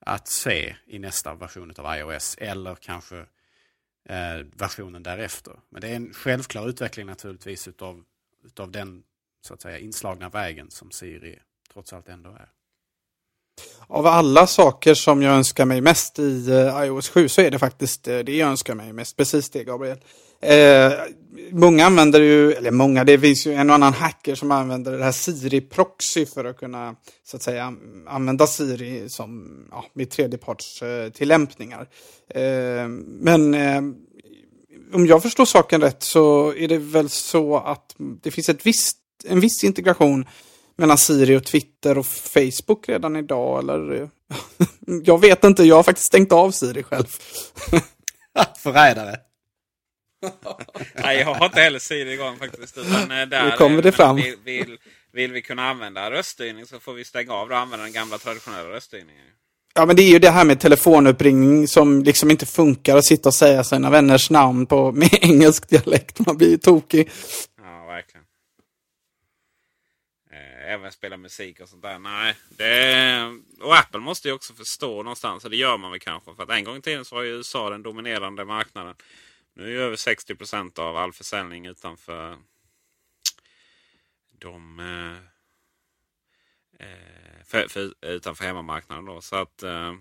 att 0.00 0.28
se 0.28 0.76
i 0.86 0.98
nästa 0.98 1.34
version 1.34 1.74
av 1.76 1.96
iOS, 1.98 2.36
eller 2.38 2.74
kanske 2.74 3.18
eh, 4.08 4.46
versionen 4.56 5.02
därefter. 5.02 5.52
Men 5.68 5.80
det 5.80 5.88
är 5.88 5.96
en 5.96 6.12
självklar 6.12 6.68
utveckling 6.68 7.06
naturligtvis 7.06 7.68
utav, 7.68 8.02
utav 8.44 8.70
den 8.70 9.02
så 9.46 9.54
att 9.54 9.62
säga 9.62 9.78
inslagna 9.78 10.28
vägen 10.28 10.70
som 10.70 10.90
Siri 10.90 11.38
trots 11.72 11.92
allt 11.92 12.08
ändå 12.08 12.30
är. 12.30 12.48
Av 13.86 14.06
alla 14.06 14.46
saker 14.46 14.94
som 14.94 15.22
jag 15.22 15.34
önskar 15.34 15.64
mig 15.64 15.80
mest 15.80 16.18
i 16.18 16.50
eh, 16.50 16.84
iOS 16.84 17.08
7 17.08 17.28
så 17.28 17.40
är 17.40 17.50
det 17.50 17.58
faktiskt 17.58 18.08
eh, 18.08 18.18
det 18.18 18.36
jag 18.36 18.48
önskar 18.48 18.74
mig 18.74 18.92
mest. 18.92 19.16
Precis 19.16 19.50
det 19.50 19.64
Gabriel. 19.64 19.98
Eh, 20.40 20.92
många 21.52 21.86
använder 21.86 22.20
ju, 22.20 22.52
eller 22.52 22.70
många, 22.70 23.04
det 23.04 23.18
finns 23.18 23.46
ju 23.46 23.52
en 23.52 23.70
och 23.70 23.74
annan 23.74 23.92
hacker 23.92 24.34
som 24.34 24.50
använder 24.50 24.92
det 24.92 25.04
här 25.04 25.12
Siri 25.12 25.60
Proxy 25.60 26.26
för 26.26 26.44
att 26.44 26.58
kunna 26.58 26.96
så 27.24 27.36
att 27.36 27.42
säga 27.42 27.74
använda 28.06 28.46
Siri 28.46 29.08
som 29.08 29.48
ja, 29.70 29.84
med 29.92 30.10
tredjeparts 30.10 30.82
tillämpningar. 31.14 31.88
Eh, 32.34 32.88
men 33.06 33.54
eh, 33.54 33.82
om 34.92 35.06
jag 35.06 35.22
förstår 35.22 35.44
saken 35.44 35.80
rätt 35.80 36.02
så 36.02 36.54
är 36.54 36.68
det 36.68 36.78
väl 36.78 37.08
så 37.08 37.56
att 37.56 37.94
det 38.22 38.30
finns 38.30 38.48
ett 38.48 38.66
visst, 38.66 38.98
en 39.24 39.40
viss 39.40 39.64
integration 39.64 40.26
mellan 40.76 40.98
Siri 40.98 41.36
och 41.36 41.44
Twitter 41.44 41.98
och 41.98 42.06
Facebook 42.06 42.88
redan 42.88 43.16
idag 43.16 43.58
eller? 43.58 44.10
jag 45.04 45.20
vet 45.20 45.44
inte, 45.44 45.64
jag 45.64 45.76
har 45.76 45.82
faktiskt 45.82 46.06
stängt 46.06 46.32
av 46.32 46.50
Siri 46.50 46.82
själv. 46.82 47.06
Förrädare. 48.58 49.16
Nej, 50.94 51.18
jag 51.18 51.34
har 51.34 51.46
inte 51.46 51.60
heller 51.60 51.78
Siri 51.78 52.12
igång 52.12 52.38
faktiskt. 52.38 52.78
Utan 52.78 53.10
eh, 53.10 53.26
där, 53.26 53.50
nu 53.50 53.56
kommer 53.56 53.82
det 53.82 53.92
fram. 53.92 54.16
Vill, 54.16 54.36
vill, 54.44 54.78
vill, 55.12 55.32
vi 55.32 55.42
kunna 55.42 55.70
använda 55.70 56.10
röststyrning 56.10 56.66
så 56.66 56.80
får 56.80 56.92
vi 56.92 57.04
stänga 57.04 57.32
av 57.32 57.50
och 57.50 57.58
använda 57.58 57.84
den 57.84 57.92
gamla 57.92 58.18
traditionella 58.18 58.68
röststyrningen. 58.68 59.26
Ja, 59.74 59.86
men 59.86 59.96
det 59.96 60.02
är 60.02 60.10
ju 60.10 60.18
det 60.18 60.30
här 60.30 60.44
med 60.44 60.60
telefonuppringning 60.60 61.68
som 61.68 62.02
liksom 62.02 62.30
inte 62.30 62.46
funkar 62.46 62.96
att 62.96 63.04
sitta 63.04 63.28
och 63.28 63.34
säga 63.34 63.64
sina 63.64 63.90
vänners 63.90 64.30
namn 64.30 64.66
på, 64.66 64.92
med 64.96 65.08
engelsk 65.20 65.68
dialekt. 65.68 66.26
Man 66.26 66.36
blir 66.36 66.50
ju 66.50 66.58
tokig. 66.58 67.10
Ja, 67.62 67.86
verkligen 67.86 68.22
även 70.66 70.92
spela 70.92 71.16
musik 71.16 71.60
och 71.60 71.68
sånt 71.68 71.82
där. 71.82 71.98
Nej, 71.98 72.34
det, 72.48 73.38
och 73.60 73.76
Apple 73.76 74.00
måste 74.00 74.28
ju 74.28 74.34
också 74.34 74.54
förstå 74.54 75.02
någonstans. 75.02 75.44
Och 75.44 75.50
det 75.50 75.56
gör 75.56 75.78
man 75.78 75.90
väl 75.90 76.00
kanske. 76.00 76.34
För 76.34 76.42
att 76.42 76.50
en 76.50 76.64
gång 76.64 76.76
i 76.76 76.82
tiden 76.82 77.04
så 77.04 77.14
var 77.14 77.22
ju 77.22 77.36
USA 77.36 77.70
den 77.70 77.82
dominerande 77.82 78.44
marknaden. 78.44 78.94
Nu 79.54 79.64
är 79.64 79.68
ju 79.68 79.80
över 79.80 79.96
60 79.96 80.34
procent 80.34 80.78
av 80.78 80.96
all 80.96 81.12
försäljning 81.12 81.66
utanför 81.66 82.38
de... 84.38 84.80
Eh, 84.80 85.16
eh, 86.86 87.44
för, 87.44 87.68
för, 87.68 88.06
utanför 88.06 88.44
hemmamarknaden 88.44 89.04
då. 89.04 89.20
Så 89.20 89.36
att, 89.36 89.62
eh, 89.62 89.92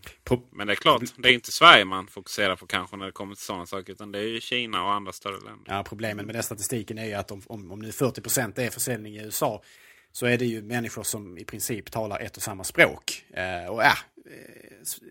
men 0.51 0.67
det 0.67 0.73
är 0.73 0.75
klart, 0.75 1.01
det 1.17 1.29
är 1.29 1.33
inte 1.33 1.51
Sverige 1.51 1.85
man 1.85 2.07
fokuserar 2.07 2.55
på 2.55 2.67
kanske 2.67 2.97
när 2.97 3.05
det 3.05 3.11
kommer 3.11 3.35
till 3.35 3.43
sådana 3.43 3.65
saker. 3.65 3.93
Utan 3.93 4.11
det 4.11 4.19
är 4.19 4.27
ju 4.27 4.41
Kina 4.41 4.83
och 4.83 4.93
andra 4.93 5.11
större 5.11 5.39
länder. 5.39 5.63
Ja, 5.65 5.83
problemet 5.83 6.25
med 6.25 6.35
den 6.35 6.43
statistiken 6.43 6.97
är 6.97 7.05
ju 7.05 7.13
att 7.13 7.31
om, 7.31 7.41
om, 7.45 7.71
om 7.71 7.79
nu 7.79 7.91
40 7.91 8.21
procent 8.21 8.59
är 8.59 8.69
försäljning 8.69 9.15
i 9.15 9.23
USA 9.23 9.63
så 10.11 10.25
är 10.25 10.37
det 10.37 10.45
ju 10.45 10.61
människor 10.61 11.03
som 11.03 11.37
i 11.37 11.45
princip 11.45 11.91
talar 11.91 12.19
ett 12.19 12.37
och 12.37 12.43
samma 12.43 12.63
språk. 12.63 13.25
Eh, 13.33 13.71
och 13.71 13.83
eh, 13.83 13.93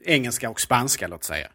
engelska 0.05 0.51
och 0.51 0.61
spanska 0.61 1.09
låt 1.09 1.25
säga. 1.25 1.51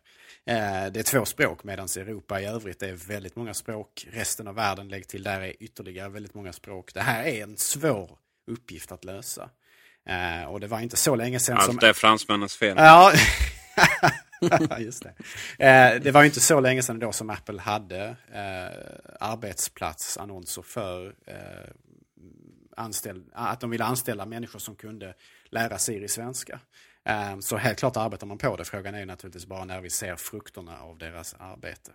Eh, 0.47 0.91
det 0.91 0.99
är 0.99 1.03
två 1.03 1.25
språk 1.25 1.63
medan 1.63 1.85
Europa 1.85 2.41
i 2.41 2.45
övrigt 2.45 2.83
är 2.83 2.93
väldigt 2.93 3.35
många 3.35 3.53
språk. 3.53 4.07
Resten 4.11 4.47
av 4.47 4.55
världen, 4.55 4.87
lägg 4.87 5.07
till 5.07 5.23
där, 5.23 5.41
är 5.41 5.53
ytterligare 5.59 6.09
väldigt 6.09 6.33
många 6.33 6.53
språk. 6.53 6.93
Det 6.93 7.01
här 7.01 7.23
är 7.23 7.43
en 7.43 7.57
svår 7.57 8.17
uppgift 8.47 8.91
att 8.91 9.03
lösa. 9.03 9.49
Eh, 10.09 10.43
och 10.43 10.59
det 10.59 10.67
var 10.67 10.79
inte 10.79 10.97
så 10.97 11.15
länge 11.15 11.39
sedan 11.39 11.57
Allt 11.57 11.65
som... 11.65 11.77
det 11.77 11.89
är 11.89 11.93
fransmännens 11.93 12.55
fel. 12.55 12.75
Ja, 12.77 13.13
just 14.79 15.03
det. 15.03 15.13
Eh, 15.65 16.01
det 16.01 16.11
var 16.11 16.23
inte 16.23 16.39
så 16.39 16.59
länge 16.59 16.83
sedan 16.83 16.99
då 16.99 17.11
som 17.11 17.29
Apple 17.29 17.61
hade 17.61 18.15
arbetsplatsannonser 19.19 20.61
för 20.61 21.15
anställ, 22.77 23.23
att 23.33 23.59
de 23.59 23.69
ville 23.69 23.83
anställa 23.83 24.25
människor 24.25 24.59
som 24.59 24.75
kunde 24.75 25.13
lära 25.49 25.77
Siri 25.77 26.07
svenska. 26.07 26.59
Ehm, 27.05 27.41
så 27.41 27.57
helt 27.57 27.79
klart 27.79 27.97
arbetar 27.97 28.27
man 28.27 28.37
på 28.37 28.55
det. 28.55 28.65
Frågan 28.65 28.95
är 28.95 28.99
ju 28.99 29.05
naturligtvis 29.05 29.45
bara 29.45 29.65
när 29.65 29.81
vi 29.81 29.89
ser 29.89 30.15
frukterna 30.15 30.71
av 30.81 30.97
deras 30.97 31.35
arbete. 31.39 31.91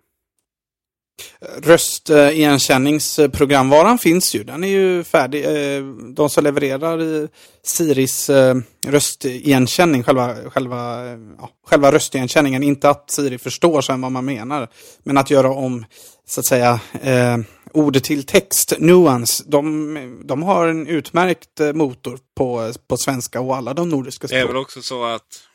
Röstigenkänningsprogramvaran 1.63 3.99
finns 3.99 4.35
ju. 4.35 4.45
Den 4.45 4.65
är 4.65 4.69
ju 4.69 5.05
färdig. 5.05 5.45
Ehm, 5.47 6.15
de 6.15 6.31
som 6.31 6.45
levererar 6.45 7.29
Siris 7.63 8.31
ehm, 8.31 8.63
röstigenkänning, 8.87 10.03
själva, 10.03 10.35
själva, 10.51 11.05
ja, 11.39 11.51
själva 11.67 11.93
röstigenkänningen, 11.93 12.63
inte 12.63 12.91
att 12.91 13.11
Siri 13.11 13.39
förstår 13.39 13.81
sen 13.81 14.01
vad 14.01 14.13
man 14.13 14.25
menar, 14.25 14.69
men 15.03 15.19
att 15.19 15.31
göra 15.31 15.51
om 15.51 15.85
så 16.27 16.41
att 16.41 16.47
säga 16.47 16.81
eh, 17.03 17.37
ord 17.73 18.03
till 18.03 18.25
text, 18.25 18.75
Nuance, 18.79 19.45
de, 19.47 20.23
de 20.25 20.43
har 20.43 20.69
en 20.69 20.87
utmärkt 20.87 21.61
eh, 21.61 21.73
motor 21.73 22.19
på, 22.35 22.73
på 22.87 22.97
svenska 22.97 23.41
och 23.41 23.57
alla 23.57 23.75
de 23.75 23.89
nordiska 23.89 24.29
språken. 24.29 24.47
Det 24.47 24.51
är 24.51 24.53
väl 24.53 24.63
också 24.63 24.83
så 24.83 25.05
att 25.05 25.49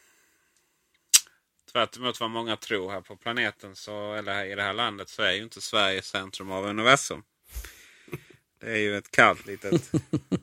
tvärt 1.72 1.98
emot 1.98 2.20
vad 2.20 2.30
många 2.30 2.58
tror 2.58 2.92
här 2.92 3.02
på 3.02 3.16
planeten, 3.16 3.76
så, 3.76 4.14
eller 4.14 4.46
i 4.46 4.56
det 4.56 4.64
här 4.64 4.74
landet, 4.74 5.10
så 5.10 5.22
är 5.22 5.32
ju 5.32 5.44
inte 5.44 5.62
Sverige 5.62 6.02
centrum 6.02 6.52
av 6.52 6.66
universum. 6.66 7.24
Det 8.60 8.72
är 8.72 8.78
ju 8.78 8.98
ett 8.98 9.12
kallt 9.12 9.46
litet 9.46 9.92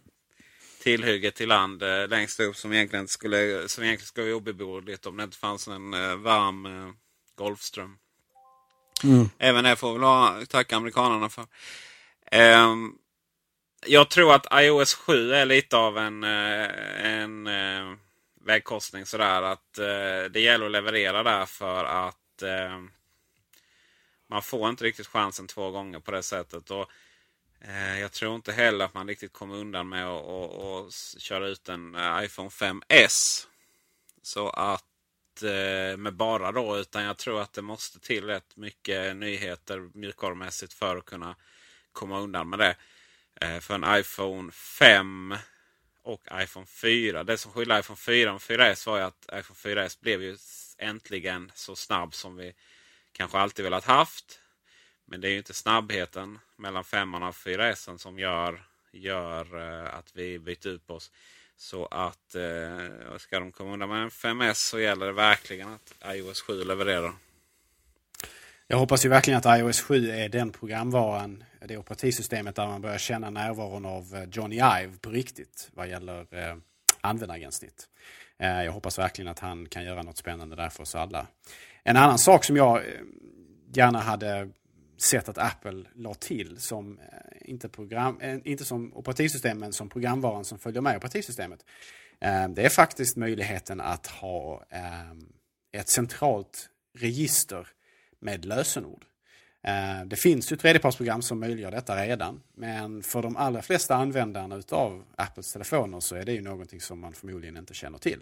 tillhygge 0.83 1.31
till 1.31 1.49
land 1.49 1.83
eh, 1.83 2.09
längst 2.09 2.41
upp 2.41 2.57
som 2.57 2.73
egentligen 2.73 3.09
skulle, 3.09 3.69
som 3.69 3.85
egentligen 3.85 4.07
skulle 4.07 4.27
vara 4.27 4.37
obeboeligt 4.37 5.07
om 5.07 5.17
det 5.17 5.25
inte 5.25 5.37
fanns 5.37 5.69
en 5.69 5.95
eh, 5.95 6.17
varm 6.17 6.67
eh, 6.67 6.93
Golfström. 7.35 7.99
Mm. 9.05 9.31
Även 9.39 9.65
det 9.65 9.77
får 9.77 9.93
vi 9.93 9.99
väl 9.99 10.47
tacka 10.47 10.77
amerikanerna 10.77 11.29
för. 11.29 11.47
Um, 12.33 12.99
jag 13.87 14.09
tror 14.09 14.35
att 14.35 14.47
iOS 14.53 14.95
7 14.95 15.33
är 15.33 15.45
lite 15.45 15.77
av 15.77 15.99
en, 15.99 16.25
eh, 16.25 16.69
en 17.07 17.47
uh, 17.47 17.97
vägkorsning 18.45 19.07
sådär. 19.07 19.43
Att 19.43 19.79
uh, 19.79 20.31
det 20.31 20.41
gäller 20.41 20.67
att 20.67 20.73
leverera 20.73 21.23
där 21.23 21.47
för 21.47 21.85
att 21.85 22.17
man 24.29 24.43
får 24.43 24.69
inte 24.69 24.85
riktigt 24.85 25.07
chansen 25.07 25.47
två 25.47 25.71
gånger 25.71 26.01
på 26.01 26.11
det 26.11 26.23
sättet. 26.23 26.71
Och, 26.71 26.91
jag 28.01 28.13
tror 28.13 28.35
inte 28.35 28.53
heller 28.53 28.85
att 28.85 28.95
man 28.95 29.09
riktigt 29.09 29.33
kommer 29.33 29.57
undan 29.57 29.89
med 29.89 30.07
att 30.09 30.93
köra 31.19 31.49
ut 31.49 31.69
en 31.69 31.97
iPhone 32.23 32.49
5S. 32.49 33.47
Så 34.23 34.51
att 34.51 34.85
Eh, 35.43 35.97
med 35.97 36.15
bara 36.15 36.53
då. 36.53 36.79
Utan 36.79 37.05
jag 37.05 37.19
tror 37.19 37.41
att 37.41 37.53
det 37.53 37.63
måste 37.63 38.01
till 38.01 38.25
rätt 38.25 38.57
mycket 38.57 39.17
nyheter 39.17 39.91
mjukvarumässigt 39.95 40.73
för 40.73 40.97
att 40.97 41.05
kunna 41.05 41.37
komma 41.93 42.21
undan 42.21 42.49
med 42.49 42.59
det. 42.59 42.77
Eh, 43.41 43.61
för 43.61 43.75
en 43.75 44.01
iPhone 44.01 44.53
5 44.53 45.35
och 46.03 46.23
iPhone 46.33 46.67
4. 46.67 47.25
Det 47.25 47.39
som 47.39 47.53
skiljer 47.53 47.79
iPhone 47.79 47.97
4 47.97 48.35
och 48.35 48.41
4S 48.41 48.87
var 48.87 48.99
ju 48.99 49.05
att 49.05 49.29
iPhone 49.33 49.75
4S 49.75 49.99
blev 50.01 50.23
ju 50.23 50.37
äntligen 50.79 51.53
så 51.55 51.77
snabb 51.77 52.15
som 52.15 52.37
vi 52.37 52.55
kanske 53.13 53.39
alltid 53.39 53.65
velat 53.65 53.85
haft. 53.85 54.41
Men 55.05 55.21
det 55.21 55.29
är 55.29 55.31
ju 55.31 55.39
inte 55.39 55.55
snabbheten 55.55 56.39
mellan 56.57 56.85
5 56.85 57.15
och 57.15 57.21
4S 57.21 57.99
som 57.99 58.19
gör, 58.19 58.65
gör 58.93 59.59
eh, 59.61 59.95
att 59.95 60.17
vi 60.17 60.39
byter 60.39 60.67
upp 60.67 60.91
oss. 60.91 61.11
Så 61.63 61.87
att 61.87 62.35
eh, 62.35 63.17
ska 63.19 63.41
de 63.41 63.53
komma 63.53 63.73
undan 63.73 63.89
med 63.89 64.03
en 64.03 64.11
5S 64.11 64.55
så 64.55 64.81
gäller 64.81 65.07
det 65.07 65.13
verkligen 65.13 65.69
att 65.69 65.95
iOS 66.15 66.41
7 66.41 66.65
levererar. 66.65 67.13
Jag 68.67 68.77
hoppas 68.77 69.05
ju 69.05 69.09
verkligen 69.09 69.39
att 69.39 69.59
iOS 69.59 69.81
7 69.81 70.11
är 70.11 70.29
den 70.29 70.53
programvaran, 70.53 71.45
det 71.61 71.77
operativsystemet 71.77 72.57
där 72.57 72.67
man 72.67 72.81
börjar 72.81 72.99
känna 72.99 73.31
närvaron 73.31 73.87
av 73.87 74.15
eh, 74.15 74.29
Johnny 74.33 74.57
Ive 74.57 74.93
på 75.01 75.11
riktigt 75.11 75.71
vad 75.75 75.89
gäller 75.89 76.21
eh, 76.21 76.57
användargränssnitt. 77.01 77.89
Eh, 78.39 78.65
jag 78.65 78.73
hoppas 78.73 78.99
verkligen 78.99 79.29
att 79.31 79.39
han 79.39 79.67
kan 79.69 79.85
göra 79.85 80.03
något 80.03 80.19
spännande 80.19 80.57
där 80.57 80.69
för 80.69 80.83
oss 80.83 80.95
alla. 80.95 81.27
En 81.83 81.97
annan 81.97 82.19
sak 82.19 82.45
som 82.45 82.57
jag 82.57 82.77
eh, 82.77 82.83
gärna 83.75 84.01
hade 84.01 84.51
sätt 85.03 85.29
att 85.29 85.39
Apple 85.39 85.85
la 85.95 86.15
till 86.15 86.61
som 86.61 86.99
eh, 86.99 87.05
inte, 87.41 87.69
program, 87.69 88.21
eh, 88.21 88.39
inte 88.45 88.65
som 88.65 88.95
operativsystem 88.95 89.59
men 89.59 89.73
som 89.73 89.89
programvaran 89.89 90.45
som 90.45 90.59
följer 90.59 90.81
med 90.81 90.97
operativsystemet. 90.97 91.65
Eh, 92.21 92.49
det 92.49 92.65
är 92.65 92.69
faktiskt 92.69 93.17
möjligheten 93.17 93.81
att 93.81 94.07
ha 94.07 94.65
ett 95.73 95.89
centralt 95.89 96.69
register 96.99 97.69
med 98.21 98.45
lösenord. 98.45 99.05
Det 100.07 100.17
finns 100.17 100.53
ju 100.53 100.57
tredjepartsprogram 100.57 101.23
som 101.23 101.41
möjliggör 101.41 101.71
detta 101.71 102.07
redan. 102.07 102.43
Men 102.55 103.03
för 103.03 103.23
de 103.23 103.37
allra 103.37 103.63
flesta 103.63 103.95
användarna 103.95 104.57
utav 104.57 105.05
Apples 105.17 105.53
telefoner 105.53 106.01
så 106.01 106.17
är 106.17 106.25
det 106.25 106.33
ju 106.33 106.41
någonting 106.41 106.81
som 106.81 107.01
man 107.01 107.13
förmodligen 107.13 107.57
inte 107.57 107.75
känner 107.75 107.99
till. 107.99 108.21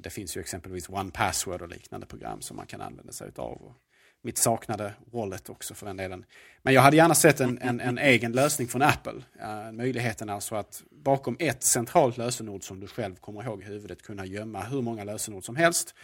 Det 0.00 0.10
finns 0.10 0.36
ju 0.36 0.40
exempelvis 0.40 0.88
One 0.88 1.10
Password 1.10 1.62
och 1.62 1.68
liknande 1.68 2.06
program 2.06 2.40
som 2.40 2.56
man 2.56 2.66
kan 2.66 2.80
använda 2.80 3.12
sig 3.12 3.28
utav 3.28 3.74
mitt 4.22 4.38
saknade 4.38 4.94
wallet 5.12 5.48
också 5.48 5.74
för 5.74 5.86
den 5.86 5.96
delen. 5.96 6.24
Men 6.62 6.74
jag 6.74 6.82
hade 6.82 6.96
gärna 6.96 7.14
sett 7.14 7.40
en, 7.40 7.58
en, 7.58 7.80
en 7.80 7.98
egen 7.98 8.32
lösning 8.32 8.68
från 8.68 8.82
Apple. 8.82 9.12
Uh, 9.12 9.72
möjligheten 9.72 10.30
alltså 10.30 10.54
att 10.54 10.82
bakom 10.90 11.36
ett 11.38 11.62
centralt 11.62 12.16
lösenord 12.16 12.64
som 12.64 12.80
du 12.80 12.86
själv 12.86 13.14
kommer 13.14 13.44
ihåg 13.44 13.62
i 13.62 13.64
huvudet 13.64 14.02
kunna 14.02 14.26
gömma 14.26 14.60
hur 14.60 14.82
många 14.82 15.04
lösenord 15.04 15.44
som 15.44 15.56
helst. 15.56 15.94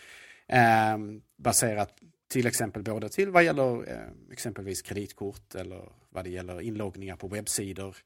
Uh, 0.53 1.19
baserat 1.37 1.95
till 2.29 2.47
exempel 2.47 2.83
både 2.83 3.09
till 3.09 3.31
vad 3.31 3.45
gäller 3.45 3.77
uh, 3.77 4.33
exempelvis 4.33 4.83
kreditkort 4.83 5.55
eller 5.55 5.83
vad 6.11 6.25
det 6.25 6.31
gäller 6.31 6.61
inloggningar 6.61 7.16
på 7.16 7.29
webbsidor 7.29 7.97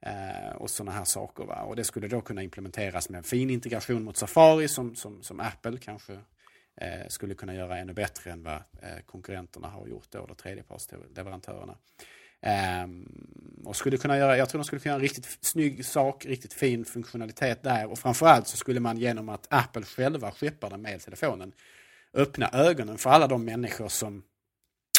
eh, 0.00 0.56
och 0.56 0.70
sådana 0.70 0.92
här 0.92 1.04
saker. 1.04 1.44
Va? 1.44 1.62
Och 1.62 1.76
det 1.76 1.84
skulle 1.84 2.08
då 2.08 2.20
kunna 2.20 2.42
implementeras 2.42 3.08
med 3.08 3.18
en 3.18 3.24
fin 3.24 3.50
integration 3.50 4.04
mot 4.04 4.16
Safari 4.16 4.68
som, 4.68 4.94
som, 4.94 5.22
som 5.22 5.40
Apple 5.40 5.78
kanske 5.78 6.18
Eh, 6.80 7.08
skulle 7.08 7.34
kunna 7.34 7.54
göra 7.54 7.78
ännu 7.78 7.92
bättre 7.92 8.30
än 8.30 8.42
vad 8.42 8.54
eh, 8.54 8.98
konkurrenterna 9.06 9.68
har 9.68 9.86
gjort 9.86 10.06
då, 10.10 10.24
eller 10.24 10.34
tredjepartsleverantörerna. 10.34 11.76
Ehm, 12.40 13.62
och 13.64 13.76
skulle 13.76 13.96
kunna 13.96 14.18
göra, 14.18 14.36
jag 14.36 14.48
tror 14.48 14.58
de 14.58 14.64
skulle 14.64 14.80
kunna 14.80 14.90
göra 14.90 15.00
en 15.00 15.02
riktigt 15.02 15.38
snygg 15.40 15.84
sak, 15.84 16.26
riktigt 16.26 16.52
fin 16.52 16.84
funktionalitet 16.84 17.62
där 17.62 17.90
och 17.90 17.98
framförallt 17.98 18.48
så 18.48 18.56
skulle 18.56 18.80
man 18.80 18.98
genom 18.98 19.28
att 19.28 19.46
Apple 19.50 19.82
själva 19.82 20.30
skeppar 20.32 20.70
den 20.70 20.82
med 20.82 21.00
telefonen 21.00 21.52
öppna 22.14 22.50
ögonen 22.52 22.98
för 22.98 23.10
alla 23.10 23.26
de 23.26 23.44
människor 23.44 23.88
som 23.88 24.22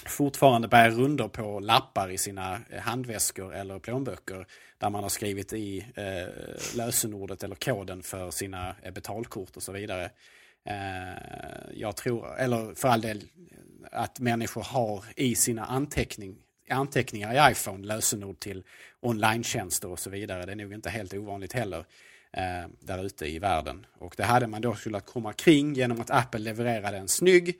fortfarande 0.05 0.67
bär 0.67 0.91
runder 0.91 1.27
på 1.27 1.59
lappar 1.59 2.09
i 2.09 2.17
sina 2.17 2.61
eh, 2.69 2.79
handväskor 2.81 3.53
eller 3.53 3.79
plånböcker 3.79 4.47
där 4.77 4.89
man 4.89 5.03
har 5.03 5.09
skrivit 5.09 5.53
i 5.53 5.85
eh, 5.95 6.77
lösenordet 6.77 7.43
eller 7.43 7.55
koden 7.55 8.03
för 8.03 8.31
sina 8.31 8.75
eh, 8.83 8.93
betalkort 8.93 9.57
och 9.57 9.63
så 9.63 9.71
vidare. 9.71 10.11
Eh, 10.65 11.73
jag 11.73 11.95
tror, 11.95 12.35
eller 12.37 12.75
för 12.75 12.87
all 12.87 13.01
del, 13.01 13.23
att 13.91 14.19
människor 14.19 14.63
har 14.63 15.05
i 15.15 15.35
sina 15.35 15.65
anteckning, 15.65 16.35
anteckningar 16.69 17.33
i 17.33 17.51
iPhone 17.51 17.87
lösenord 17.87 18.39
till 18.39 18.63
online 18.99 19.43
och 19.83 19.99
så 19.99 20.09
vidare. 20.09 20.45
Det 20.45 20.51
är 20.51 20.55
nog 20.55 20.73
inte 20.73 20.89
helt 20.89 21.13
ovanligt 21.13 21.53
heller 21.53 21.85
eh, 22.33 22.67
där 22.79 23.03
ute 23.05 23.25
i 23.25 23.39
världen. 23.39 23.85
Och 23.97 24.13
det 24.17 24.23
hade 24.23 24.47
man 24.47 24.61
då 24.61 24.75
skulle 24.75 24.99
komma 24.99 25.33
kring 25.33 25.73
genom 25.73 26.01
att 26.01 26.11
Apple 26.11 26.39
levererade 26.39 26.97
en 26.97 27.07
snygg, 27.07 27.59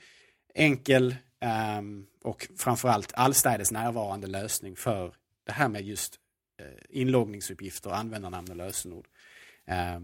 enkel 0.54 1.16
eh, 1.40 1.82
och 2.24 2.48
framförallt 2.58 3.12
allstädes 3.14 3.72
närvarande 3.72 4.28
lösning 4.28 4.76
för 4.76 5.14
det 5.46 5.52
här 5.52 5.68
med 5.68 5.82
just 5.82 6.16
eh, 6.60 6.66
inloggningsuppgifter, 6.90 7.90
användarnamn 7.90 8.52
och 8.52 8.58
lösenord. 8.58 9.08
Eh, 9.66 10.00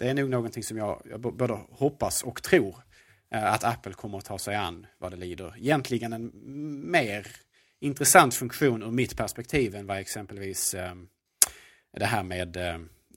det 0.00 0.10
är 0.10 0.14
nog 0.14 0.30
någonting 0.30 0.62
som 0.62 0.76
jag, 0.76 1.02
jag 1.10 1.20
både 1.20 1.58
hoppas 1.70 2.22
och 2.22 2.42
tror 2.42 2.74
uh, 3.34 3.44
att 3.44 3.64
Apple 3.64 3.92
kommer 3.92 4.18
att 4.18 4.24
ta 4.24 4.38
sig 4.38 4.54
an 4.54 4.86
vad 4.98 5.12
det 5.12 5.16
lider. 5.16 5.54
Egentligen 5.58 6.12
en 6.12 6.30
mer 6.90 7.26
intressant 7.80 8.34
funktion 8.34 8.82
ur 8.82 8.90
mitt 8.90 9.16
perspektiv 9.16 9.74
än 9.74 9.86
vad 9.86 9.98
exempelvis 9.98 10.74
um, 10.74 11.08
det 11.96 12.06
här 12.06 12.22
med 12.22 12.56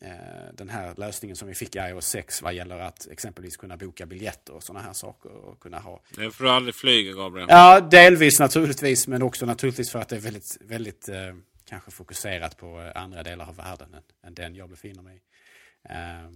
Eh, 0.04 0.54
den 0.54 0.70
här 0.70 0.94
lösningen 0.98 1.36
som 1.36 1.48
vi 1.48 1.54
fick 1.54 1.76
i 1.76 1.80
iOS 1.80 2.06
6 2.06 2.42
vad 2.42 2.54
gäller 2.54 2.80
att 2.80 3.08
exempelvis 3.12 3.58
kunna 3.58 3.78
boka 3.78 4.06
biljetter 4.06 4.54
och 4.54 4.64
sådana 4.64 4.86
här 4.86 4.94
saker. 4.94 5.30
Och 5.30 5.60
kunna 5.60 5.80
ha... 5.80 6.02
Det 6.16 6.24
är 6.24 6.30
för 6.30 6.46
att 6.46 6.50
du 6.50 6.50
aldrig 6.50 6.76
flyger 6.76 7.14
Gabriel. 7.14 7.48
Ja, 7.50 7.80
delvis 7.80 8.40
naturligtvis 8.40 9.08
men 9.08 9.22
också 9.22 9.46
naturligtvis 9.46 9.92
för 9.92 10.00
att 10.00 10.10
det 10.10 10.16
är 10.16 10.20
väldigt, 10.20 10.58
väldigt 10.62 11.10
eh, 11.10 11.36
kanske 11.66 11.92
fokuserat 11.92 12.58
på 12.58 12.82
eh, 12.82 13.02
andra 13.02 13.24
delar 13.24 13.48
av 13.48 13.56
världen 13.56 13.94
än, 13.94 14.04
än 14.28 14.34
den 14.34 14.56
jag 14.56 14.70
befinner 14.70 15.02
mig 15.02 15.16
i. 15.16 15.22
Eh, 15.90 16.30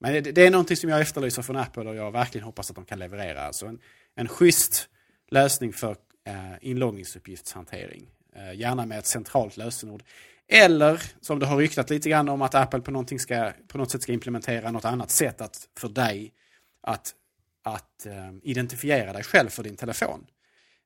men 0.00 0.12
det, 0.12 0.32
det, 0.32 0.46
är 0.46 0.50
någonting 0.50 0.76
som 0.76 0.90
jag 0.90 1.00
efterlyser 1.00 1.42
från 1.42 1.56
Apple 1.56 1.88
och 1.88 1.94
jag 1.94 2.10
verkligen 2.10 2.44
hoppas 2.44 2.70
att 2.70 2.76
de 2.76 2.84
kan 2.84 2.98
leverera. 2.98 3.42
Alltså 3.42 3.66
en, 3.66 3.78
en 4.14 4.28
schysst 4.28 4.88
lösning 5.30 5.72
för 5.72 5.96
eh, 6.26 6.34
inloggningsuppgiftshantering. 6.60 8.06
Eh, 8.36 8.54
gärna 8.54 8.86
med 8.86 8.98
ett 8.98 9.06
centralt 9.06 9.56
lösenord. 9.56 10.02
Eller 10.48 11.02
som 11.20 11.38
det 11.38 11.46
har 11.46 11.56
ryktat 11.56 11.90
lite 11.90 12.10
grann 12.10 12.28
om 12.28 12.42
att 12.42 12.54
Apple 12.54 12.80
på, 12.80 13.04
ska, 13.18 13.52
på 13.68 13.78
något 13.78 13.90
sätt 13.90 14.02
ska 14.02 14.12
implementera 14.12 14.70
något 14.70 14.84
annat 14.84 15.10
sätt 15.10 15.40
att, 15.40 15.68
för 15.78 15.88
dig 15.88 16.32
att, 16.80 17.14
att 17.62 18.06
eh, 18.06 18.32
identifiera 18.42 19.12
dig 19.12 19.22
själv 19.22 19.48
för 19.48 19.62
din 19.62 19.76
telefon. 19.76 20.26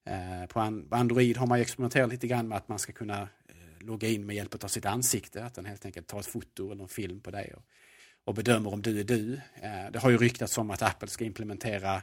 Eh, 0.06 0.46
på, 0.46 0.60
an, 0.60 0.88
på, 0.88 0.96
Android 0.96 1.36
har 1.36 1.46
man 1.46 1.60
experimenterat 1.60 2.10
lite 2.10 2.26
grann 2.26 2.48
med 2.48 2.58
att 2.58 2.68
man 2.68 2.78
ska 2.78 2.92
kunna 2.92 3.22
eh, 3.22 3.86
logga 3.86 4.08
in 4.08 4.26
med 4.26 4.36
hjälp 4.36 4.64
av 4.64 4.68
sitt 4.68 4.86
ansikte. 4.86 5.44
Att 5.44 5.54
den 5.54 5.64
helt 5.64 5.84
enkelt 5.84 6.06
tar 6.06 6.20
ett 6.20 6.26
foto 6.26 6.72
eller 6.72 6.82
en 6.82 6.88
film 6.88 7.20
på 7.20 7.30
dig 7.30 7.52
och, 7.56 7.62
och 8.25 8.35
bedömer 8.35 8.72
om 8.72 8.83
du 8.83 9.01
är 9.01 9.05
du. 9.05 9.41
Eh, 9.62 9.91
det 9.93 9.99
har 9.99 10.11
ju 10.11 10.18
ryktats 10.18 10.59
om 10.59 10.70
att 10.70 10.83
Apple 10.83 11.09
ska 11.09 11.25
implementera 11.25 12.03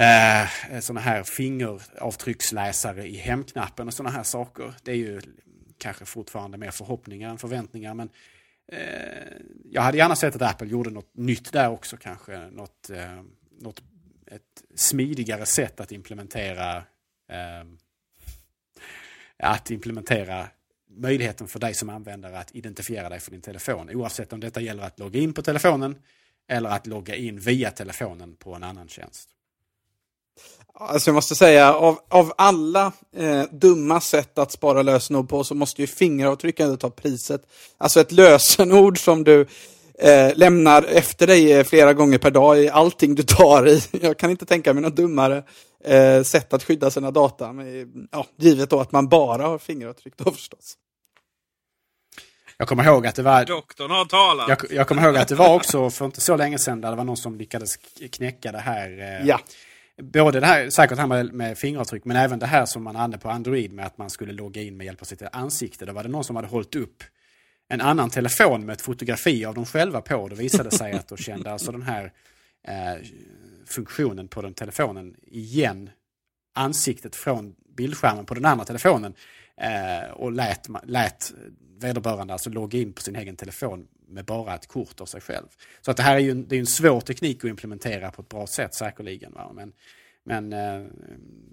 eh, 0.00 0.80
sådana 0.80 1.00
här 1.00 1.22
fingeravtrycksläsare 1.22 3.06
i 3.08 3.16
hemknappen 3.16 3.86
och 3.86 3.94
sådana 3.94 4.16
här 4.16 4.22
saker. 4.22 4.74
Det 4.82 4.92
är 4.92 4.96
ju 4.96 5.20
kanske 5.78 6.04
fortfarande 6.04 6.58
mer 6.58 6.70
förhoppningar 6.70 7.30
än 7.30 7.38
förväntningar. 7.38 7.94
Men 7.94 8.10
eh, 8.72 9.36
jag 9.64 9.82
hade 9.82 9.98
gärna 9.98 10.16
sett 10.16 10.36
att 10.36 10.42
Apple 10.42 10.68
gjorde 10.68 10.90
något 10.90 11.16
nytt 11.16 11.52
där 11.52 11.70
också 11.70 11.96
kanske. 11.96 12.50
Något, 12.50 12.90
eh, 12.90 13.22
något 13.60 13.82
ett 14.26 14.62
smidigare 14.74 15.46
sätt 15.46 15.80
att 15.80 15.92
implementera 15.92 16.76
eh, 17.28 17.64
att 19.38 19.70
implementera 19.70 20.48
möjligheten 20.96 21.48
för 21.48 21.58
dig 21.58 21.74
som 21.74 21.90
användare 21.90 22.38
att 22.38 22.54
identifiera 22.54 23.08
dig 23.08 23.20
för 23.20 23.30
din 23.30 23.40
telefon. 23.40 23.90
Oavsett 23.90 24.32
om 24.32 24.40
detta 24.40 24.60
gäller 24.60 24.82
att 24.82 24.98
logga 24.98 25.20
in 25.20 25.32
på 25.32 25.42
telefonen 25.42 25.96
eller 26.48 26.70
att 26.70 26.86
logga 26.86 27.16
in 27.16 27.38
via 27.38 27.70
telefonen 27.70 28.36
på 28.36 28.54
en 28.54 28.62
annan 28.62 28.88
tjänst. 28.88 29.28
Alltså 30.74 31.10
jag 31.10 31.14
måste 31.14 31.34
säga, 31.34 31.74
av, 31.74 31.98
av 32.08 32.32
alla 32.38 32.92
eh, 33.16 33.42
dumma 33.50 34.00
sätt 34.00 34.38
att 34.38 34.52
spara 34.52 34.82
lösenord 34.82 35.28
på 35.28 35.44
så 35.44 35.54
måste 35.54 35.82
ju 35.82 35.86
fingeravtryck 35.86 36.60
ändå 36.60 36.76
ta 36.76 36.90
priset. 36.90 37.42
Alltså 37.78 38.00
ett 38.00 38.12
lösenord 38.12 38.98
som 38.98 39.24
du 39.24 39.46
eh, 40.00 40.36
lämnar 40.36 40.82
efter 40.82 41.26
dig 41.26 41.52
eh, 41.52 41.64
flera 41.64 41.94
gånger 41.94 42.18
per 42.18 42.30
dag 42.30 42.58
i 42.58 42.68
allting 42.68 43.14
du 43.14 43.22
tar 43.22 43.68
i. 43.68 43.82
Jag 44.02 44.18
kan 44.18 44.30
inte 44.30 44.46
tänka 44.46 44.74
mig 44.74 44.82
något 44.82 44.96
dummare 44.96 45.42
eh, 45.84 46.22
sätt 46.22 46.52
att 46.52 46.62
skydda 46.64 46.90
sina 46.90 47.10
data. 47.10 47.52
Men, 47.52 48.08
ja, 48.12 48.26
givet 48.36 48.70
då 48.70 48.80
att 48.80 48.92
man 48.92 49.08
bara 49.08 49.46
har 49.46 49.58
fingeravtryck 49.58 50.16
då 50.16 50.30
förstås. 50.30 50.76
Jag 52.56 52.68
kommer 52.68 52.84
ihåg 52.84 53.06
att 53.06 53.14
det 53.14 53.22
var... 53.22 53.44
Doktorn 53.44 53.90
har 53.90 54.04
talat! 54.04 54.48
Jag, 54.48 54.58
jag 54.70 54.88
kommer 54.88 55.02
ihåg 55.02 55.16
att 55.16 55.28
det 55.28 55.34
var 55.34 55.54
också 55.54 55.90
för 55.90 56.04
inte 56.04 56.20
så 56.20 56.36
länge 56.36 56.58
sedan 56.58 56.80
där 56.80 56.90
det 56.90 56.96
var 56.96 57.04
någon 57.04 57.16
som 57.16 57.36
lyckades 57.36 57.76
knäcka 58.10 58.52
det 58.52 58.58
här. 58.58 58.98
Eh, 58.98 59.26
ja 59.26 59.40
både 60.02 60.40
det 60.40 60.46
här, 60.46 60.70
säkert 60.70 60.96
det 60.96 61.00
här 61.00 61.08
med, 61.08 61.32
med 61.32 61.58
fingeravtryck, 61.58 62.04
men 62.04 62.16
även 62.16 62.38
det 62.38 62.46
här 62.46 62.66
som 62.66 62.82
man 62.82 62.96
hade 62.96 63.18
på 63.18 63.30
Android 63.30 63.72
med 63.72 63.86
att 63.86 63.98
man 63.98 64.10
skulle 64.10 64.32
logga 64.32 64.62
in 64.62 64.76
med 64.76 64.84
hjälp 64.84 65.00
av 65.00 65.04
sitt 65.04 65.22
ansikte. 65.32 65.86
Då 65.86 65.92
var 65.92 66.02
det 66.02 66.08
någon 66.08 66.24
som 66.24 66.36
hade 66.36 66.48
hållit 66.48 66.76
upp 66.76 67.02
en 67.72 67.80
annan 67.80 68.10
telefon 68.10 68.66
med 68.66 68.72
ett 68.72 68.80
fotografi 68.80 69.44
av 69.44 69.54
dem 69.54 69.66
själva 69.66 70.00
på. 70.00 70.28
Då 70.28 70.36
visade 70.36 70.70
det 70.70 70.76
sig 70.76 70.92
att 70.92 71.08
då 71.08 71.16
kände 71.16 71.52
alltså 71.52 71.72
den 71.72 71.82
här 71.82 72.12
eh, 72.68 73.04
funktionen 73.66 74.28
på 74.28 74.42
den 74.42 74.54
telefonen 74.54 75.16
igen 75.26 75.90
ansiktet 76.54 77.16
från 77.16 77.54
bildskärmen 77.76 78.26
på 78.26 78.34
den 78.34 78.44
andra 78.44 78.64
telefonen 78.64 79.14
eh, 79.56 80.10
och 80.10 80.32
lät, 80.32 80.66
lät 80.84 81.32
vederbörande 81.78 82.32
alltså 82.32 82.50
logga 82.50 82.78
in 82.78 82.92
på 82.92 83.02
sin 83.02 83.16
egen 83.16 83.36
telefon 83.36 83.86
med 84.08 84.24
bara 84.24 84.54
ett 84.54 84.66
kort 84.66 85.00
av 85.00 85.06
sig 85.06 85.20
själv. 85.20 85.46
Så 85.80 85.90
att 85.90 85.96
det 85.96 86.02
här 86.02 86.14
är 86.14 86.20
ju 86.20 86.30
en, 86.30 86.48
det 86.48 86.56
är 86.56 86.60
en 86.60 86.66
svår 86.66 87.00
teknik 87.00 87.44
att 87.44 87.50
implementera 87.50 88.10
på 88.10 88.22
ett 88.22 88.28
bra 88.28 88.46
sätt 88.46 88.74
säkerligen. 88.74 89.32
Va? 89.32 89.52
Men, 89.54 89.72
men 90.24 90.52
eh, 90.52 90.86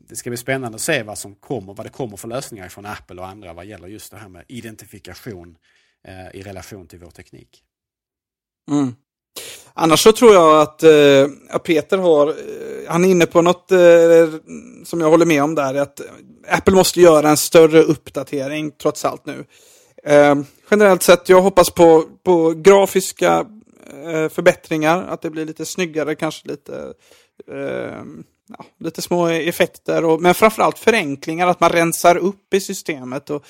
det 0.07 0.15
ska 0.15 0.30
bli 0.30 0.38
spännande 0.38 0.76
att 0.76 0.82
se 0.82 1.03
vad 1.03 1.18
som 1.18 1.36
kommer, 1.36 1.74
vad 1.74 1.86
det 1.86 1.89
kommer 1.89 2.18
för 2.18 2.28
lösningar 2.28 2.70
från 2.70 2.86
Apple 2.86 3.22
och 3.22 3.28
andra 3.28 3.53
vad 3.53 3.65
gäller 3.65 3.88
just 3.88 4.11
det 4.11 4.18
här 4.18 4.30
med 4.30 4.45
identifikation 4.47 5.49
eh, 5.49 5.76
Eh, 6.08 6.39
i 6.39 6.41
relation 6.41 6.88
till 6.88 6.99
vår 6.99 7.10
teknik. 7.10 7.64
Mm. 8.72 8.95
Annars 9.74 10.03
så 10.03 10.12
tror 10.12 10.34
jag 10.34 10.62
att 10.62 10.84
eh, 10.84 11.60
Peter 11.64 11.97
har, 11.97 12.28
eh, 12.28 12.34
han 12.88 13.03
är 13.03 13.10
inne 13.10 13.26
på 13.26 13.41
något 13.41 13.72
eh, 13.72 13.80
som 14.84 15.01
jag 15.01 15.10
håller 15.10 15.26
med 15.26 15.43
om 15.43 15.55
där, 15.55 15.76
att 15.76 16.01
Apple 16.49 16.76
måste 16.76 17.01
göra 17.01 17.30
en 17.30 17.38
större 17.38 17.82
uppdatering 17.82 18.72
trots 18.72 19.05
allt 19.05 19.26
nu. 19.26 19.45
Eh, 20.03 20.36
generellt 20.72 21.03
sett, 21.03 21.30
jag 21.30 21.41
hoppas 21.41 21.70
på, 21.70 22.05
på 22.24 22.49
grafiska 22.49 23.45
eh, 24.05 24.30
förbättringar, 24.30 25.08
att 25.08 25.22
det 25.22 25.30
blir 25.30 25.45
lite 25.45 25.66
snyggare, 25.66 26.16
kanske 26.16 26.47
lite, 26.47 26.93
ja, 28.47 28.66
lite 28.80 29.01
små 29.01 29.28
effekter, 29.28 30.05
och, 30.05 30.22
men 30.22 30.34
framförallt 30.34 30.80
förenklingar, 30.80 31.47
att 31.47 31.60
man 31.60 31.70
rensar 31.70 32.18
upp 32.18 32.53
i 32.53 32.60
systemet 32.60 33.30
och 33.30 33.45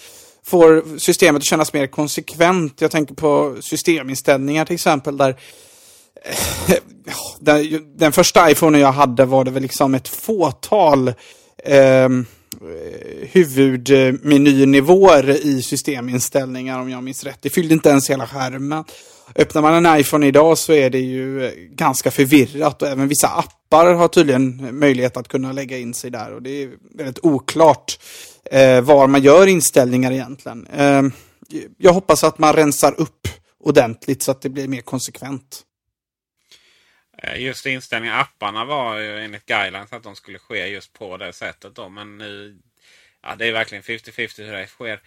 får 0.47 0.99
systemet 0.99 1.39
att 1.39 1.45
kännas 1.45 1.73
mer 1.73 1.87
konsekvent. 1.87 2.81
Jag 2.81 2.91
tänker 2.91 3.15
på 3.15 3.55
systeminställningar 3.61 4.65
till 4.65 4.73
exempel, 4.73 5.17
där 5.17 5.35
eh, 6.67 6.75
den, 7.39 7.85
den 7.97 8.11
första 8.11 8.51
iPhone 8.51 8.79
jag 8.79 8.91
hade 8.91 9.25
var 9.25 9.43
det 9.43 9.51
väl 9.51 9.61
liksom 9.61 9.95
ett 9.95 10.07
fåtal 10.07 11.13
ehm, 11.63 12.25
eh, 12.61 13.27
huvudmenynivåer 13.31 15.29
eh, 15.29 15.35
i 15.35 15.61
systeminställningar 15.61 16.79
om 16.79 16.89
jag 16.89 17.03
minns 17.03 17.23
rätt. 17.23 17.39
Det 17.41 17.49
fyllde 17.49 17.73
inte 17.73 17.89
ens 17.89 18.09
hela 18.09 18.27
skärmen. 18.27 18.83
öppnar 19.35 19.61
man 19.61 19.85
en 19.85 19.99
iPhone 19.99 20.27
idag 20.27 20.57
så 20.57 20.73
är 20.73 20.89
det 20.89 20.99
ju 20.99 21.45
eh, 21.45 21.51
ganska 21.69 22.11
förvirrat 22.11 22.81
och 22.81 22.87
även 22.87 23.07
vissa 23.07 23.27
appar 23.27 23.93
har 23.93 24.07
tydligen 24.07 24.79
möjlighet 24.79 25.17
att 25.17 25.27
kunna 25.27 25.51
lägga 25.51 25.77
in 25.77 25.93
sig 25.93 26.11
där 26.11 26.33
och 26.33 26.41
det 26.41 26.63
är 26.63 26.69
väldigt 26.95 27.19
oklart 27.23 27.99
eh, 28.51 28.81
var 28.81 29.07
man 29.07 29.21
gör 29.21 29.47
inställningar 29.47 30.11
egentligen. 30.11 30.67
Eh, 30.67 31.03
jag 31.77 31.93
hoppas 31.93 32.23
att 32.23 32.39
man 32.39 32.53
rensar 32.53 32.99
upp 32.99 33.27
ordentligt 33.59 34.23
så 34.23 34.31
att 34.31 34.41
det 34.41 34.49
blir 34.49 34.67
mer 34.67 34.81
konsekvent. 34.81 35.63
Eh, 37.23 37.41
just 37.41 37.65
inställningar 37.65 38.19
apparna 38.19 38.65
var 38.65 38.97
ju 38.97 39.19
enligt 39.19 39.45
guidelines 39.45 39.93
att 39.93 40.03
de 40.03 40.15
skulle 40.15 40.39
ske 40.39 40.67
just 40.67 40.93
på 40.93 41.17
det 41.17 41.33
sättet. 41.33 41.75
Då. 41.75 41.89
Men 41.89 42.17
nu, 42.17 42.57
ja, 43.23 43.35
det 43.35 43.47
är 43.47 43.51
verkligen 43.51 43.83
50-50 43.83 44.43
hur 44.43 44.53
det 44.53 44.67
sker. 44.67 45.01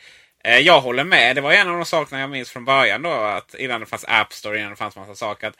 Eh, 0.44 0.58
jag 0.58 0.80
håller 0.80 1.04
med. 1.04 1.36
Det 1.36 1.40
var 1.40 1.52
en 1.52 1.68
av 1.68 1.76
de 1.76 1.84
sakerna 1.84 2.20
jag 2.20 2.30
minns 2.30 2.50
från 2.50 2.64
början. 2.64 3.02
då 3.02 3.10
att 3.10 3.54
Innan 3.54 3.80
det 3.80 3.86
fanns 3.86 4.04
App 4.08 4.32
Store, 4.32 4.58
innan 4.58 4.70
det 4.70 4.76
fanns 4.76 4.96
massa 4.96 5.14
saker. 5.14 5.48
Att 5.48 5.56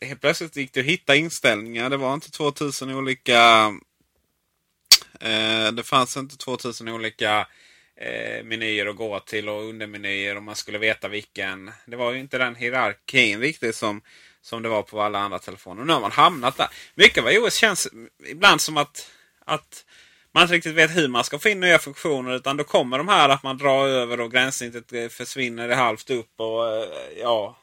helt 0.00 0.20
plötsligt 0.20 0.56
gick 0.56 0.72
det 0.72 0.80
att 0.80 0.86
hitta 0.86 1.16
inställningar. 1.16 1.90
Det 1.90 1.96
var 1.96 2.14
inte 2.14 2.30
2000 2.30 2.94
olika... 2.94 3.72
Eh, 5.20 5.72
det 5.72 5.82
fanns 5.82 6.16
inte 6.16 6.36
2000 6.36 6.88
olika 6.88 7.46
eh, 7.96 8.44
menyer 8.44 8.86
att 8.86 8.96
gå 8.96 9.20
till 9.20 9.48
och 9.48 9.62
undermenyer 9.62 10.36
och 10.36 10.42
man 10.42 10.56
skulle 10.56 10.78
veta 10.78 11.08
vilken. 11.08 11.70
Det 11.86 11.96
var 11.96 12.12
ju 12.12 12.20
inte 12.20 12.38
den 12.38 12.54
hierarkin 12.54 13.40
riktigt 13.40 13.76
som, 13.76 14.00
som 14.42 14.62
det 14.62 14.68
var 14.68 14.82
på 14.82 15.02
alla 15.02 15.18
andra 15.18 15.38
telefoner. 15.38 15.84
Nu 15.84 15.92
har 15.92 16.00
man 16.00 16.12
hamnat 16.12 16.56
där. 16.56 16.68
Mycket 16.94 17.24
av 17.24 17.30
iOS 17.30 17.54
känns 17.54 17.88
ibland 18.26 18.60
som 18.60 18.76
att, 18.76 19.10
att 19.44 19.84
man 20.32 20.42
inte 20.42 20.54
riktigt 20.54 20.74
vet 20.74 20.96
hur 20.96 21.08
man 21.08 21.24
ska 21.24 21.38
få 21.38 21.48
in 21.48 21.60
nya 21.60 21.78
funktioner. 21.78 22.34
Utan 22.34 22.56
då 22.56 22.64
kommer 22.64 22.98
de 22.98 23.08
här 23.08 23.28
att 23.28 23.42
man 23.42 23.58
drar 23.58 23.86
över 23.86 24.20
och 24.20 24.32
gränssnittet 24.32 24.92
eh, 24.92 25.08
försvinner 25.08 25.68
halvt 25.68 26.10
upp. 26.10 26.40
och 26.40 26.64
ja 27.20 27.56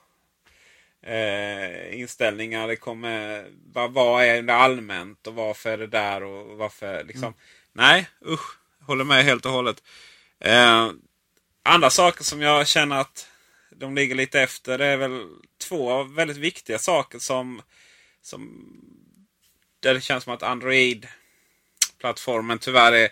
eh, 1.05 1.99
Inställningar. 1.99 2.67
Det 2.67 2.75
kommer, 2.75 3.45
vad, 3.73 3.91
vad 3.91 4.25
är 4.25 4.41
det 4.41 4.55
allmänt 4.55 5.27
och 5.27 5.33
varför 5.33 5.69
är 5.69 5.77
det 5.77 5.87
där 5.87 6.23
och 6.23 6.57
varför 6.57 7.03
liksom. 7.03 7.23
Mm. 7.23 7.35
Nej 7.73 8.07
usch. 8.25 8.57
Håller 8.81 9.03
med 9.03 9.23
helt 9.23 9.45
och 9.45 9.51
hållet. 9.51 9.83
Eh, 10.39 10.89
andra 11.63 11.89
saker 11.89 12.23
som 12.23 12.41
jag 12.41 12.67
känner 12.67 12.95
att 12.95 13.27
de 13.69 13.95
ligger 13.95 14.15
lite 14.15 14.41
efter. 14.41 14.77
Det 14.77 14.85
är 14.85 14.97
väl 14.97 15.27
två 15.57 16.03
väldigt 16.03 16.37
viktiga 16.37 16.79
saker 16.79 17.19
som, 17.19 17.61
som 18.21 18.67
där 19.79 19.93
det 19.93 20.01
känns 20.01 20.23
som 20.23 20.33
att 20.33 20.43
Android 20.43 21.07
plattformen 21.99 22.59
tyvärr 22.59 22.93
är, 22.93 23.09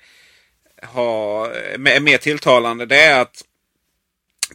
har, 0.81 1.49
är 1.49 1.99
mer 1.99 2.17
tilltalande. 2.17 2.85
Det 2.85 3.01
är 3.01 3.21
att 3.21 3.43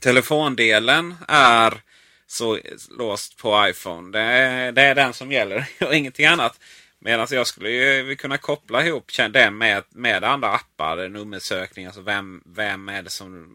telefondelen 0.00 1.14
är 1.28 1.82
så 2.30 2.58
låst 2.90 3.36
på 3.36 3.68
iPhone. 3.68 4.18
Det 4.18 4.24
är, 4.24 4.72
det 4.72 4.82
är 4.82 4.94
den 4.94 5.12
som 5.12 5.32
gäller 5.32 5.68
och 5.80 5.94
ingenting 5.94 6.26
annat. 6.26 6.60
Medan 6.98 7.26
jag 7.30 7.46
skulle 7.46 7.70
ju 7.70 8.16
kunna 8.16 8.38
koppla 8.38 8.86
ihop 8.86 9.12
den 9.30 9.58
med, 9.58 9.84
med 9.88 10.24
andra 10.24 10.48
appar. 10.48 11.08
Nummersökning, 11.08 11.86
alltså 11.86 12.00
vem, 12.00 12.42
vem 12.46 12.88
är 12.88 13.02
det 13.02 13.10
som 13.10 13.48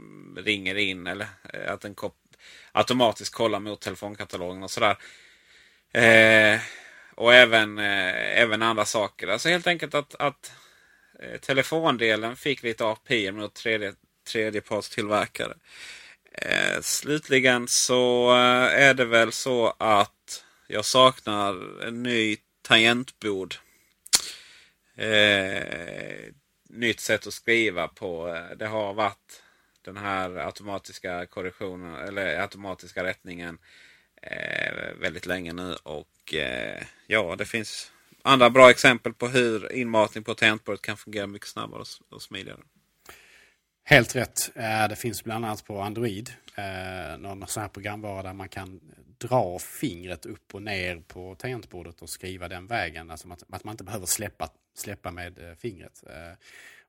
ringer 0.45 0.76
in. 0.76 1.07
Eller 1.07 1.28
eh, 1.53 1.74
att 1.74 1.82
den 1.82 1.95
automatiskt 2.71 3.34
kollar 3.34 3.59
mot 3.59 3.82
telefonkatalogen 3.82 4.63
och 4.63 4.71
sådär. 4.71 4.97
Eh, 5.93 6.59
och 7.15 7.34
även, 7.34 7.80
eh, 7.80 8.39
även 8.41 8.61
andra 8.61 8.86
saker. 8.86 9.28
Alltså 9.28 9.49
helt 9.49 9.67
enkelt 9.67 9.93
att, 9.95 10.15
att 10.15 10.53
eh, 11.19 11.39
telefondelen 11.39 12.36
fick 12.36 12.63
lite 12.63 12.86
API 12.86 13.32
mot 13.32 13.53
tredje, 13.53 13.93
tredjepartstillverkare. 14.32 15.51
Eh, 15.51 15.57
Eh, 16.34 16.82
slutligen 16.82 17.68
så 17.68 18.32
eh, 18.32 18.84
är 18.84 18.94
det 18.94 19.06
väl 19.06 19.32
så 19.32 19.74
att 19.78 20.44
jag 20.68 20.86
saknar 20.86 21.82
en 21.88 22.04
ny 22.04 22.38
tangentbord. 22.62 23.56
Eh, 24.96 26.34
nytt 26.70 27.00
sätt 27.00 27.28
att 27.28 27.34
skriva 27.34 27.88
på. 27.88 28.28
Eh, 28.28 28.58
det 28.58 28.68
har 28.68 28.94
varit 28.94 29.44
den 29.82 29.98
här 29.98 30.38
automatiska 30.38 31.26
korrektionen 31.26 31.96
eller 31.96 32.42
automatiska 32.42 33.04
rättningen 33.04 33.58
eh, 34.22 34.94
väldigt 35.00 35.26
länge 35.26 35.54
nu. 35.54 35.76
Och 35.84 36.34
eh, 36.34 36.84
ja, 37.08 37.36
det 37.36 37.46
finns 37.46 37.92
andra 38.22 38.50
bra 38.50 38.70
exempel 38.70 39.14
på 39.14 39.28
hur 39.28 39.72
inmatning 39.72 40.24
på 40.24 40.36
tangentbordet 40.36 40.82
kan 40.82 40.98
fungera 40.98 41.28
mycket 41.28 41.50
snabbare 41.50 41.82
och, 41.82 42.16
och 42.16 42.22
smidigare. 42.22 42.60
Helt 43.86 44.16
rätt. 44.16 44.52
Eh, 44.56 44.88
det 44.88 44.96
finns 44.96 45.24
bland 45.24 45.46
annat 45.46 45.66
på 45.66 45.82
Android 45.82 46.30
eh, 46.56 47.18
någon 47.18 47.48
sån 47.48 47.62
här 47.62 47.70
programvara 47.70 48.24
där 48.24 48.34
man 48.34 48.50
kan 48.50 48.82
dra 49.18 49.60
fingret 49.60 50.26
upp 50.26 50.56
och 50.56 50.62
ner 50.62 51.04
på 51.08 51.36
tangentbordet 51.36 52.02
och 52.02 52.10
skriva 52.10 52.48
den 52.48 52.68
vägen. 52.68 53.12
Alltså 53.12 53.28
att, 53.50 53.64
man 53.64 53.72
inte 53.72 53.84
behöver 53.84 54.06
släppa, 54.06 54.50
släppa 54.76 55.12
med 55.12 55.40
eh, 55.40 55.56
fingret. 55.56 56.04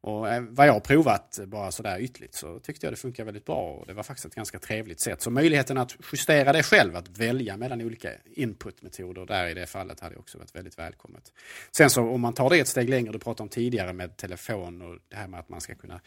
Och 0.01 0.27
vad 0.49 0.67
jag 0.67 0.73
har 0.73 0.81
provat 0.81 1.39
bara 1.47 1.73
sådär 1.73 2.01
ytligt 2.01 2.35
så 2.35 2.59
tyckte 2.59 2.87
jag 2.87 2.93
det 2.93 2.97
funkar 2.97 3.25
väldigt 3.25 3.45
bra. 3.45 3.71
Och 3.71 3.87
det 3.87 3.93
var 3.93 4.03
faktiskt 4.03 4.27
ett 4.27 4.35
ganska 4.35 4.59
trevligt 4.59 5.01
sätt. 5.01 5.23
Så 5.23 5.31
möjligheten 5.31 5.79
att 5.79 5.97
justera 6.13 6.53
det 6.53 6.63
själv, 6.63 6.97
att 6.97 7.09
välja 7.09 7.57
mellan 7.57 7.83
olika 7.83 8.11
inputmetoder 8.25 9.27
där 9.27 9.47
i 9.47 9.55
det 9.55 9.67
fallet 9.67 10.01
hade 10.01 10.17
också 10.17 10.39
varit 10.39 10.55
väldigt 10.55 10.79
välkommet. 10.79 11.33
Sen 11.77 11.91
så 11.91 12.03
om 12.03 12.21
man 12.21 12.35
tar 12.35 12.51
det 12.51 12.59
ett 12.59 12.69
steg 12.69 12.89
längre, 12.89 13.13
du 13.13 13.19
pratade 13.19 13.43
om 13.43 13.49
tidigare 13.49 13.93
med 13.93 14.17
telefon 14.17 14.83
och 14.83 14.99
det 15.09 15.17
här 15.17 15.29
med 15.29 15.41
att 15.41 15.49
man 15.49 15.61
ska 15.61 15.75
kunna 15.75 16.01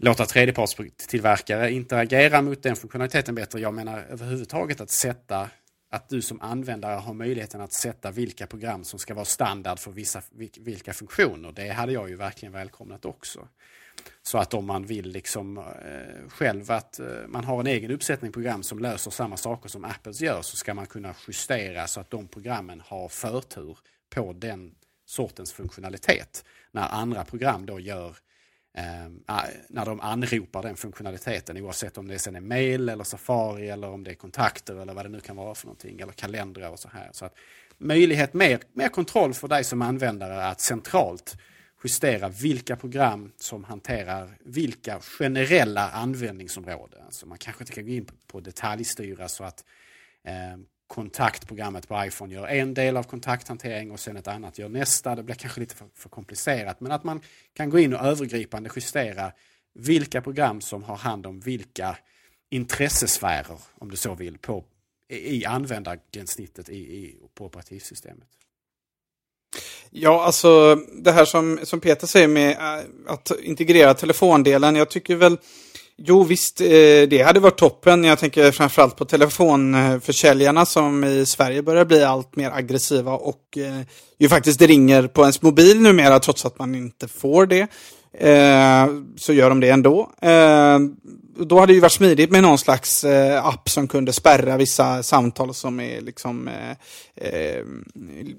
låta 0.00 0.26
tredjepartstillverkare 0.26 1.72
interagera 1.72 2.42
mot 2.42 2.62
den 2.62 2.76
funktionaliteten 2.76 3.34
bättre. 3.34 3.60
Jag 3.60 3.74
menar 3.74 4.06
överhuvudtaget 4.10 4.80
att 4.80 4.90
sätta 4.90 5.50
att 5.90 6.08
du 6.08 6.22
som 6.22 6.40
användare 6.40 6.94
har 6.94 7.14
möjligheten 7.14 7.60
att 7.60 7.72
sätta 7.72 8.10
vilka 8.10 8.46
program 8.46 8.84
som 8.84 8.98
ska 8.98 9.14
vara 9.14 9.24
standard 9.24 9.78
för 9.78 9.90
vissa, 9.90 10.22
vilka 10.60 10.92
funktioner. 10.92 11.52
Det 11.52 11.68
hade 11.68 11.92
jag 11.92 12.08
ju 12.08 12.16
verkligen 12.16 12.52
välkomnat 12.52 13.04
också. 13.04 13.48
Så 14.22 14.38
att 14.38 14.54
om 14.54 14.66
man 14.66 14.86
vill 14.86 15.08
liksom 15.08 15.58
eh, 15.58 16.28
själv 16.28 16.70
att 16.70 17.00
eh, 17.00 17.06
man 17.28 17.44
har 17.44 17.60
en 17.60 17.66
egen 17.66 17.90
uppsättning 17.90 18.32
program 18.32 18.62
som 18.62 18.78
löser 18.78 19.10
samma 19.10 19.36
saker 19.36 19.68
som 19.68 19.84
Apples 19.84 20.20
gör 20.20 20.42
så 20.42 20.56
ska 20.56 20.74
man 20.74 20.86
kunna 20.86 21.14
justera 21.28 21.86
så 21.86 22.00
att 22.00 22.10
de 22.10 22.28
programmen 22.28 22.82
har 22.86 23.08
förtur 23.08 23.78
på 24.14 24.32
den 24.32 24.74
sortens 25.06 25.52
funktionalitet. 25.52 26.44
När 26.70 26.88
andra 26.88 27.24
program 27.24 27.66
då 27.66 27.80
gör 27.80 28.16
eh, 28.74 29.44
när 29.68 29.86
de 29.86 30.00
anropar 30.00 30.62
den 30.62 30.76
funktionaliteten 30.76 31.56
oavsett 31.56 31.98
om 31.98 32.08
det 32.08 32.18
sen 32.18 32.36
är 32.36 32.40
mail 32.40 32.88
eller 32.88 33.04
Safari 33.04 33.68
eller 33.68 33.90
om 33.90 34.04
det 34.04 34.10
är 34.10 34.14
kontakter 34.14 34.82
eller 34.82 34.94
vad 34.94 35.04
det 35.04 35.08
nu 35.08 35.20
kan 35.20 35.36
vara 35.36 35.54
för 35.54 35.66
någonting 35.66 36.00
eller 36.00 36.12
kalendrar 36.12 36.70
och 36.70 36.78
så 36.78 36.88
här. 36.88 37.08
Så 37.12 37.24
att 37.24 37.34
möjlighet, 37.78 38.34
mer, 38.34 38.60
mer 38.72 38.88
kontroll 38.88 39.34
för 39.34 39.48
dig 39.48 39.64
som 39.64 39.82
användare 39.82 40.46
att 40.46 40.60
centralt 40.60 41.36
justera 41.84 42.28
vilka 42.28 42.76
program 42.76 43.32
som 43.36 43.64
hanterar 43.64 44.38
vilka 44.40 45.00
generella 45.00 45.90
användningsområden. 45.90 47.02
Alltså 47.04 47.26
man 47.26 47.38
kanske 47.38 47.62
inte 47.62 47.72
kan 47.72 47.84
gå 47.84 47.90
in 47.90 48.06
på 48.26 48.40
detaljstyra 48.40 49.28
så 49.28 49.44
att 49.44 49.64
eh, 50.24 50.56
kontaktprogrammet 50.90 51.88
på 51.88 52.04
iPhone 52.04 52.34
gör 52.34 52.46
en 52.46 52.74
del 52.74 52.96
av 52.96 53.02
kontakthantering 53.02 53.90
och 53.90 54.00
sen 54.00 54.16
ett 54.16 54.28
annat 54.28 54.58
gör 54.58 54.68
nästa. 54.68 55.14
Det 55.14 55.22
blir 55.22 55.34
kanske 55.34 55.60
lite 55.60 55.74
för, 55.74 55.86
för, 55.94 56.08
komplicerat 56.08 56.80
men 56.80 56.92
att 56.92 57.04
man 57.04 57.20
kan 57.54 57.70
gå 57.70 57.78
in 57.78 57.94
och 57.94 58.06
övergripande 58.06 58.70
justera 58.76 59.32
vilka 59.74 60.22
program 60.22 60.60
som 60.60 60.82
har 60.82 60.96
hand 60.96 61.26
om 61.26 61.40
vilka 61.40 61.96
intressesfärer, 62.50 63.58
om 63.78 63.90
du 63.90 63.96
så 63.96 64.14
vill, 64.14 64.38
på, 64.38 64.64
i 65.08 65.44
användargränssnittet 65.44 66.68
i, 66.68 66.76
i, 66.76 67.16
på 67.34 67.44
operativsystemet. 67.44 68.28
Ja, 69.90 70.24
alltså 70.24 70.74
det 70.74 71.12
här 71.12 71.24
som, 71.24 71.58
som 71.62 71.80
Peter 71.80 72.06
säger 72.06 72.28
med 72.28 72.50
äh, 72.50 72.84
att 73.06 73.30
integrera 73.42 73.94
telefondelen. 73.94 74.76
Jag 74.76 74.90
tycker 74.90 75.16
väl 75.16 75.38
Jo, 76.02 76.22
visst, 76.22 76.60
eh, 76.60 76.66
det 77.10 77.24
hade 77.26 77.40
varit 77.40 77.58
toppen. 77.58 78.04
Jag 78.04 78.18
tänker 78.18 78.50
framförallt 78.50 78.96
på 78.96 79.04
telefonförsäljarna 79.04 80.66
som 80.66 81.04
i 81.04 81.26
Sverige 81.26 81.62
börjar 81.62 81.84
bli 81.84 82.04
allt 82.04 82.36
mer 82.36 82.50
aggressiva 82.50 83.12
och 83.12 83.58
eh, 83.58 83.86
ju 84.18 84.28
faktiskt 84.28 84.62
ringer 84.62 85.06
på 85.06 85.20
ens 85.20 85.42
mobil 85.42 85.80
numera 85.80 86.20
trots 86.20 86.46
att 86.46 86.58
man 86.58 86.74
inte 86.74 87.08
får 87.08 87.46
det. 87.46 87.60
Eh, 88.18 88.86
så 89.16 89.32
gör 89.32 89.48
de 89.48 89.60
det 89.60 89.68
ändå 89.70 90.10
då 91.46 91.60
hade 91.60 91.72
det 91.72 91.74
ju 91.74 91.80
varit 91.80 91.92
smidigt 91.92 92.30
med 92.30 92.42
någon 92.42 92.58
slags 92.58 93.04
eh, 93.04 93.46
app 93.46 93.68
som 93.68 93.88
kunde 93.88 94.12
spärra 94.12 94.56
vissa 94.56 95.02
samtal 95.02 95.54
som 95.54 95.80
är 95.80 96.00
liksom 96.00 96.48
eh, 96.48 96.70
eh, 97.28 97.64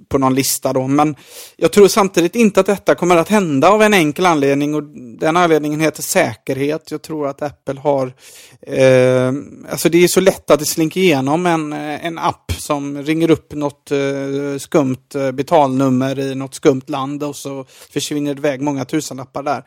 på 0.10 0.18
någon 0.18 0.36
lista 0.36 0.74
då. 0.74 0.88
Men 0.88 1.16
jag 1.56 1.72
tror 1.72 1.88
samtidigt 1.88 2.36
inte 2.36 2.60
att 2.60 2.66
detta 2.66 2.96
kommer 2.96 3.18
att 3.18 3.30
hända 3.30 3.70
av 3.70 3.82
en 3.82 3.94
enkel 3.94 4.26
anledning 4.26 4.76
och 4.76 4.84
den 5.20 5.38
anledningen 5.38 5.80
heter 5.80 6.02
säkerhet. 6.02 6.92
Jag 6.92 7.02
tror 7.02 7.28
att 7.28 7.42
Apple 7.42 7.80
har, 7.80 8.14
eh, 8.62 9.34
alltså 9.72 9.90
det 9.90 10.04
är 10.04 10.08
så 10.08 10.20
lätt 10.20 10.52
att 10.52 10.60
det 10.60 10.66
slinker 10.66 11.02
igenom 11.02 11.46
en, 11.46 11.74
eh, 11.74 12.06
en 12.06 12.18
app 12.18 12.52
som 12.52 13.04
ringer 13.04 13.32
upp 13.32 13.54
något 13.54 13.92
eh, 13.92 14.58
skumt 14.60 15.16
eh, 15.16 15.32
betalnummer 15.32 16.20
i 16.20 16.36
något 16.36 16.56
skumt 16.56 16.82
land 16.88 17.24
och 17.24 17.36
så 17.36 17.66
försvinner 17.94 18.34
det 18.34 18.40
iväg 18.40 18.62
många 18.62 18.86
tusenlappar 18.86 19.44
där 19.44 19.64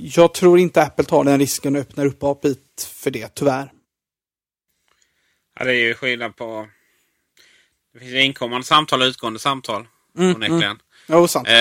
jag 0.00 0.34
tror 0.34 0.58
inte 0.58 0.82
Apple 0.82 1.04
tar 1.04 1.24
den 1.24 1.38
risken 1.38 1.76
och 1.76 1.80
öppnar 1.80 2.06
upp 2.06 2.22
API 2.22 2.56
för 3.02 3.10
det, 3.10 3.34
tyvärr. 3.34 3.72
Ja, 5.58 5.64
det 5.64 5.70
är 5.70 5.86
ju 5.86 5.94
skillnad 5.94 6.36
på... 6.36 6.68
Det 7.94 7.98
finns 7.98 8.14
inkommande 8.14 8.66
samtal 8.66 9.02
och 9.02 9.06
utgående 9.06 9.38
samtal. 9.38 9.86
Mm, 10.18 10.34
onekligen. 10.36 10.62
mm. 10.62 10.78
Jo, 11.06 11.28
sant. 11.28 11.48
Eh, 11.48 11.54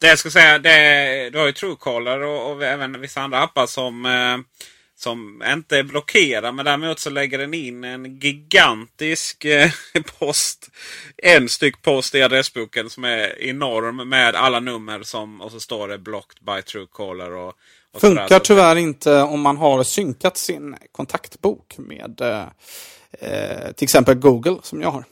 det 0.00 0.06
jag 0.06 0.18
ska 0.18 0.30
säga, 0.30 0.58
det, 0.58 1.30
du 1.30 1.38
har 1.38 1.46
ju 1.46 1.52
Truecaller 1.52 2.20
och, 2.20 2.52
och 2.52 2.64
även 2.64 3.00
vissa 3.00 3.20
andra 3.20 3.42
appar 3.42 3.66
som, 3.66 4.06
eh, 4.06 4.38
som 5.02 5.42
inte 5.46 5.78
är 5.78 5.82
blockerade. 5.82 6.52
Men 6.52 6.64
däremot 6.64 6.98
så 6.98 7.10
lägger 7.10 7.38
den 7.38 7.54
in 7.54 7.84
en 7.84 8.18
gigantisk 8.18 9.44
eh, 9.44 9.70
post. 10.18 10.70
En 11.16 11.48
styck 11.48 11.82
post 11.82 12.14
i 12.14 12.22
adressboken 12.22 12.90
som 12.90 13.04
är 13.04 13.42
enorm 13.42 14.08
med 14.08 14.34
alla 14.34 14.60
nummer 14.60 15.02
som 15.02 15.40
och 15.40 15.50
så 15.52 15.60
står 15.60 15.88
det 15.88 15.98
blocked 15.98 16.44
by 16.46 16.62
Truecaller. 16.62 17.32
Och, 17.32 17.48
och 17.92 18.00
sådär. 18.00 18.16
Funkar 18.16 18.38
Så- 18.38 18.44
tyvärr 18.44 18.76
inte 18.76 19.22
om 19.22 19.40
man 19.40 19.56
har 19.56 19.84
synkat 19.84 20.36
sin 20.36 20.76
kontaktbok 20.92 21.74
med 21.78 22.20
eh, 22.20 22.46
eh, 23.20 23.72
till 23.72 23.84
exempel 23.84 24.14
Google 24.14 24.56
som 24.62 24.82
jag 24.82 24.90
har. 24.90 25.04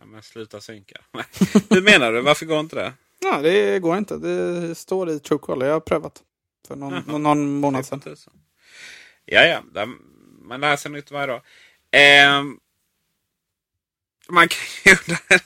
Ja, 0.00 0.06
men 0.06 0.22
sluta 0.22 0.60
synka. 0.60 1.00
Hur 1.70 1.82
menar 1.82 2.12
du? 2.12 2.20
Varför 2.20 2.46
går 2.46 2.60
inte 2.60 2.76
det? 2.76 2.92
Ja, 3.22 3.40
det 3.42 3.78
går 3.78 3.98
inte. 3.98 4.16
Det 4.16 4.74
står 4.74 5.10
i 5.10 5.18
Truecaller. 5.20 5.66
Jag 5.66 5.72
har 5.72 5.80
prövat 5.80 6.22
för 6.70 6.76
någon, 7.06 7.22
någon 7.22 7.60
månad 7.60 7.86
sedan. 7.86 8.02
Ja, 9.24 9.44
ja. 9.46 9.62
där- 9.74 9.88
Man 10.42 10.60
lär 10.60 10.76
sig 10.76 10.90
nytt 10.90 11.10
varje 11.10 11.26
dag. 11.26 11.42
Eh, 11.92 12.42
man 14.28 14.48
kan 14.48 14.58
ju, 14.84 14.96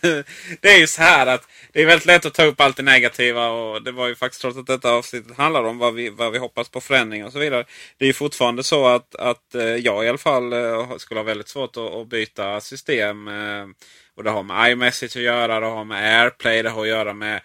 det 0.61 0.68
är 0.75 0.79
ju 0.79 0.87
så 0.87 1.03
här 1.03 1.27
att 1.27 1.49
det 1.72 1.83
är 1.83 1.87
väldigt 1.87 2.07
lätt 2.07 2.27
att 2.27 2.35
ta 2.35 2.45
upp 2.45 2.61
allt 2.61 2.77
det 2.77 2.83
negativa. 2.83 3.49
Och 3.49 3.83
det 3.83 3.93
var 3.93 4.09
ju 4.09 4.14
faktiskt 4.14 4.41
trots 4.43 4.59
att 4.59 4.66
detta 4.66 4.91
avsnittet 4.93 5.37
handlar 5.37 5.64
om 5.64 5.79
vad 5.79 5.95
vi, 5.95 6.09
vad 6.11 6.33
vi 6.33 6.39
hoppas 6.39 6.68
på 6.68 6.81
förändring 6.81 7.25
och 7.25 7.33
så 7.33 7.39
vidare. 7.39 7.64
Det 7.99 8.05
är 8.05 8.07
ju 8.07 8.12
fortfarande 8.12 8.64
så 8.64 8.87
att, 8.87 9.14
att 9.14 9.55
eh, 9.55 9.62
jag 9.64 10.05
i 10.05 10.09
alla 10.09 10.18
fall 10.18 10.53
eh, 10.53 10.97
skulle 10.97 11.20
ha 11.20 11.25
väldigt 11.25 11.49
svårt 11.49 11.77
att, 11.77 11.95
att 11.95 12.09
byta 12.09 12.61
system. 12.61 13.29
Eh, 13.29 13.66
och 14.16 14.25
det 14.25 14.31
har 14.31 14.43
med 14.43 14.70
iMessage 14.72 15.16
att 15.16 15.22
göra, 15.22 15.61
det 15.61 15.66
har 15.66 15.85
med 15.85 16.22
AirPlay, 16.22 16.62
det 16.62 16.70
har 16.70 16.83
att 16.83 16.89
göra 16.89 17.12
med 17.14 17.41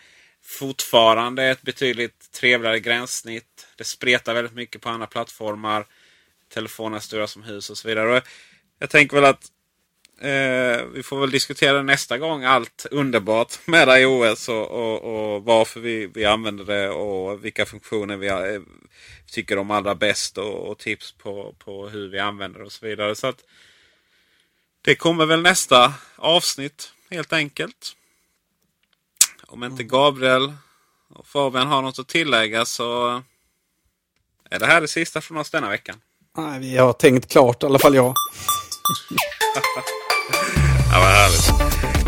fortfarande 0.49 1.43
ett 1.43 1.61
betydligt 1.61 2.31
trevligare 2.31 2.79
gränssnitt. 2.79 3.67
Det 3.75 3.83
spretar 3.83 4.33
väldigt 4.33 4.53
mycket 4.53 4.81
på 4.81 4.89
andra 4.89 5.07
plattformar. 5.07 5.85
Telefonen 6.53 6.93
är 6.93 6.99
stora 6.99 7.27
som 7.27 7.43
hus 7.43 7.69
och 7.69 7.77
så 7.77 7.87
vidare. 7.87 8.17
Och 8.17 8.23
jag 8.79 8.89
tänker 8.89 9.15
väl 9.15 9.25
att 9.25 9.51
eh, 10.21 10.85
vi 10.93 11.03
får 11.03 11.19
väl 11.19 11.31
diskutera 11.31 11.81
nästa 11.81 12.17
gång 12.17 12.43
allt 12.43 12.85
underbart 12.91 13.67
med 13.67 14.01
iOS 14.01 14.49
och, 14.49 14.71
och, 14.71 15.01
och 15.01 15.43
varför 15.43 15.79
vi, 15.79 16.07
vi 16.07 16.25
använder 16.25 16.65
det 16.65 16.89
och 16.89 17.45
vilka 17.45 17.65
funktioner 17.65 18.17
vi 18.17 18.27
eh, 18.27 18.61
tycker 19.25 19.57
om 19.57 19.71
allra 19.71 19.95
bäst 19.95 20.37
och, 20.37 20.69
och 20.69 20.77
tips 20.77 21.11
på, 21.11 21.55
på 21.59 21.89
hur 21.89 22.09
vi 22.09 22.19
använder 22.19 22.59
det 22.59 22.65
och 22.65 22.71
så 22.71 22.85
vidare. 22.85 23.15
Så 23.15 23.27
att 23.27 23.43
Det 24.81 24.95
kommer 24.95 25.25
väl 25.25 25.41
nästa 25.41 25.93
avsnitt 26.15 26.93
helt 27.09 27.33
enkelt. 27.33 27.95
Om 29.51 29.63
inte 29.63 29.83
Gabriel 29.83 30.53
och 31.15 31.27
Fabian 31.27 31.67
har 31.67 31.81
något 31.81 31.99
att 31.99 32.07
tillägga 32.07 32.65
så 32.65 33.07
är 34.49 34.59
det 34.59 34.65
här 34.65 34.81
det 34.81 34.87
sista 34.87 35.21
från 35.21 35.37
oss 35.37 35.49
denna 35.49 35.69
veckan. 35.69 35.95
Nej, 36.37 36.59
vi 36.59 36.77
har 36.77 36.93
tänkt 36.93 37.31
klart, 37.31 37.63
i 37.63 37.65
alla 37.65 37.79
fall 37.79 37.95
jag. 37.95 38.13
Ja, 40.91 40.99
vad 40.99 41.09
härligt. 41.09 41.49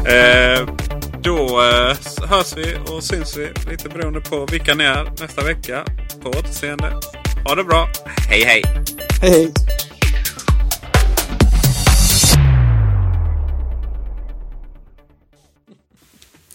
Eh, 0.08 0.76
då 1.22 1.62
eh, 1.62 2.28
hörs 2.30 2.58
vi 2.58 2.78
och 2.88 3.04
syns 3.04 3.38
vi 3.38 3.52
lite 3.70 3.90
beroende 3.90 4.22
på 4.22 4.46
vilka 4.46 4.74
ni 4.74 4.84
är 4.84 5.04
nästa 5.20 5.44
vecka. 5.44 5.86
På 6.22 6.30
återseende. 6.30 7.00
Ha 7.48 7.56
det 7.56 7.64
bra. 7.64 7.88
Hej 8.30 8.44
hej! 8.44 8.64
Hej 9.22 9.32
hej! 9.32 9.54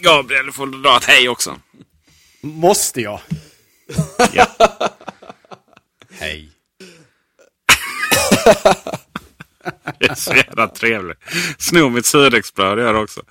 Gabriel, 0.00 0.46
du 0.46 0.52
får 0.52 0.66
dra 0.66 0.96
ett 0.96 1.04
hej 1.04 1.28
också. 1.28 1.60
Måste 2.40 3.00
jag? 3.00 3.20
Ja. 4.32 4.46
Hej. 6.10 6.52
Det 9.98 10.06
är 10.06 10.14
så 10.14 10.34
jävla 10.34 10.68
trevligt. 10.68 11.18
Snor 11.58 11.90
mitt 11.90 12.06
surdegsbröd 12.06 12.78
gör 12.78 12.94
också. 12.94 13.22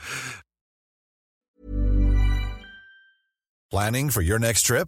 Planning 3.72 4.11
for 4.11 4.24
your 4.24 4.39
next 4.39 4.66
trip? 4.66 4.88